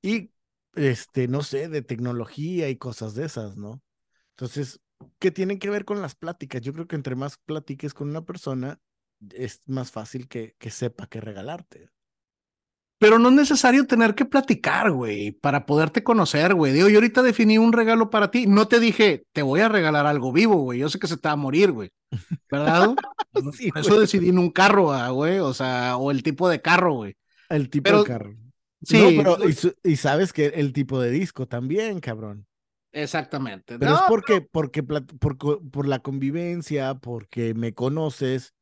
y, 0.00 0.30
este, 0.78 1.28
no 1.28 1.42
sé, 1.42 1.68
de 1.68 1.82
tecnología 1.82 2.68
y 2.68 2.76
cosas 2.76 3.14
de 3.14 3.26
esas, 3.26 3.56
¿no? 3.56 3.82
Entonces, 4.30 4.80
¿qué 5.18 5.30
tienen 5.30 5.58
que 5.58 5.70
ver 5.70 5.84
con 5.84 6.00
las 6.00 6.14
pláticas? 6.14 6.62
Yo 6.62 6.72
creo 6.72 6.86
que 6.86 6.96
entre 6.96 7.16
más 7.16 7.38
platiques 7.38 7.94
con 7.94 8.08
una 8.08 8.24
persona, 8.24 8.80
es 9.34 9.62
más 9.66 9.90
fácil 9.90 10.28
que, 10.28 10.54
que 10.58 10.70
sepa 10.70 11.08
qué 11.08 11.20
regalarte. 11.20 11.90
Pero 12.98 13.20
no 13.20 13.28
es 13.28 13.34
necesario 13.34 13.86
tener 13.86 14.16
que 14.16 14.24
platicar, 14.24 14.90
güey, 14.90 15.30
para 15.30 15.66
poderte 15.66 16.02
conocer, 16.02 16.54
güey. 16.54 16.72
Digo, 16.72 16.88
yo 16.88 16.96
ahorita 16.96 17.22
definí 17.22 17.56
un 17.56 17.72
regalo 17.72 18.10
para 18.10 18.30
ti. 18.30 18.46
No 18.46 18.66
te 18.66 18.80
dije, 18.80 19.24
te 19.32 19.42
voy 19.42 19.60
a 19.60 19.68
regalar 19.68 20.06
algo 20.06 20.32
vivo, 20.32 20.56
güey. 20.56 20.80
Yo 20.80 20.88
sé 20.88 20.98
que 20.98 21.06
se 21.06 21.16
te 21.16 21.28
va 21.28 21.34
a 21.34 21.36
morir, 21.36 21.70
güey. 21.70 21.90
¿Verdad? 22.50 22.96
sí, 23.54 23.70
Por 23.70 23.80
eso 23.82 23.90
güey. 23.90 24.00
decidí 24.00 24.30
en 24.30 24.38
un 24.38 24.50
carro, 24.50 24.92
güey. 25.14 25.38
O 25.38 25.54
sea, 25.54 25.96
o 25.96 26.10
el 26.10 26.24
tipo 26.24 26.48
de 26.48 26.60
carro, 26.60 26.94
güey. 26.94 27.16
El 27.48 27.70
tipo 27.70 27.84
pero, 27.84 27.98
de 28.02 28.04
carro. 28.04 28.34
Sí. 28.82 28.98
No, 28.98 29.22
pero, 29.22 29.48
y, 29.48 29.90
y, 29.92 29.96
sabes 29.96 30.32
que 30.32 30.46
el 30.46 30.72
tipo 30.72 31.00
de 31.00 31.10
disco 31.10 31.46
también, 31.46 32.00
cabrón. 32.00 32.46
Exactamente. 32.92 33.78
Pero 33.78 33.92
no, 33.92 33.96
es 33.96 34.02
porque, 34.08 34.40
porque, 34.40 34.82
por, 34.82 35.36
por 35.36 35.88
la 35.88 35.98
convivencia, 35.98 36.94
porque 36.94 37.54
me 37.54 37.74
conoces. 37.74 38.54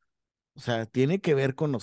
O 0.55 0.61
sea, 0.61 0.87
tiene 0.87 1.21
que 1.21 1.35
ver 1.35 1.55
con, 1.55 1.77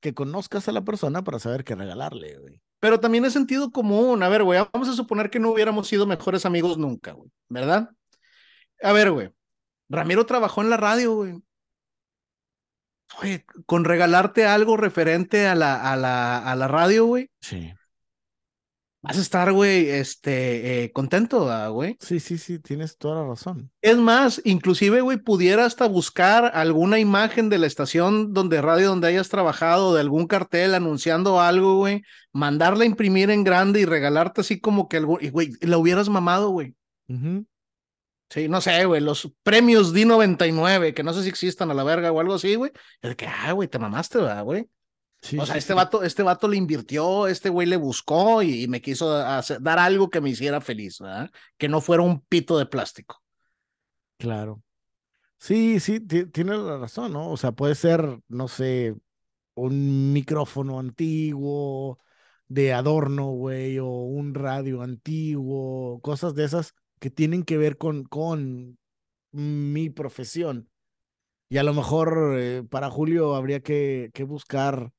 que 0.00 0.14
conozcas 0.14 0.68
a 0.68 0.72
la 0.72 0.84
persona 0.84 1.22
para 1.22 1.38
saber 1.38 1.64
qué 1.64 1.74
regalarle, 1.74 2.38
güey. 2.38 2.60
Pero 2.80 2.98
también 2.98 3.24
es 3.24 3.32
sentido 3.32 3.70
común. 3.70 4.22
A 4.22 4.28
ver, 4.28 4.42
güey, 4.42 4.60
vamos 4.72 4.88
a 4.88 4.94
suponer 4.94 5.30
que 5.30 5.38
no 5.38 5.50
hubiéramos 5.50 5.86
sido 5.86 6.06
mejores 6.06 6.46
amigos 6.46 6.78
nunca, 6.78 7.12
güey, 7.12 7.30
¿verdad? 7.48 7.90
A 8.82 8.92
ver, 8.92 9.12
güey, 9.12 9.30
Ramiro 9.88 10.24
trabajó 10.24 10.62
en 10.62 10.70
la 10.70 10.78
radio, 10.78 11.14
güey. 11.14 11.34
Oye, 13.22 13.44
con 13.66 13.84
regalarte 13.84 14.46
algo 14.46 14.76
referente 14.76 15.46
a 15.46 15.54
la, 15.54 15.92
a 15.92 15.96
la, 15.96 16.38
a 16.38 16.56
la 16.56 16.68
radio, 16.68 17.06
güey. 17.06 17.30
Sí. 17.40 17.72
vas 19.02 19.18
a 19.18 19.20
estar, 19.20 19.52
güey, 19.52 19.88
este, 19.88 20.84
eh, 20.84 20.92
contento, 20.92 21.48
güey. 21.72 21.96
Sí, 22.00 22.20
sí, 22.20 22.38
sí, 22.38 22.58
tienes 22.58 22.98
toda 22.98 23.22
la 23.22 23.28
razón. 23.28 23.70
Es 23.82 23.96
más, 23.96 24.40
inclusive, 24.44 25.00
güey, 25.00 25.18
pudiera 25.18 25.64
hasta 25.64 25.86
buscar 25.86 26.50
alguna 26.54 26.98
imagen 26.98 27.48
de 27.48 27.58
la 27.58 27.66
estación 27.66 28.32
donde 28.32 28.62
radio 28.62 28.88
donde 28.88 29.08
hayas 29.08 29.28
trabajado, 29.28 29.94
de 29.94 30.00
algún 30.00 30.26
cartel 30.26 30.74
anunciando 30.74 31.40
algo, 31.40 31.76
güey, 31.76 32.02
mandarla 32.32 32.84
a 32.84 32.86
imprimir 32.86 33.30
en 33.30 33.42
grande 33.44 33.80
y 33.80 33.84
regalarte 33.86 34.42
así 34.42 34.60
como 34.60 34.88
que 34.88 34.98
algo, 34.98 35.18
y 35.20 35.30
güey, 35.30 35.52
la 35.60 35.78
hubieras 35.78 36.08
mamado, 36.08 36.50
güey. 36.50 36.74
Sí, 38.30 38.48
no 38.48 38.60
sé, 38.60 38.84
güey, 38.84 39.00
los 39.00 39.32
premios 39.42 39.92
D99, 39.92 40.94
que 40.94 41.02
no 41.02 41.12
sé 41.12 41.24
si 41.24 41.28
existan 41.28 41.70
a 41.72 41.74
la 41.74 41.82
verga 41.82 42.12
o 42.12 42.20
algo 42.20 42.34
así, 42.34 42.54
güey. 42.54 42.70
Es 43.02 43.16
que, 43.16 43.26
ah, 43.26 43.50
güey, 43.52 43.68
te 43.68 43.80
mamaste, 43.80 44.18
¿verdad, 44.18 44.44
güey? 44.44 44.68
o 45.38 45.44
sea, 45.44 45.56
este, 45.56 45.74
Vato, 45.74 46.02
este 46.02 46.22
vato 46.22 46.48
le 46.48 46.56
invirtió, 46.56 47.26
este 47.26 47.50
güey 47.50 47.66
le 47.66 47.76
buscó 47.76 48.42
y, 48.42 48.68
me 48.68 48.80
quiso 48.80 49.10
dar 49.10 49.78
algo 49.78 50.08
que 50.08 50.20
me 50.20 50.30
hiciera 50.30 50.60
feliz, 50.60 51.00
¿verdad? 51.00 51.30
Que 51.58 51.68
no 51.68 51.80
fuera 51.80 52.02
un 52.02 52.20
pito 52.20 52.56
de 52.56 52.66
plástico. 52.66 53.20
Claro. 54.16 54.62
Sí, 55.38 55.80
sí, 55.80 56.00
tiene 56.00 56.56
la 56.56 56.78
razón, 56.78 57.12
¿no? 57.12 57.30
O 57.30 57.36
sea, 57.36 57.52
puede 57.52 57.74
ser, 57.74 58.20
no 58.28 58.46
sé, 58.46 58.94
un 59.54 60.12
micrófono 60.12 60.78
antiguo 60.78 61.98
de 62.46 62.72
adorno, 62.72 63.26
güey, 63.30 63.78
o 63.78 63.86
un 63.88 64.34
radio 64.34 64.82
antiguo, 64.82 66.00
cosas 66.00 66.34
de 66.34 66.44
esas 66.44 66.74
que 67.00 67.10
tienen 67.10 67.42
que 67.42 67.58
ver 67.58 67.76
con, 67.76 68.04
con 68.04 68.78
mi 69.32 69.90
profesión. 69.90 70.70
Y 71.48 71.58
a 71.58 71.64
lo 71.64 71.74
mejor 71.74 72.36
eh, 72.38 72.62
para 72.70 72.90
Julio 72.90 73.34
habría 73.34 73.60
que, 73.60 74.10
que 74.14 74.22
buscar 74.22 74.92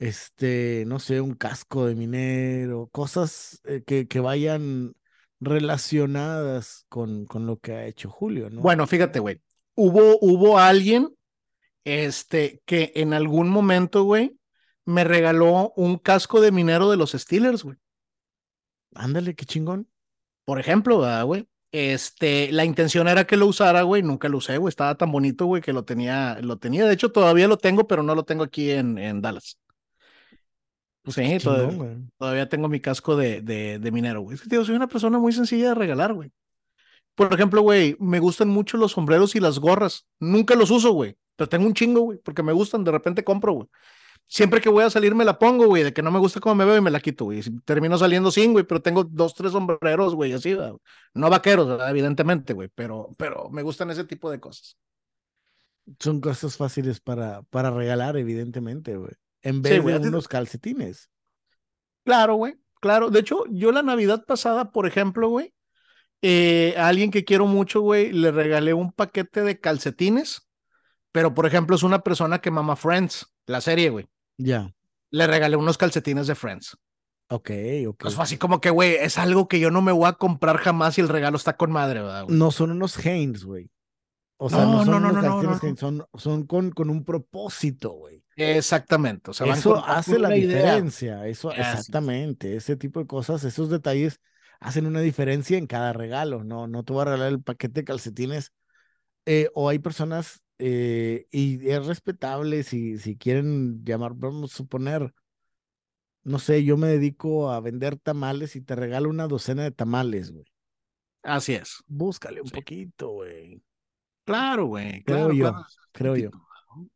este, 0.00 0.84
no 0.86 0.98
sé, 0.98 1.20
un 1.20 1.34
casco 1.34 1.86
de 1.86 1.94
minero, 1.94 2.88
cosas 2.90 3.60
eh, 3.64 3.82
que, 3.86 4.08
que, 4.08 4.18
vayan 4.18 4.94
relacionadas 5.40 6.86
con, 6.88 7.26
con 7.26 7.46
lo 7.46 7.58
que 7.58 7.72
ha 7.72 7.86
hecho 7.86 8.10
Julio, 8.10 8.48
¿no? 8.48 8.62
Bueno, 8.62 8.86
fíjate, 8.86 9.20
güey, 9.20 9.42
hubo, 9.74 10.18
hubo 10.22 10.58
alguien, 10.58 11.14
este, 11.84 12.62
que 12.64 12.92
en 12.96 13.12
algún 13.12 13.50
momento, 13.50 14.04
güey, 14.04 14.38
me 14.86 15.04
regaló 15.04 15.74
un 15.76 15.98
casco 15.98 16.40
de 16.40 16.50
minero 16.50 16.90
de 16.90 16.96
los 16.96 17.12
Steelers, 17.12 17.62
güey. 17.62 17.76
Ándale, 18.94 19.34
qué 19.34 19.44
chingón. 19.44 19.89
Por 20.50 20.58
ejemplo, 20.58 21.06
güey. 21.26 21.46
Este, 21.70 22.50
la 22.50 22.64
intención 22.64 23.06
era 23.06 23.24
que 23.24 23.36
lo 23.36 23.46
usara, 23.46 23.82
güey, 23.82 24.02
nunca 24.02 24.28
lo 24.28 24.38
usé, 24.38 24.58
güey, 24.58 24.70
estaba 24.70 24.96
tan 24.96 25.12
bonito, 25.12 25.46
güey, 25.46 25.62
que 25.62 25.72
lo 25.72 25.84
tenía, 25.84 26.40
lo 26.42 26.58
tenía, 26.58 26.86
de 26.86 26.92
hecho 26.92 27.12
todavía 27.12 27.46
lo 27.46 27.56
tengo, 27.56 27.86
pero 27.86 28.02
no 28.02 28.16
lo 28.16 28.24
tengo 28.24 28.42
aquí 28.42 28.72
en, 28.72 28.98
en 28.98 29.22
Dallas. 29.22 29.60
Pues 31.02 31.14
sí, 31.14 31.38
todavía, 32.18 32.48
tengo 32.48 32.66
mi 32.66 32.80
casco 32.80 33.14
de, 33.14 33.42
de, 33.42 33.78
de 33.78 33.92
minero, 33.92 34.22
güey. 34.22 34.38
Tío, 34.38 34.64
soy 34.64 34.74
una 34.74 34.88
persona 34.88 35.20
muy 35.20 35.32
sencilla 35.32 35.68
de 35.68 35.74
regalar, 35.76 36.14
güey. 36.14 36.32
Por 37.14 37.32
ejemplo, 37.32 37.62
güey, 37.62 37.96
me 38.00 38.18
gustan 38.18 38.48
mucho 38.48 38.76
los 38.76 38.90
sombreros 38.90 39.36
y 39.36 39.38
las 39.38 39.60
gorras. 39.60 40.08
Nunca 40.18 40.56
los 40.56 40.72
uso, 40.72 40.90
güey. 40.90 41.16
Pero 41.36 41.48
tengo 41.48 41.64
un 41.64 41.74
chingo, 41.74 42.00
güey, 42.00 42.18
porque 42.18 42.42
me 42.42 42.52
gustan. 42.52 42.82
De 42.82 42.90
repente 42.90 43.22
compro, 43.22 43.52
güey. 43.52 43.68
Siempre 44.32 44.60
que 44.60 44.68
voy 44.68 44.84
a 44.84 44.90
salir 44.90 45.14
me 45.14 45.24
la 45.24 45.38
pongo, 45.38 45.66
güey. 45.66 45.82
De 45.82 45.92
que 45.92 46.02
no 46.02 46.10
me 46.10 46.20
gusta 46.20 46.40
cómo 46.40 46.54
me 46.54 46.64
veo 46.64 46.76
y 46.76 46.80
me 46.80 46.90
la 46.90 47.00
quito, 47.00 47.26
güey. 47.26 47.42
Termino 47.64 47.98
saliendo 47.98 48.30
sin, 48.30 48.52
güey, 48.52 48.64
pero 48.64 48.80
tengo 48.80 49.04
dos, 49.04 49.34
tres 49.34 49.52
sombreros, 49.52 50.14
güey, 50.14 50.32
así, 50.32 50.54
güey. 50.54 50.72
No 51.14 51.28
vaqueros, 51.28 51.80
evidentemente, 51.88 52.52
güey. 52.52 52.68
Pero, 52.74 53.14
pero 53.18 53.50
me 53.50 53.62
gustan 53.62 53.90
ese 53.90 54.04
tipo 54.04 54.30
de 54.30 54.38
cosas. 54.38 54.78
Son 55.98 56.20
cosas 56.20 56.56
fáciles 56.56 57.00
para, 57.00 57.42
para 57.50 57.70
regalar, 57.70 58.16
evidentemente, 58.16 58.96
güey 58.96 59.12
en 59.42 59.62
vez 59.62 59.84
de 59.84 60.08
unos 60.08 60.28
calcetines. 60.28 61.10
Claro, 62.04 62.34
güey, 62.34 62.54
claro. 62.80 63.10
De 63.10 63.20
hecho, 63.20 63.44
yo 63.50 63.72
la 63.72 63.82
Navidad 63.82 64.24
pasada, 64.26 64.72
por 64.72 64.86
ejemplo, 64.86 65.28
güey, 65.28 65.54
eh, 66.22 66.74
a 66.76 66.88
alguien 66.88 67.10
que 67.10 67.24
quiero 67.24 67.46
mucho, 67.46 67.80
güey, 67.80 68.12
le 68.12 68.30
regalé 68.30 68.74
un 68.74 68.92
paquete 68.92 69.42
de 69.42 69.60
calcetines, 69.60 70.48
pero 71.12 71.34
por 71.34 71.46
ejemplo 71.46 71.76
es 71.76 71.82
una 71.82 72.00
persona 72.00 72.40
que 72.40 72.50
mama 72.50 72.76
Friends, 72.76 73.34
la 73.46 73.60
serie, 73.60 73.90
güey. 73.90 74.08
Ya. 74.40 74.72
Le 75.10 75.26
regalé 75.26 75.56
unos 75.56 75.78
calcetines 75.78 76.26
de 76.26 76.34
Friends. 76.34 76.76
Ok, 77.28 77.50
ok. 77.86 78.02
Pues 78.02 78.14
fue 78.14 78.24
así 78.24 78.38
como 78.38 78.60
que, 78.60 78.70
güey, 78.70 78.94
es 78.94 79.18
algo 79.18 79.46
que 79.46 79.60
yo 79.60 79.70
no 79.70 79.82
me 79.82 79.92
voy 79.92 80.08
a 80.08 80.14
comprar 80.14 80.56
jamás 80.58 80.98
y 80.98 81.00
el 81.00 81.08
regalo 81.08 81.36
está 81.36 81.56
con 81.56 81.70
madre, 81.70 82.00
¿verdad? 82.00 82.26
No 82.28 82.50
son 82.50 82.72
unos 82.72 82.98
Hanes, 82.98 83.44
güey. 83.44 83.70
O 84.42 84.48
sea, 84.48 84.64
no, 84.64 84.84
no, 84.84 84.98
no, 84.98 85.12
no, 85.12 85.22
no, 85.22 85.42
no, 85.42 85.76
son, 85.76 86.06
son 86.14 86.46
con, 86.46 86.70
con 86.70 86.88
un 86.88 87.04
propósito, 87.04 87.90
güey. 87.90 88.24
Exactamente. 88.36 89.30
O 89.30 89.34
sea, 89.34 89.52
eso 89.52 89.76
hace 89.84 90.18
la 90.18 90.30
diferencia. 90.30 91.26
Eso, 91.26 91.52
exactamente. 91.52 92.56
Ese 92.56 92.74
tipo 92.76 93.00
de 93.00 93.06
cosas, 93.06 93.44
esos 93.44 93.68
detalles 93.68 94.18
hacen 94.58 94.86
una 94.86 95.00
diferencia 95.00 95.58
en 95.58 95.66
cada 95.66 95.92
regalo. 95.92 96.42
No, 96.42 96.66
no 96.66 96.84
te 96.84 96.92
voy 96.92 97.02
a 97.02 97.04
regalar 97.04 97.28
el 97.28 97.42
paquete 97.42 97.80
de 97.80 97.84
calcetines. 97.84 98.52
Eh, 99.26 99.50
o 99.54 99.68
hay 99.68 99.78
personas, 99.78 100.40
eh, 100.60 101.26
y 101.30 101.68
es 101.68 101.86
respetable 101.86 102.62
si, 102.62 102.98
si 102.98 103.16
quieren 103.16 103.82
llamar, 103.84 104.12
vamos 104.14 104.52
a 104.52 104.56
suponer, 104.56 105.14
no 106.22 106.38
sé, 106.38 106.64
yo 106.64 106.76
me 106.76 106.88
dedico 106.88 107.50
a 107.50 107.60
vender 107.60 107.98
tamales 107.98 108.56
y 108.56 108.60
te 108.60 108.76
regalo 108.76 109.08
una 109.08 109.26
docena 109.26 109.62
de 109.62 109.70
tamales, 109.70 110.30
güey. 110.32 110.44
Así 111.22 111.54
es. 111.54 111.82
Búscale 111.86 112.40
un 112.40 112.50
poquito, 112.50 113.10
güey. 113.10 113.62
Claro, 114.24 114.66
güey. 114.66 115.02
Creo 115.04 115.32
yo, 115.32 115.54
creo 115.92 116.16
yo. 116.16 116.30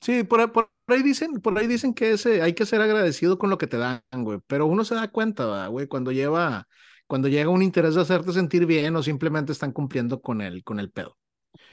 Sí, 0.01 0.23
por, 0.23 0.53
por, 0.53 0.71
ahí 0.87 1.03
dicen, 1.03 1.41
por 1.41 1.59
ahí 1.59 1.67
dicen 1.67 1.95
que 1.95 2.13
ese, 2.13 2.43
hay 2.43 2.55
que 2.55 2.67
ser 2.67 2.81
agradecido 2.81 3.39
con 3.39 3.51
lo 3.51 3.59
que 3.59 3.67
te 3.67 3.77
dan, 3.77 4.03
güey. 4.13 4.41
Pero 4.47 4.67
uno 4.67 4.85
se 4.85 4.95
da 4.95 5.09
cuenta, 5.09 5.67
güey, 5.69 5.87
cuando 5.89 6.13
lleva, 6.13 6.69
cuando 7.07 7.29
llega 7.29 7.51
un 7.51 7.63
interés 7.63 7.95
de 7.95 8.03
hacerte 8.03 8.33
sentir 8.33 8.67
bien 8.67 8.95
o 8.97 9.03
simplemente 9.03 9.53
están 9.53 9.73
cumpliendo 9.73 10.21
con 10.21 10.41
el, 10.41 10.63
con 10.63 10.79
el 10.81 10.91
pedo. 10.91 11.17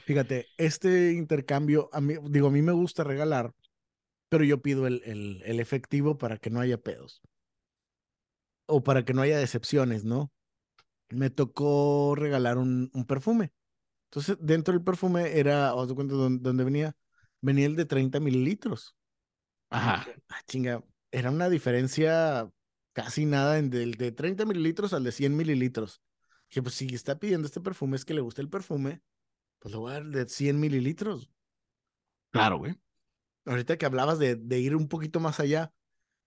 Fíjate, 0.06 0.48
este 0.58 1.14
intercambio, 1.14 1.90
a 1.94 2.02
mí, 2.02 2.16
digo, 2.30 2.48
a 2.48 2.52
mí 2.52 2.62
me 2.62 2.72
gusta 2.72 3.04
regalar, 3.04 3.54
pero 4.30 4.44
yo 4.44 4.62
pido 4.62 4.88
el, 4.88 5.02
el, 5.06 5.42
el 5.46 5.60
efectivo 5.60 6.18
para 6.18 6.38
que 6.38 6.50
no 6.50 6.62
haya 6.62 6.78
pedos. 6.80 7.22
O 8.68 8.84
para 8.84 9.04
que 9.04 9.14
no 9.14 9.22
haya 9.22 9.38
decepciones, 9.38 10.04
¿no? 10.06 10.32
Me 11.10 11.30
tocó 11.30 12.16
regalar 12.16 12.58
un, 12.58 12.90
un 12.94 13.06
perfume. 13.06 13.52
Entonces, 14.06 14.38
dentro 14.42 14.74
del 14.74 14.84
perfume 14.84 15.40
era, 15.40 15.76
os 15.76 15.94
cuenta 15.94 16.16
dónde, 16.16 16.64
venía, 16.64 16.96
venía 17.42 17.66
el 17.68 17.76
de 17.76 17.86
30 17.86 18.20
mililitros. 18.20 18.96
Ajá. 19.70 20.06
Ah, 20.30 20.42
chinga, 20.48 20.84
era 21.12 21.32
una 21.32 21.50
diferencia 21.50 22.50
casi 22.94 23.26
nada 23.26 23.60
en 23.60 23.70
del 23.70 23.94
de 23.96 24.12
30 24.12 24.46
mililitros 24.46 24.94
al 24.94 25.04
de 25.04 25.12
100 25.12 25.36
mililitros. 25.36 26.02
Que 26.50 26.62
pues 26.62 26.76
si 26.76 26.94
está 26.94 27.20
pidiendo 27.20 27.48
este 27.48 27.62
perfume 27.62 27.98
es 27.98 28.06
que 28.06 28.14
le 28.14 28.22
gusta 28.22 28.42
el 28.42 28.50
perfume, 28.50 29.02
pues 29.62 29.74
lo 29.74 29.82
voy 29.82 29.91
a 29.91 29.93
dar 29.95 30.05
de 30.05 30.28
100 30.28 30.59
mililitros. 30.59 31.30
Claro, 32.32 32.57
güey. 32.57 32.76
Ahorita 33.45 33.78
que 33.78 33.86
hablabas 33.86 34.18
de, 34.18 34.36
de, 34.36 34.59
ir 34.59 34.76
un 34.76 34.88
poquito 34.88 35.20
más 35.20 35.39
allá, 35.39 35.72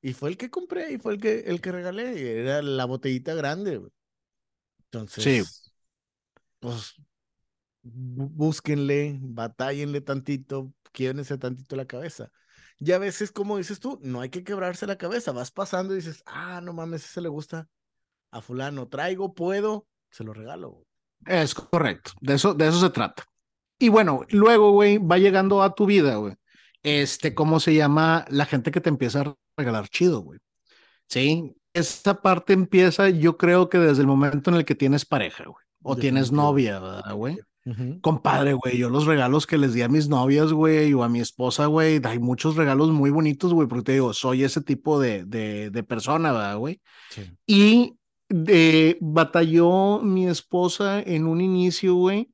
y 0.01 0.13
fue 0.13 0.31
el 0.31 0.37
que 0.37 0.51
compré 0.51 0.93
y 0.93 0.99
fue 0.99 1.15
el 1.15 1.21
que, 1.21 1.41
el 1.41 1.61
que 1.61 1.73
regalé, 1.73 2.41
era 2.41 2.63
la 2.63 2.85
botellita 2.85 3.35
grande. 3.35 3.81
Entonces, 4.85 5.25
sí. 5.25 5.71
pues 6.61 6.95
búsquenle, 7.83 9.19
batállenle 9.21 10.01
tantito, 10.01 10.73
quiebrense 10.93 11.37
tantito 11.37 11.75
la 11.75 11.87
cabeza. 11.87 12.31
Y 12.79 12.93
a 12.93 12.99
veces, 12.99 13.33
como 13.33 13.59
dices 13.59 13.81
tú, 13.81 13.99
no 14.03 14.21
hay 14.21 14.31
que 14.31 14.45
quebrarse 14.45 14.87
la 14.87 14.99
cabeza, 14.99 15.33
vas 15.33 15.51
pasando 15.51 15.93
y 15.93 15.97
dices, 15.97 16.23
ah, 16.27 16.61
no 16.63 16.73
mames, 16.73 17.05
ese 17.05 17.21
le 17.21 17.29
gusta 17.29 17.69
a 18.31 18.41
fulano, 18.41 18.89
traigo, 18.89 19.35
puedo, 19.35 19.89
se 20.11 20.23
lo 20.23 20.33
regalo. 20.33 20.87
Es 21.27 21.55
correcto, 21.55 22.13
de 22.21 22.35
eso, 22.35 22.55
de 22.55 22.69
eso 22.69 22.81
se 22.81 22.91
trata. 22.91 23.25
Y 23.79 23.89
bueno, 23.89 24.23
luego, 24.31 24.73
güey, 24.73 24.99
va 24.99 25.19
llegando 25.19 25.63
a 25.63 25.75
tu 25.75 25.87
vida, 25.87 26.17
güey. 26.17 26.35
Este, 26.83 27.35
¿cómo 27.35 27.61
se 27.61 27.75
llama? 27.75 28.25
La 28.29 28.47
gente 28.47 28.71
que 28.71 28.81
te 28.81 28.91
empieza 28.91 29.23
a 29.23 29.35
regalar 29.57 29.89
chido, 29.89 30.21
güey. 30.21 30.39
Sí, 31.09 31.55
esa 31.73 32.23
parte 32.23 32.53
empieza, 32.53 33.09
yo 33.09 33.37
creo 33.37 33.69
que 33.69 33.79
desde 33.79 34.03
el 34.03 34.07
momento 34.07 34.51
en 34.51 34.57
el 34.57 34.65
que 34.65 34.75
tienes 34.75 35.05
pareja, 35.05 35.45
güey, 35.45 35.65
o 35.83 35.97
tienes 35.97 36.33
novia, 36.33 36.81
güey? 37.13 37.39
Compadre, 38.03 38.53
güey, 38.53 38.77
yo 38.77 38.91
los 38.91 39.07
regalos 39.07 39.47
que 39.47 39.57
les 39.57 39.73
di 39.73 39.81
a 39.81 39.89
mis 39.89 40.09
novias, 40.09 40.53
güey, 40.53 40.93
o 40.93 41.03
a 41.03 41.09
mi 41.09 41.21
esposa, 41.21 41.67
güey, 41.67 42.01
hay 42.05 42.19
muchos 42.19 42.57
regalos 42.57 42.91
muy 42.91 43.11
bonitos, 43.11 43.55
güey, 43.55 43.67
porque 43.67 43.85
te 43.85 43.93
digo, 43.93 44.13
soy 44.13 44.45
ese 44.45 44.61
tipo 44.61 45.01
de, 45.01 45.25
de, 45.25 45.71
de 45.71 45.83
persona, 45.83 46.33
¿verdad, 46.33 46.59
güey? 46.59 46.81
Y 47.47 47.95
de, 48.35 48.99
batalló 49.01 50.01
mi 50.01 50.27
esposa 50.27 51.01
en 51.01 51.29
un 51.29 51.41
inicio, 51.41 51.95
güey, 51.95 52.33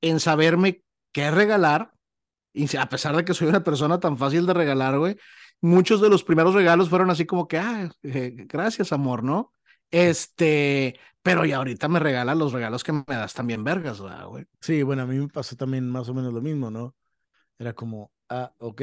en 0.00 0.18
saberme 0.18 0.82
qué 1.12 1.30
regalar, 1.30 1.92
y 2.54 2.74
a 2.76 2.88
pesar 2.88 3.14
de 3.14 3.24
que 3.24 3.34
soy 3.34 3.48
una 3.48 3.62
persona 3.62 4.00
tan 4.00 4.16
fácil 4.16 4.46
de 4.46 4.54
regalar, 4.54 4.98
güey, 4.98 5.18
muchos 5.60 6.00
de 6.00 6.08
los 6.08 6.24
primeros 6.24 6.54
regalos 6.54 6.88
fueron 6.88 7.10
así 7.10 7.26
como 7.26 7.48
que, 7.48 7.58
ah, 7.58 7.90
eh, 8.02 8.32
gracias, 8.48 8.92
amor, 8.92 9.22
¿no? 9.22 9.52
Este, 9.90 10.98
pero 11.22 11.44
y 11.44 11.52
ahorita 11.52 11.86
me 11.88 12.00
regala 12.00 12.34
los 12.34 12.52
regalos 12.52 12.82
que 12.82 12.92
me 12.92 13.04
das 13.06 13.34
también 13.34 13.62
vergas, 13.62 14.00
güey. 14.00 14.46
Sí, 14.62 14.82
bueno, 14.82 15.02
a 15.02 15.06
mí 15.06 15.18
me 15.18 15.28
pasó 15.28 15.54
también 15.54 15.86
más 15.90 16.08
o 16.08 16.14
menos 16.14 16.32
lo 16.32 16.40
mismo, 16.40 16.70
¿no? 16.70 16.94
Era 17.58 17.74
como, 17.74 18.10
ah, 18.30 18.54
ok, 18.58 18.82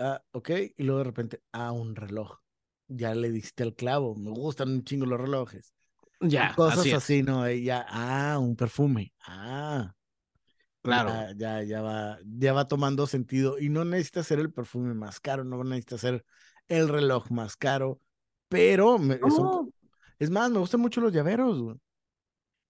ah, 0.00 0.22
ok, 0.32 0.50
y 0.76 0.82
luego 0.82 0.98
de 0.98 1.04
repente, 1.04 1.40
ah, 1.52 1.72
un 1.72 1.96
reloj. 1.96 2.40
Ya 2.88 3.14
le 3.14 3.30
diste 3.30 3.62
el 3.62 3.74
clavo, 3.74 4.14
me 4.16 4.30
gustan 4.30 4.70
un 4.70 4.84
chingo 4.84 5.06
los 5.06 5.18
relojes. 5.18 5.73
Ya, 6.20 6.54
Cosas 6.54 6.86
así, 6.92 7.22
¿no? 7.22 7.48
Y 7.50 7.64
ya, 7.64 7.84
ah, 7.88 8.38
un 8.40 8.56
perfume. 8.56 9.12
Ah, 9.26 9.94
Claro. 10.82 11.08
ya, 11.10 11.32
ya, 11.36 11.62
ya 11.62 11.82
va, 11.82 12.18
ya 12.24 12.52
va 12.52 12.68
tomando 12.68 13.06
sentido. 13.06 13.58
Y 13.58 13.70
no 13.70 13.84
necesita 13.84 14.22
ser 14.22 14.38
el 14.38 14.52
perfume 14.52 14.92
más 14.94 15.18
caro, 15.20 15.42
no 15.44 15.62
necesita 15.64 15.98
ser 15.98 16.24
el 16.68 16.88
reloj 16.88 17.30
más 17.30 17.56
caro, 17.56 18.00
pero 18.48 18.98
me- 18.98 19.18
No, 19.18 19.68
es 20.18 20.30
más, 20.30 20.50
me 20.50 20.58
gustan 20.58 20.80
mucho 20.80 21.00
los 21.00 21.12
llaveros, 21.12 21.60
güey. 21.60 21.76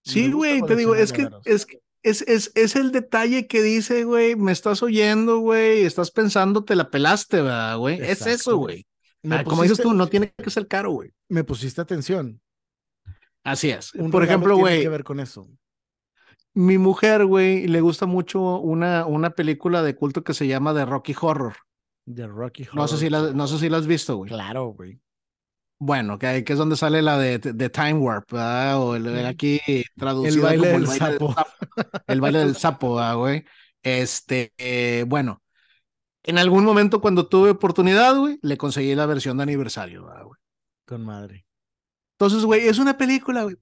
Sí, 0.03 0.31
güey, 0.31 0.61
te 0.61 0.75
digo, 0.75 0.95
es 0.95 1.11
que 1.11 1.27
es, 1.45 1.65
que- 1.65 1.79
es, 2.03 2.21
es, 2.27 2.51
es 2.55 2.75
el 2.75 2.91
detalle 2.91 3.47
que 3.47 3.61
dice, 3.61 4.03
güey, 4.03 4.35
me 4.35 4.51
estás 4.51 4.83
oyendo, 4.83 5.39
güey, 5.39 5.83
estás 5.83 6.11
pensando, 6.11 6.63
te 6.63 6.75
la 6.75 6.89
pelaste, 6.89 7.41
¿verdad, 7.41 7.77
güey? 7.77 7.99
Es 8.01 8.25
eso, 8.27 8.57
güey. 8.57 8.85
Ah, 9.31 9.43
Como 9.43 9.63
dices 9.63 9.79
tú, 9.79 9.93
no 9.93 10.07
tiene 10.07 10.31
que 10.37 10.51
ser 10.51 10.67
caro, 10.67 10.91
güey. 10.91 11.11
Me 11.29 11.43
pusiste 11.43 11.81
atención. 11.81 12.39
Así 13.45 13.69
es. 13.69 13.93
Un 13.95 14.11
Por 14.11 14.23
ejemplo, 14.23 14.57
güey, 14.57 14.81
que 14.81 14.89
ver 14.89 15.03
con 15.05 15.19
eso. 15.21 15.47
mi 16.53 16.77
mujer, 16.77 17.25
güey, 17.25 17.67
le 17.67 17.81
gusta 17.81 18.05
mucho 18.05 18.59
una, 18.59 19.05
una 19.05 19.31
película 19.31 19.81
de 19.83 19.95
culto 19.95 20.23
que 20.23 20.33
se 20.33 20.47
llama 20.47 20.73
The 20.73 20.85
Rocky 20.85 21.15
Horror. 21.19 21.55
De 22.05 22.27
Rocky 22.27 22.63
Horror. 22.63 22.75
No 22.75 22.87
sé 22.87 22.97
si 22.97 23.09
la, 23.09 23.31
no 23.33 23.47
sé 23.47 23.59
si 23.59 23.69
la 23.69 23.77
has 23.77 23.87
visto, 23.87 24.15
güey. 24.17 24.31
Claro, 24.31 24.67
güey. 24.67 24.99
Bueno, 25.77 26.17
que, 26.17 26.43
que 26.43 26.53
es 26.53 26.59
donde 26.59 26.77
sale 26.77 27.01
la 27.01 27.17
de, 27.17 27.37
de 27.39 27.69
Time 27.69 27.95
Warp, 27.95 28.31
¿verdad? 28.31 28.79
O 28.81 28.95
el, 28.95 29.05
el 29.07 29.25
aquí 29.25 29.59
traducido 29.97 30.47
El 30.49 30.59
baile 30.59 30.67
como 30.71 30.79
del 30.79 30.87
sapo. 30.87 31.35
el 32.07 32.21
baile 32.21 32.39
del 32.39 32.55
sapo, 32.55 32.95
¿verdad, 32.95 33.17
güey. 33.17 33.45
Este, 33.83 34.53
eh, 34.57 35.03
bueno, 35.07 35.43
en 36.23 36.37
algún 36.39 36.65
momento 36.65 37.01
cuando 37.01 37.27
tuve 37.27 37.51
oportunidad, 37.51 38.17
güey, 38.17 38.39
le 38.41 38.57
conseguí 38.57 38.95
la 38.95 39.05
versión 39.07 39.37
de 39.37 39.43
aniversario, 39.43 40.05
¿verdad, 40.05 40.23
güey. 40.25 40.39
Con 40.85 41.03
madre. 41.05 41.44
Entonces, 42.17 42.45
güey, 42.45 42.67
es 42.67 42.79
una 42.79 42.97
película, 42.97 43.43
güey. 43.43 43.55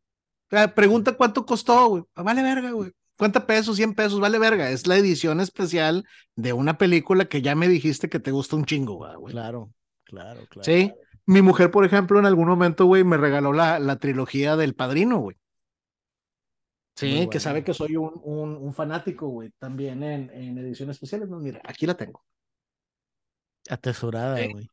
Pregunta 0.76 1.14
cuánto 1.14 1.46
costó, 1.46 1.88
güey. 1.88 2.04
Vale 2.16 2.44
verga, 2.44 2.72
güey. 2.72 2.92
¿Cuánto 3.18 3.46
pesos? 3.46 3.76
100 3.76 3.94
pesos, 3.94 4.20
vale 4.20 4.40
verga. 4.40 4.70
Es 4.70 4.88
la 4.88 4.98
edición 4.98 5.40
especial 5.40 6.06
de 6.36 6.54
una 6.54 6.78
película 6.78 7.26
que 7.26 7.42
ya 7.42 7.56
me 7.56 7.68
dijiste 7.68 8.10
que 8.10 8.20
te 8.20 8.32
gusta 8.32 8.56
un 8.56 8.66
chingo, 8.66 9.00
¿verdad, 9.00 9.18
güey. 9.18 9.34
Claro, 9.34 9.72
claro, 10.04 10.42
claro. 10.50 10.64
Sí. 10.64 10.92
Mi 11.26 11.42
mujer, 11.42 11.72
por 11.72 11.86
ejemplo, 11.86 12.20
en 12.20 12.26
algún 12.26 12.48
momento, 12.48 12.86
güey, 12.86 13.04
me 13.04 13.18
regaló 13.18 13.54
la, 13.54 13.80
la 13.80 13.98
trilogía 13.98 14.56
del 14.56 14.76
Padrino, 14.76 15.20
güey. 15.20 15.38
Sí, 16.96 17.28
que 17.32 17.40
sabe 17.40 17.64
que 17.64 17.74
soy 17.74 17.96
un, 17.96 18.12
un, 18.24 18.56
un 18.56 18.74
fanático, 18.74 19.28
güey, 19.28 19.52
también 19.58 20.04
en, 20.04 20.30
en 20.30 20.58
ediciones 20.60 20.98
especiales. 20.98 21.28
No, 21.30 21.40
mira, 21.40 21.62
aquí 21.64 21.88
la 21.88 21.96
tengo. 21.96 22.24
Atesorada, 23.70 24.46
güey. 24.48 24.70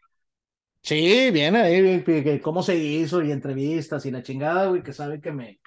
Sí, 0.82 1.30
viene 1.30 1.60
ahí, 1.60 2.02
que 2.02 2.40
cómo 2.40 2.62
se 2.62 2.76
hizo 2.76 3.22
y 3.22 3.32
entrevistas 3.32 4.06
y 4.06 4.10
la 4.10 4.22
chingada, 4.22 4.66
güey, 4.68 4.82
que 4.82 4.92
sabe 4.92 5.20
que 5.20 5.30
me, 5.30 5.60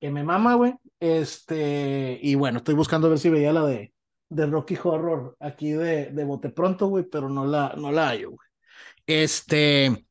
que 0.00 0.10
me 0.10 0.24
mama, 0.24 0.54
güey. 0.54 0.74
Este, 0.98 2.18
y 2.20 2.34
bueno, 2.34 2.58
estoy 2.58 2.74
buscando 2.74 3.06
a 3.06 3.10
ver 3.10 3.18
si 3.18 3.30
veía 3.30 3.52
la 3.52 3.64
de, 3.64 3.92
de 4.28 4.46
Rocky 4.46 4.76
Horror 4.82 5.36
aquí 5.40 5.70
de, 5.70 6.06
de 6.06 6.24
Bote 6.24 6.50
Pronto, 6.50 6.88
güey, 6.88 7.04
pero 7.04 7.28
no 7.28 7.46
la, 7.46 7.74
no 7.76 7.92
la 7.92 8.08
hallo, 8.08 8.30
güey. 8.30 8.48
Este, 9.06 10.06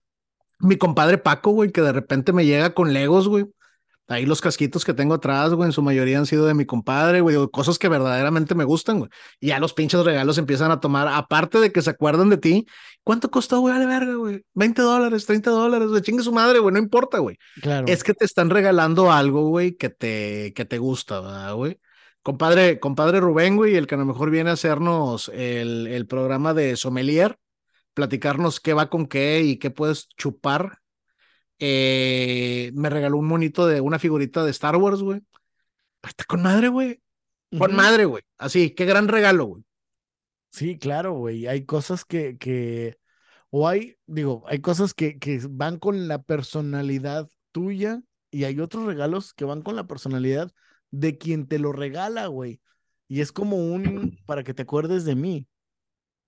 mi 0.60 0.78
compadre 0.78 1.18
Paco, 1.18 1.52
güey, 1.52 1.72
que 1.72 1.82
de 1.82 1.92
repente 1.92 2.32
me 2.34 2.46
llega 2.46 2.74
con 2.74 2.94
Legos, 2.94 3.28
güey. 3.28 3.46
Ahí 4.08 4.28
los 4.28 4.40
casquitos 4.40 4.86
que 4.86 4.94
tengo 4.94 5.16
atrás, 5.16 5.54
güey, 5.54 5.68
en 5.68 5.74
su 5.74 5.82
mayoría 5.82 6.20
han 6.20 6.28
sido 6.28 6.46
de 6.46 6.54
mi 6.54 6.66
compadre, 6.66 7.22
güey, 7.22 7.36
cosas 7.52 7.80
que 7.80 7.90
verdaderamente 7.90 8.54
me 8.54 8.64
gustan, 8.64 9.00
güey. 9.00 9.10
Y 9.40 9.48
ya 9.48 9.60
los 9.60 9.74
pinches 9.74 10.06
regalos 10.06 10.38
empiezan 10.38 10.70
a 10.70 10.80
tomar, 10.80 11.08
aparte 11.08 11.60
de 11.60 11.72
que 11.72 11.82
se 11.82 11.90
acuerdan 11.90 12.30
de 12.30 12.38
ti, 12.38 12.68
¿cuánto 13.04 13.32
costó, 13.32 13.62
güey? 13.62 13.74
Vale 13.74 13.88
verga, 13.88 14.14
güey. 14.14 14.46
20 14.54 14.82
dólares, 14.84 15.26
30 15.26 15.50
dólares, 15.50 15.88
güey, 15.88 16.02
chingue 16.04 16.22
su 16.22 16.32
madre, 16.32 16.60
güey, 16.60 16.74
no 16.74 16.80
importa, 16.80 17.18
güey. 17.18 17.38
Claro. 17.62 17.88
Es 17.88 18.04
que 18.04 18.14
te 18.14 18.26
están 18.26 18.52
regalando 18.52 19.12
algo, 19.12 19.50
güey, 19.50 19.76
que 19.76 19.90
te, 19.90 20.54
que 20.54 20.66
te 20.66 20.78
gusta, 20.78 21.22
¿verdad, 21.22 21.56
güey? 21.56 21.80
Compadre, 22.22 22.80
compadre 22.80 23.20
Rubén, 23.20 23.56
güey, 23.56 23.76
el 23.76 23.88
que 23.88 23.96
a 23.96 24.00
lo 24.00 24.06
mejor 24.06 24.30
viene 24.30 24.52
a 24.52 24.54
hacernos 24.54 25.30
el, 25.34 25.88
el 25.88 26.06
programa 26.06 26.54
de 26.54 26.76
sommelier, 26.76 27.38
platicarnos 27.96 28.60
qué 28.60 28.74
va 28.74 28.90
con 28.90 29.08
qué 29.08 29.42
y 29.42 29.58
qué 29.58 29.72
puedes 29.72 30.10
chupar. 30.10 30.80
Eh, 31.60 32.72
me 32.74 32.90
regaló 32.90 33.18
un 33.18 33.28
monito 33.28 33.68
de 33.68 33.82
una 33.82 34.00
figurita 34.00 34.44
de 34.44 34.52
Star 34.52 34.76
Wars, 34.76 35.02
güey. 35.02 35.22
Está 36.04 36.24
con 36.26 36.42
madre, 36.42 36.68
güey. 36.70 37.02
Con 37.58 37.76
madre, 37.76 38.06
güey. 38.06 38.24
Así, 38.38 38.72
qué 38.72 38.86
gran 38.86 39.08
regalo, 39.08 39.46
güey. 39.46 39.64
Sí, 40.52 40.78
claro, 40.78 41.14
güey. 41.14 41.48
Hay 41.48 41.66
cosas 41.66 42.06
que, 42.06 42.38
que, 42.38 42.98
o 43.50 43.68
hay, 43.68 43.98
digo, 44.06 44.44
hay 44.48 44.60
cosas 44.62 44.94
que, 44.94 45.20
que 45.20 45.42
van 45.50 45.80
con 45.80 46.08
la 46.08 46.24
personalidad 46.24 47.30
tuya 47.52 48.02
y 48.32 48.46
hay 48.46 48.60
otros 48.60 48.86
regalos 48.86 49.34
que 49.34 49.46
van 49.46 49.62
con 49.62 49.76
la 49.76 49.88
personalidad 49.88 50.52
de 50.92 51.18
quien 51.18 51.48
te 51.48 51.60
lo 51.60 51.72
regala, 51.72 52.28
güey. 52.28 52.62
Y 53.08 53.22
es 53.22 53.32
como 53.32 53.58
un, 53.58 54.18
para 54.26 54.44
que 54.44 54.54
te 54.54 54.64
acuerdes 54.64 55.06
de 55.06 55.16
mí. 55.16 55.48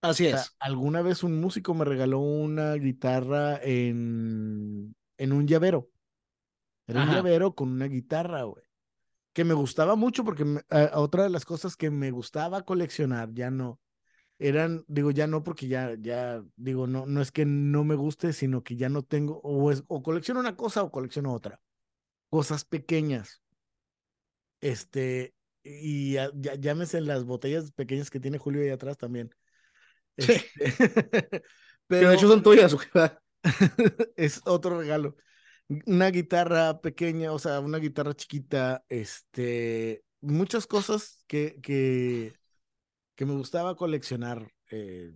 Así 0.02 0.26
O 0.26 0.30
sea, 0.30 0.42
es. 0.42 0.56
alguna 0.60 1.02
vez 1.02 1.24
un 1.24 1.40
músico 1.40 1.74
me 1.74 1.86
regaló 1.86 2.20
una 2.20 2.74
guitarra 2.76 3.60
en, 3.62 4.96
en 5.18 5.34
un 5.34 5.48
llavero. 5.48 5.90
Era 6.88 7.04
un 7.04 7.10
llavero 7.12 7.54
con 7.54 7.70
una 7.70 7.86
guitarra, 7.88 8.44
güey. 8.44 8.64
Que 9.34 9.44
me 9.44 9.54
gustaba 9.54 9.96
mucho 9.96 10.24
porque 10.24 10.46
me- 10.46 10.62
a- 10.70 10.86
a 10.86 11.00
otra 11.00 11.24
de 11.24 11.30
las 11.30 11.46
cosas 11.46 11.76
que 11.76 11.90
me 11.92 12.12
gustaba 12.12 12.64
coleccionar, 12.64 13.30
ya 13.34 13.52
no. 13.52 13.80
Eran, 14.40 14.86
digo, 14.88 15.12
ya 15.12 15.28
no 15.28 15.44
porque 15.44 15.68
ya, 15.68 15.96
ya, 16.00 16.44
digo, 16.56 16.88
no, 16.88 17.06
no 17.08 17.22
es 17.22 17.32
que 17.32 17.46
no 17.46 17.84
me 17.84 17.96
guste, 17.96 18.34
sino 18.34 18.64
que 18.64 18.76
ya 18.78 18.88
no 18.90 19.04
tengo, 19.04 19.40
o, 19.44 19.72
es, 19.72 19.84
o 19.88 20.02
colecciono 20.04 20.40
una 20.40 20.56
cosa 20.56 20.84
o 20.84 20.92
colecciono 20.92 21.34
otra. 21.34 21.60
Cosas 22.30 22.64
pequeñas. 22.66 23.42
Este, 24.62 25.34
y 25.64 26.14
ya, 26.14 26.32
ya, 26.36 26.56
llámese 26.56 27.02
las 27.02 27.26
botellas 27.26 27.72
pequeñas 27.72 28.10
que 28.10 28.20
tiene 28.20 28.38
Julio 28.38 28.62
ahí 28.62 28.70
atrás 28.70 28.98
también. 28.98 29.30
Sí. 30.18 30.34
Este, 30.34 30.44
Que 31.90 31.96
pero 32.00 32.10
de 32.10 32.16
hecho 32.16 32.28
son 32.28 32.44
tuyas, 32.44 32.74
güey. 32.74 32.88
es 34.16 34.42
otro 34.46 34.80
regalo. 34.80 35.16
Una 35.86 36.10
guitarra 36.12 36.80
pequeña, 36.82 37.32
o 37.34 37.40
sea, 37.40 37.60
una 37.60 37.78
guitarra 37.80 38.14
chiquita, 38.16 38.86
este, 38.90 40.04
muchas 40.22 40.66
cosas 40.68 41.24
que, 41.28 41.60
que, 41.62 42.38
que 43.16 43.26
me 43.26 43.34
gustaba 43.36 43.76
coleccionar 43.76 44.54
eh, 44.72 45.14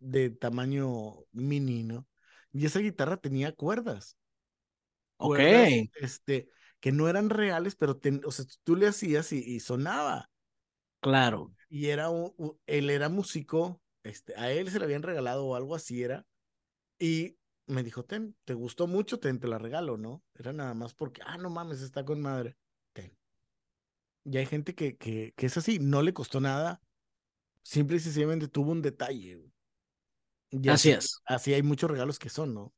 de 0.00 0.30
tamaño 0.30 1.14
mini, 1.32 1.84
¿no? 1.84 2.08
Y 2.52 2.66
esa 2.66 2.80
guitarra 2.80 3.18
tenía 3.18 3.52
cuerdas. 3.54 4.18
Ok. 5.18 5.38
Cuerdas, 5.38 5.88
este, 5.94 6.48
que 6.80 6.92
no 6.92 7.08
eran 7.08 7.30
reales, 7.30 7.76
pero 7.76 7.96
ten- 7.96 8.20
o 8.26 8.30
sea, 8.32 8.44
tú 8.62 8.76
le 8.76 8.86
hacías 8.88 9.32
y, 9.32 9.38
y 9.38 9.60
sonaba. 9.60 10.30
Claro. 11.00 11.52
Y 11.68 11.88
era 11.88 12.10
un, 12.10 12.32
un- 12.36 12.58
él 12.66 12.90
era 12.90 13.08
músico, 13.08 13.82
este, 14.02 14.34
a 14.36 14.50
él 14.52 14.70
se 14.70 14.78
le 14.78 14.84
habían 14.84 15.02
regalado 15.02 15.46
o 15.46 15.56
algo 15.56 15.74
así 15.74 16.02
era. 16.02 16.26
Y 16.98 17.38
me 17.66 17.82
dijo, 17.82 18.04
ten, 18.04 18.36
¿te 18.44 18.54
gustó 18.54 18.86
mucho? 18.86 19.18
Ten, 19.18 19.38
te 19.40 19.48
la 19.48 19.58
regalo, 19.58 19.96
¿no? 19.96 20.22
Era 20.34 20.52
nada 20.52 20.74
más 20.74 20.94
porque, 20.94 21.22
ah, 21.26 21.38
no 21.38 21.50
mames, 21.50 21.80
está 21.80 22.04
con 22.04 22.20
madre. 22.20 22.56
Ten. 22.92 23.16
Y 24.24 24.36
hay 24.38 24.46
gente 24.46 24.74
que, 24.74 24.96
que, 24.96 25.32
que 25.36 25.46
es 25.46 25.56
así, 25.56 25.78
no 25.78 26.02
le 26.02 26.14
costó 26.14 26.40
nada, 26.40 26.80
simple 27.62 27.96
y 27.96 28.00
sencillamente 28.00 28.48
tuvo 28.48 28.72
un 28.72 28.82
detalle. 28.82 29.42
Así 30.70 30.90
es. 30.90 31.20
Así 31.24 31.52
hay 31.52 31.62
muchos 31.62 31.90
regalos 31.90 32.18
que 32.18 32.28
son, 32.28 32.54
¿no? 32.54 32.72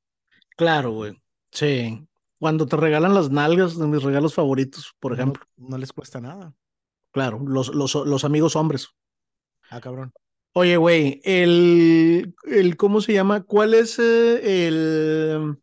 Claro, 0.57 0.93
güey. 0.93 1.21
Sí. 1.53 2.07
Cuando 2.39 2.67
te 2.67 2.77
regalan 2.77 3.15
las 3.15 3.31
nalgas, 3.31 3.79
de 3.79 3.87
mis 3.87 4.03
regalos 4.03 4.35
favoritos, 4.35 4.95
por 4.99 5.13
No- 5.13 5.17
ejemplo. 5.17 5.45
No, 5.57 5.79
les 5.79 5.93
cuesta 5.93 6.21
nada. 6.21 6.55
Claro, 7.13 7.41
los, 7.47 7.75
los, 7.75 7.95
los 7.95 8.25
amigos 8.25 8.57
hombres. 8.57 8.89
Ah, 9.71 9.81
cabrón. 9.81 10.13
Oye, 10.59 10.79
güey, 10.79 11.21
el, 11.25 12.35
el, 12.45 12.79
¿cómo 12.79 13.03
se 13.03 13.13
llama? 13.13 13.43
¿Cuál 13.43 13.75
es 13.75 13.99
eh, 13.99 14.67
el 14.67 15.59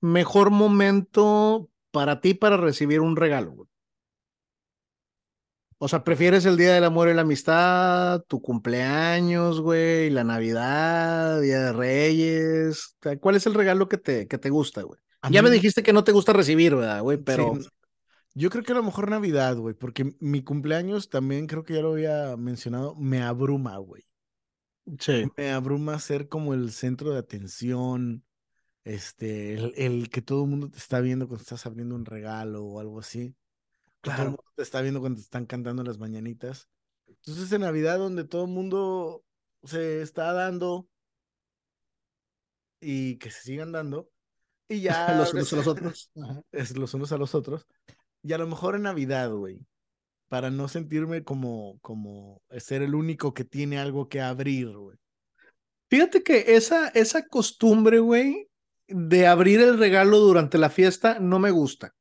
mejor 0.00 0.50
momento 0.50 1.68
para 1.90 2.20
ti 2.20 2.32
para 2.32 2.56
recibir 2.56 3.00
un 3.00 3.16
regalo, 3.16 3.50
güey? 3.50 3.68
O 5.78 5.88
sea, 5.88 6.04
¿prefieres 6.04 6.46
el 6.46 6.56
Día 6.56 6.72
del 6.72 6.84
Amor 6.84 7.08
y 7.08 7.14
la 7.14 7.22
Amistad, 7.22 8.20
tu 8.28 8.40
cumpleaños, 8.40 9.60
güey, 9.60 10.08
la 10.10 10.22
Navidad, 10.22 11.40
Día 11.40 11.58
de 11.58 11.72
Reyes? 11.72 12.96
¿Cuál 13.20 13.34
es 13.34 13.46
el 13.46 13.54
regalo 13.54 13.88
que 13.88 13.98
te, 13.98 14.28
que 14.28 14.38
te 14.38 14.50
gusta, 14.50 14.82
güey? 14.82 15.00
Ya 15.32 15.42
me 15.42 15.50
dijiste 15.50 15.82
que 15.82 15.92
no 15.92 16.04
te 16.04 16.12
gusta 16.12 16.32
recibir, 16.32 16.76
¿verdad, 16.76 17.02
güey? 17.02 17.18
Pero 17.18 17.58
yo 18.34 18.50
creo 18.50 18.62
que 18.62 18.70
a 18.70 18.76
lo 18.76 18.84
mejor 18.84 19.10
Navidad, 19.10 19.56
güey, 19.56 19.74
porque 19.74 20.14
mi 20.20 20.44
cumpleaños 20.44 21.10
también 21.10 21.48
creo 21.48 21.64
que 21.64 21.74
ya 21.74 21.80
lo 21.80 21.94
había 21.94 22.36
mencionado, 22.36 22.94
me 22.94 23.20
abruma, 23.20 23.76
güey. 23.78 24.04
Sí, 24.98 25.24
Me 25.36 25.50
abruma 25.50 25.98
ser 25.98 26.28
como 26.28 26.54
el 26.54 26.72
centro 26.72 27.12
de 27.12 27.18
atención, 27.18 28.24
este, 28.84 29.54
el, 29.54 29.72
el 29.76 30.10
que 30.10 30.22
todo 30.22 30.44
el 30.44 30.50
mundo 30.50 30.70
te 30.70 30.78
está 30.78 31.00
viendo 31.00 31.28
cuando 31.28 31.42
estás 31.42 31.66
abriendo 31.66 31.94
un 31.94 32.04
regalo 32.04 32.64
o 32.64 32.80
algo 32.80 33.00
así. 33.00 33.34
Todo 34.00 34.14
el 34.16 34.28
mundo 34.28 34.44
te 34.56 34.62
está 34.62 34.80
viendo 34.80 35.00
cuando 35.00 35.18
te 35.18 35.22
están 35.22 35.46
cantando 35.46 35.84
las 35.84 35.98
mañanitas. 35.98 36.68
Entonces 37.06 37.52
en 37.52 37.60
Navidad 37.60 37.98
donde 37.98 38.24
todo 38.24 38.44
el 38.44 38.50
mundo 38.50 39.24
se 39.62 40.02
está 40.02 40.32
dando 40.32 40.88
y 42.80 43.16
que 43.18 43.30
se 43.30 43.42
sigan 43.42 43.72
dando. 43.72 44.10
Y 44.68 44.80
ya. 44.82 45.14
los 45.14 45.32
unos 45.32 45.52
a 45.52 45.56
los 45.56 45.66
otros. 45.66 46.10
Es 46.50 46.76
los 46.76 46.94
unos 46.94 47.12
a 47.12 47.16
los 47.16 47.34
otros. 47.34 47.66
Y 48.22 48.32
a 48.32 48.38
lo 48.38 48.46
mejor 48.46 48.74
en 48.74 48.82
Navidad, 48.82 49.30
güey. 49.30 49.64
Para 50.32 50.50
no 50.50 50.66
sentirme 50.66 51.24
como, 51.24 51.78
como 51.82 52.40
ser 52.56 52.80
el 52.80 52.94
único 52.94 53.34
que 53.34 53.44
tiene 53.44 53.78
algo 53.78 54.08
que 54.08 54.22
abrir, 54.22 54.70
güey. 54.70 54.96
Fíjate 55.90 56.22
que 56.22 56.56
esa, 56.56 56.88
esa 56.88 57.26
costumbre, 57.28 57.98
güey, 57.98 58.48
de 58.88 59.26
abrir 59.26 59.60
el 59.60 59.76
regalo 59.78 60.20
durante 60.20 60.56
la 60.56 60.70
fiesta 60.70 61.18
no 61.18 61.38
me 61.38 61.50
gusta. 61.50 61.94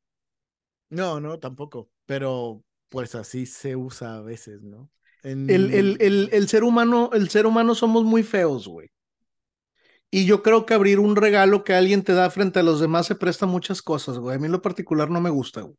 No, 0.89 1.19
no, 1.19 1.39
tampoco. 1.39 1.89
Pero 2.05 2.63
pues 2.87 3.15
así 3.15 3.45
se 3.45 3.75
usa 3.75 4.15
a 4.15 4.21
veces, 4.21 4.61
¿no? 4.61 4.89
El, 5.23 5.49
el, 5.49 5.97
el, 5.99 6.29
el, 6.31 6.47
ser 6.47 6.63
humano, 6.63 7.09
el 7.11 7.27
ser 7.27 7.45
humano 7.45 7.75
somos 7.75 8.05
muy 8.05 8.23
feos, 8.23 8.65
güey. 8.65 8.87
Y 10.09 10.25
yo 10.25 10.41
creo 10.41 10.65
que 10.65 10.73
abrir 10.73 10.99
un 10.99 11.17
regalo 11.17 11.65
que 11.65 11.73
alguien 11.73 12.01
te 12.01 12.13
da 12.13 12.29
frente 12.29 12.59
a 12.59 12.63
los 12.63 12.79
demás 12.79 13.07
se 13.07 13.15
presta 13.15 13.45
muchas 13.45 13.81
cosas, 13.81 14.17
güey. 14.19 14.37
A 14.37 14.39
mí 14.39 14.45
en 14.45 14.53
lo 14.53 14.61
particular 14.61 15.09
no 15.09 15.19
me 15.19 15.29
gusta, 15.29 15.63
güey. 15.63 15.75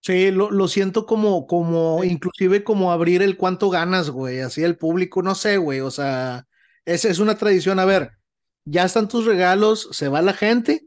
Sí, 0.00 0.30
lo, 0.30 0.50
lo 0.50 0.68
siento 0.68 1.06
como, 1.06 1.46
como, 1.46 2.04
inclusive 2.04 2.64
como 2.64 2.92
abrir 2.92 3.20
el 3.22 3.36
cuánto 3.36 3.68
ganas, 3.68 4.10
güey, 4.10 4.40
así 4.40 4.62
el 4.62 4.76
público, 4.76 5.22
no 5.22 5.34
sé, 5.34 5.56
güey, 5.56 5.80
o 5.80 5.90
sea, 5.90 6.46
esa 6.84 7.08
es 7.08 7.18
una 7.18 7.36
tradición. 7.36 7.78
A 7.78 7.84
ver, 7.84 8.12
ya 8.64 8.84
están 8.84 9.08
tus 9.08 9.26
regalos, 9.26 9.88
se 9.92 10.08
va 10.08 10.22
la 10.22 10.34
gente, 10.34 10.86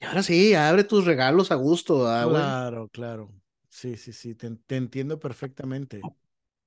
y 0.00 0.04
ahora 0.04 0.22
sí, 0.22 0.54
abre 0.54 0.84
tus 0.84 1.04
regalos 1.04 1.50
a 1.50 1.56
gusto, 1.56 1.98
güey. 1.98 2.28
Claro, 2.28 2.88
claro. 2.88 3.32
Sí, 3.68 3.96
sí, 3.96 4.12
sí, 4.12 4.34
te, 4.34 4.76
entiendo 4.76 5.18
perfectamente. 5.18 6.00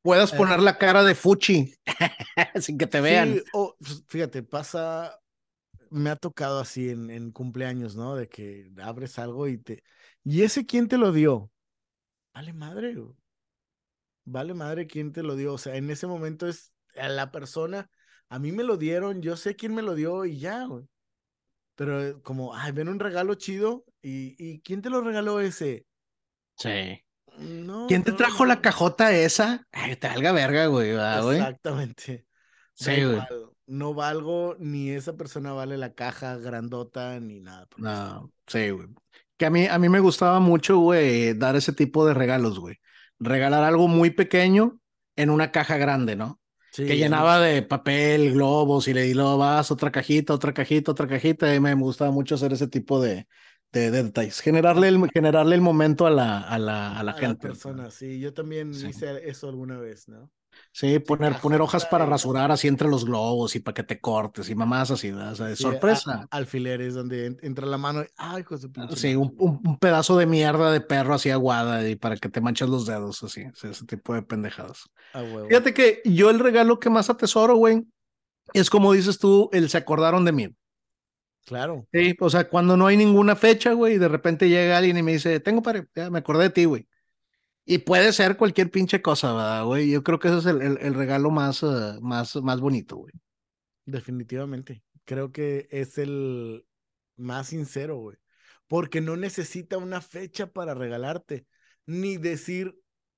Puedas 0.01 0.33
eh, 0.33 0.37
poner 0.37 0.59
la 0.61 0.77
cara 0.77 1.03
de 1.03 1.15
Fuchi 1.15 1.73
sin 2.59 2.77
que 2.77 2.87
te 2.87 3.01
vean. 3.01 3.35
Sí, 3.35 3.43
pues, 3.51 4.03
fíjate, 4.07 4.43
pasa, 4.43 5.19
me 5.89 6.09
ha 6.09 6.15
tocado 6.15 6.59
así 6.59 6.89
en, 6.89 7.09
en 7.09 7.31
cumpleaños, 7.31 7.95
¿no? 7.95 8.15
De 8.15 8.27
que 8.27 8.71
abres 8.81 9.19
algo 9.19 9.47
y 9.47 9.57
te... 9.57 9.83
¿Y 10.23 10.43
ese 10.43 10.65
quién 10.65 10.87
te 10.87 10.97
lo 10.97 11.11
dio? 11.11 11.51
Vale 12.33 12.53
madre, 12.53 12.95
Vale 14.23 14.53
madre 14.53 14.87
quién 14.87 15.11
te 15.11 15.23
lo 15.23 15.35
dio. 15.35 15.53
O 15.53 15.57
sea, 15.57 15.75
en 15.75 15.89
ese 15.89 16.07
momento 16.07 16.47
es 16.47 16.73
a 16.95 17.09
la 17.09 17.31
persona, 17.31 17.89
a 18.29 18.39
mí 18.39 18.51
me 18.51 18.63
lo 18.63 18.77
dieron, 18.77 19.21
yo 19.21 19.35
sé 19.35 19.55
quién 19.55 19.73
me 19.73 19.81
lo 19.81 19.95
dio 19.95 20.25
y 20.25 20.39
ya, 20.39 20.65
güey. 20.65 20.85
Pero 21.75 22.21
como, 22.21 22.55
ay, 22.55 22.71
ven 22.71 22.89
un 22.89 22.99
regalo 22.99 23.35
chido 23.35 23.85
y, 24.01 24.35
y 24.37 24.61
¿quién 24.61 24.81
te 24.81 24.89
lo 24.89 25.01
regaló 25.01 25.39
ese? 25.39 25.85
Sí. 26.57 27.03
No, 27.37 27.87
¿Quién 27.87 28.03
te 28.03 28.11
trajo 28.11 28.45
la 28.45 28.61
cajota 28.61 29.13
esa? 29.13 29.65
Ay, 29.71 29.95
te 29.95 30.07
valga 30.07 30.31
verga, 30.31 30.67
güey, 30.67 30.93
güey. 30.93 31.37
Exactamente. 31.37 32.25
Sí, 32.73 33.03
güey. 33.03 33.21
No 33.67 33.93
valgo, 33.93 34.55
ni 34.59 34.91
esa 34.91 35.15
persona 35.15 35.53
vale 35.53 35.77
la 35.77 35.93
caja 35.93 36.37
grandota, 36.37 37.19
ni 37.19 37.39
nada. 37.39 37.67
No, 37.77 38.31
sí, 38.47 38.69
güey. 38.69 38.87
Que 39.41 39.47
a 39.47 39.49
mí, 39.49 39.65
a 39.65 39.79
mí 39.79 39.89
me 39.89 39.99
gustaba 39.99 40.39
mucho, 40.39 40.77
güey, 40.77 41.33
dar 41.33 41.55
ese 41.55 41.73
tipo 41.73 42.05
de 42.05 42.13
regalos, 42.13 42.59
güey. 42.59 42.75
Regalar 43.17 43.63
algo 43.63 43.87
muy 43.87 44.11
pequeño 44.11 44.77
en 45.15 45.31
una 45.31 45.51
caja 45.51 45.77
grande, 45.77 46.15
¿no? 46.15 46.39
Sí, 46.71 46.85
que 46.85 46.95
llenaba 46.95 47.39
de 47.39 47.63
papel, 47.63 48.33
globos 48.33 48.87
y 48.87 48.93
le 48.93 49.01
di 49.01 49.15
vas, 49.15 49.71
otra 49.71 49.91
cajita, 49.91 50.35
otra 50.35 50.53
cajita, 50.53 50.91
otra 50.91 51.07
cajita. 51.07 51.55
Y 51.55 51.59
me 51.59 51.73
gustaba 51.73 52.11
mucho 52.11 52.35
hacer 52.35 52.53
ese 52.53 52.67
tipo 52.67 53.01
de, 53.01 53.27
de, 53.71 53.89
detalles. 53.89 54.41
Generarle 54.41 54.89
el, 54.89 55.09
generarle 55.09 55.55
el 55.55 55.61
momento 55.61 56.05
a 56.05 56.11
la, 56.11 56.41
a 56.41 56.59
la, 56.59 56.99
a 56.99 57.01
la 57.01 57.13
gente. 57.13 57.47
persona, 57.47 57.89
sí. 57.89 58.19
Yo 58.19 58.35
también 58.35 58.69
hice 58.69 59.27
eso 59.27 59.49
alguna 59.49 59.79
vez, 59.79 60.07
¿no? 60.07 60.29
Sí, 60.73 60.99
poner, 60.99 61.37
poner 61.41 61.61
hojas 61.61 61.85
para 61.85 62.05
rasurar 62.05 62.49
así 62.51 62.67
entre 62.67 62.87
los 62.87 63.03
globos 63.03 63.55
y 63.55 63.59
para 63.59 63.73
que 63.73 63.83
te 63.83 63.99
cortes 63.99 64.49
y 64.49 64.55
mamás 64.55 64.89
así, 64.89 65.11
o 65.11 65.35
sea, 65.35 65.47
de 65.47 65.55
sorpresa. 65.57 66.27
alfileres 66.31 66.93
donde 66.93 67.37
entra 67.41 67.67
la 67.67 67.77
mano, 67.77 68.05
ay, 68.15 68.45
Sí, 68.95 69.15
un, 69.15 69.35
un, 69.37 69.77
pedazo 69.79 70.17
de 70.17 70.25
mierda 70.25 70.71
de 70.71 70.79
perro 70.79 71.13
así 71.13 71.29
aguada 71.29 71.87
y 71.87 71.97
para 71.97 72.15
que 72.15 72.29
te 72.29 72.39
manches 72.39 72.69
los 72.69 72.85
dedos, 72.85 73.21
así, 73.23 73.43
ese 73.61 73.85
tipo 73.85 74.13
de 74.13 74.21
pendejadas. 74.21 74.89
Fíjate 75.49 75.73
que 75.73 76.01
yo 76.05 76.29
el 76.29 76.39
regalo 76.39 76.79
que 76.79 76.89
más 76.89 77.09
atesoro, 77.09 77.55
güey, 77.55 77.85
es 78.53 78.69
como 78.69 78.93
dices 78.93 79.19
tú, 79.19 79.49
el 79.51 79.69
se 79.69 79.77
acordaron 79.77 80.23
de 80.23 80.31
mí. 80.31 80.55
Claro. 81.45 81.85
Sí, 81.91 82.15
o 82.19 82.29
sea, 82.29 82.47
cuando 82.47 82.77
no 82.77 82.87
hay 82.87 82.97
ninguna 82.97 83.35
fecha, 83.35 83.73
güey, 83.73 83.95
y 83.95 83.97
de 83.97 84.07
repente 84.07 84.47
llega 84.47 84.77
alguien 84.77 84.97
y 84.97 85.03
me 85.03 85.13
dice, 85.13 85.39
tengo 85.39 85.61
para, 85.61 85.85
ya 85.95 86.09
me 86.09 86.19
acordé 86.19 86.43
de 86.43 86.49
ti, 86.51 86.65
güey. 86.65 86.87
Y 87.71 87.77
puede 87.77 88.11
ser 88.11 88.35
cualquier 88.35 88.69
pinche 88.69 89.01
cosa, 89.01 89.31
¿verdad, 89.31 89.63
güey? 89.63 89.89
Yo 89.89 90.03
creo 90.03 90.19
que 90.19 90.27
ese 90.27 90.39
es 90.39 90.45
el, 90.45 90.61
el, 90.61 90.93
regalo 90.93 91.31
más, 91.31 91.63
uh, 91.63 92.01
más, 92.01 92.35
más 92.35 92.59
bonito, 92.59 92.97
güey. 92.97 93.13
Definitivamente. 93.85 94.83
Creo 95.05 95.31
que 95.31 95.69
es 95.71 95.97
el 95.97 96.65
más 97.15 97.47
sincero, 97.47 97.95
güey. 97.95 98.17
Porque 98.67 98.99
no 98.99 99.15
necesita 99.15 99.77
una 99.77 100.01
fecha 100.01 100.47
para 100.47 100.73
regalarte, 100.73 101.45
ni 101.85 102.17
decir, 102.17 102.75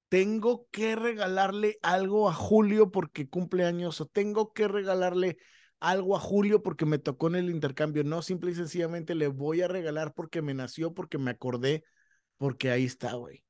tengo 0.07 0.67
que 0.69 0.95
regalarle 0.95 1.79
algo 1.81 2.29
a 2.29 2.33
Julio 2.35 2.91
porque 2.91 3.27
cumple 3.27 3.65
años, 3.65 4.01
o 4.01 4.05
tengo 4.05 4.53
que 4.53 4.67
regalarle 4.67 5.37
algo 5.79 6.15
a 6.15 6.19
Julio 6.19 6.61
porque 6.61 6.85
me 6.85 6.99
tocó 6.99 7.25
en 7.25 7.37
el 7.37 7.49
intercambio. 7.49 8.03
No, 8.03 8.21
simple 8.21 8.51
y 8.51 8.55
sencillamente 8.55 9.15
le 9.15 9.29
voy 9.29 9.61
a 9.61 9.67
regalar 9.67 10.13
porque 10.13 10.43
me 10.43 10.53
nació, 10.53 10.93
porque 10.93 11.17
me 11.17 11.31
acordé, 11.31 11.85
porque 12.37 12.69
ahí 12.69 12.85
está, 12.85 13.13
güey. 13.13 13.42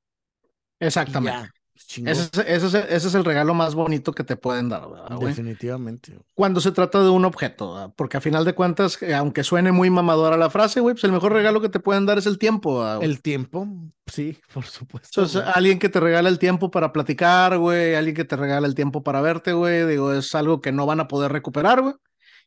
Exactamente. 0.80 1.50
Ese 1.76 2.86
es, 2.90 3.16
el 3.16 3.26
regalo 3.26 3.54
más 3.54 3.76
bonito 3.76 4.14
que 4.14 4.24
te 4.24 4.36
pueden 4.36 4.70
dar, 4.70 4.88
Definitivamente. 5.20 6.18
Cuando 6.34 6.62
se 6.62 6.72
trata 6.72 7.02
de 7.02 7.10
un 7.10 7.26
objeto, 7.26 7.94
porque 7.96 8.18
a 8.18 8.22
final 8.22 8.46
de 8.46 8.54
cuentas, 8.54 9.02
eh, 9.02 9.14
aunque 9.14 9.44
suene 9.44 9.72
muy 9.72 9.90
mamadora 9.90 10.38
la 10.38 10.50
frase, 10.50 10.80
güey, 10.80 10.96
pues 10.96 11.04
el 11.04 11.12
mejor 11.12 11.34
regalo 11.34 11.62
que 11.62 11.70
te 11.70 11.80
pueden 11.80 12.06
dar 12.06 12.18
es 12.18 12.26
el 12.26 12.38
tiempo. 12.38 12.86
El 13.02 13.22
tiempo, 13.22 13.68
sí, 14.08 14.38
por 14.54 14.66
supuesto. 14.66 15.22
Entonces, 15.22 15.44
alguien 15.56 15.80
que 15.80 15.90
te 15.90 16.00
regala 16.00 16.30
el 16.30 16.40
tiempo 16.40 16.72
para 16.72 16.94
platicar, 16.94 17.58
güey, 17.58 17.96
alguien 17.96 18.16
que 18.16 18.26
te 18.26 18.36
regala 18.36 18.68
el 18.68 18.76
tiempo 18.76 19.04
para 19.04 19.22
verte, 19.22 19.54
güey, 19.54 19.86
digo, 19.88 20.14
es 20.14 20.34
algo 20.36 20.62
que 20.62 20.72
no 20.72 20.86
van 20.86 21.00
a 21.00 21.08
poder 21.08 21.32
recuperar, 21.32 21.82
güey. 21.82 21.96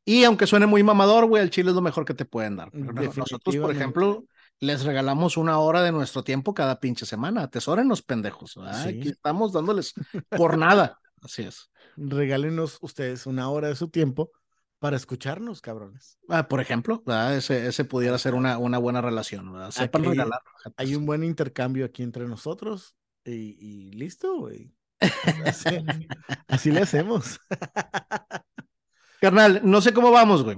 Y 0.04 0.22
aunque 0.22 0.46
suene 0.46 0.66
muy 0.66 0.84
mamador, 0.84 1.26
güey, 1.26 1.42
el 1.42 1.50
chile 1.50 1.70
es 1.70 1.74
lo 1.74 1.82
mejor 1.82 2.04
que 2.04 2.14
te 2.14 2.24
pueden 2.24 2.56
dar. 2.56 2.72
nosotros, 2.72 3.56
por 3.56 3.72
ejemplo, 3.72 4.24
les 4.60 4.84
regalamos 4.84 5.36
una 5.36 5.58
hora 5.58 5.82
de 5.82 5.92
nuestro 5.92 6.22
tiempo 6.22 6.54
cada 6.54 6.80
pinche 6.80 7.06
semana. 7.06 7.42
Atesórenos, 7.42 8.02
pendejos. 8.02 8.56
Aquí 8.58 9.08
estamos 9.08 9.52
dándoles 9.52 9.92
por 10.30 10.56
nada. 10.58 10.98
Así 11.22 11.42
es. 11.42 11.70
Regálenos 11.96 12.78
ustedes 12.80 13.26
una 13.26 13.48
hora 13.50 13.68
de 13.68 13.76
su 13.76 13.88
tiempo 13.88 14.30
para 14.78 14.96
escucharnos, 14.96 15.60
cabrones. 15.60 16.18
Ah, 16.28 16.48
por 16.48 16.60
ejemplo, 16.60 17.02
ese, 17.34 17.66
ese 17.66 17.84
pudiera 17.84 18.18
ser 18.18 18.34
una, 18.34 18.58
una 18.58 18.78
buena 18.78 19.00
relación. 19.00 19.52
Sepan 19.72 20.04
regalar. 20.04 20.40
Hay 20.76 20.94
un 20.94 21.06
buen 21.06 21.24
intercambio 21.24 21.86
aquí 21.86 22.02
entre 22.02 22.26
nosotros 22.26 22.96
y, 23.24 23.90
listo, 23.92 24.36
güey. 24.36 24.72
Así, 26.48 26.70
le 26.70 26.80
hacemos. 26.80 27.40
Carnal, 29.20 29.60
no 29.64 29.80
sé 29.80 29.92
cómo 29.92 30.10
vamos, 30.10 30.44
güey. 30.44 30.56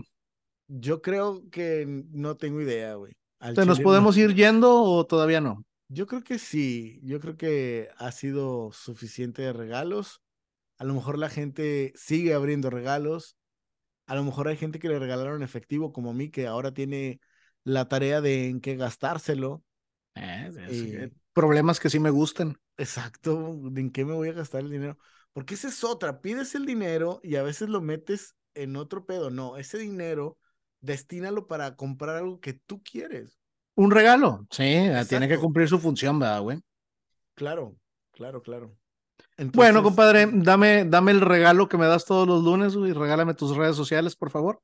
Yo 0.66 1.00
creo 1.00 1.48
que 1.50 1.86
no 2.10 2.36
tengo 2.36 2.60
idea, 2.60 2.94
güey. 2.94 3.16
¿Te 3.54 3.64
nos 3.64 3.80
podemos 3.80 4.16
ir 4.16 4.34
yendo 4.34 4.82
o 4.82 5.06
todavía 5.06 5.40
no? 5.40 5.64
Yo 5.88 6.06
creo 6.06 6.22
que 6.22 6.38
sí, 6.38 7.00
yo 7.02 7.20
creo 7.20 7.36
que 7.36 7.88
ha 7.96 8.12
sido 8.12 8.70
suficiente 8.72 9.42
de 9.42 9.52
regalos. 9.52 10.20
A 10.76 10.84
lo 10.84 10.94
mejor 10.94 11.18
la 11.18 11.30
gente 11.30 11.92
sigue 11.96 12.34
abriendo 12.34 12.68
regalos. 12.70 13.36
A 14.06 14.14
lo 14.14 14.24
mejor 14.24 14.48
hay 14.48 14.56
gente 14.56 14.78
que 14.78 14.88
le 14.88 14.98
regalaron 14.98 15.42
efectivo 15.42 15.92
como 15.92 16.10
a 16.10 16.14
mí, 16.14 16.30
que 16.30 16.46
ahora 16.46 16.72
tiene 16.72 17.20
la 17.64 17.88
tarea 17.88 18.20
de 18.20 18.48
en 18.48 18.60
qué 18.60 18.76
gastárselo. 18.76 19.62
Eh, 20.14 21.10
problemas 21.32 21.80
que 21.80 21.90
sí 21.90 22.00
me 22.00 22.10
gustan. 22.10 22.58
Exacto, 22.76 23.60
en 23.74 23.90
qué 23.90 24.04
me 24.04 24.14
voy 24.14 24.28
a 24.28 24.32
gastar 24.32 24.62
el 24.62 24.70
dinero. 24.70 24.98
Porque 25.32 25.54
esa 25.54 25.68
es 25.68 25.84
otra, 25.84 26.20
pides 26.20 26.54
el 26.54 26.66
dinero 26.66 27.20
y 27.22 27.36
a 27.36 27.42
veces 27.42 27.68
lo 27.68 27.80
metes 27.80 28.34
en 28.54 28.76
otro 28.76 29.06
pedo. 29.06 29.30
No, 29.30 29.56
ese 29.56 29.78
dinero 29.78 30.38
destínalo 30.80 31.46
para 31.46 31.76
comprar 31.76 32.16
algo 32.16 32.40
que 32.40 32.52
tú 32.52 32.82
quieres. 32.82 33.38
Un 33.74 33.90
regalo, 33.90 34.46
sí, 34.50 34.76
ah, 34.76 35.04
tiene 35.08 35.28
que 35.28 35.38
cumplir 35.38 35.68
su 35.68 35.78
función, 35.78 36.18
¿verdad, 36.18 36.40
güey? 36.42 36.60
Claro, 37.34 37.76
claro, 38.10 38.42
claro. 38.42 38.76
bueno, 39.54 39.84
compadre, 39.84 40.28
dame, 40.32 40.84
dame 40.84 41.12
el 41.12 41.20
regalo 41.20 41.68
que 41.68 41.78
me 41.78 41.86
das 41.86 42.04
todos 42.04 42.26
los 42.26 42.42
lunes, 42.42 42.74
y 42.74 42.92
regálame 42.92 43.34
tus 43.34 43.56
redes 43.56 43.76
sociales, 43.76 44.16
por 44.16 44.30
favor. 44.30 44.60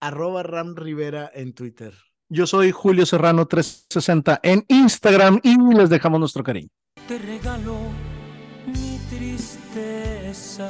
Arroba 0.00 0.42
Ram 0.42 0.74
Rivera 0.74 1.30
en 1.32 1.52
Twitter. 1.52 1.94
Yo 2.28 2.46
soy 2.46 2.72
Julio 2.72 3.06
Serrano 3.06 3.46
360 3.46 4.40
en 4.42 4.64
Instagram 4.66 5.38
y 5.42 5.56
les 5.74 5.90
dejamos 5.90 6.18
nuestro 6.18 6.42
cariño. 6.42 6.70
Te 7.06 7.18
regalo 7.18 7.76
mi 8.66 8.98
tristeza, 9.10 10.68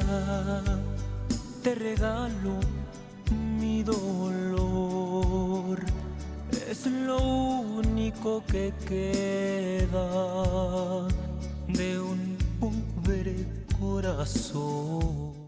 te 1.63 1.73
regalo 1.73 2.59
mi 3.73 3.81
dolor 3.81 5.79
es 6.69 6.85
lo 6.85 7.17
único 7.81 8.43
que 8.45 8.71
queda 8.87 10.07
de 11.67 11.99
un 11.99 12.37
pobre 12.59 13.35
corazón. 13.79 15.42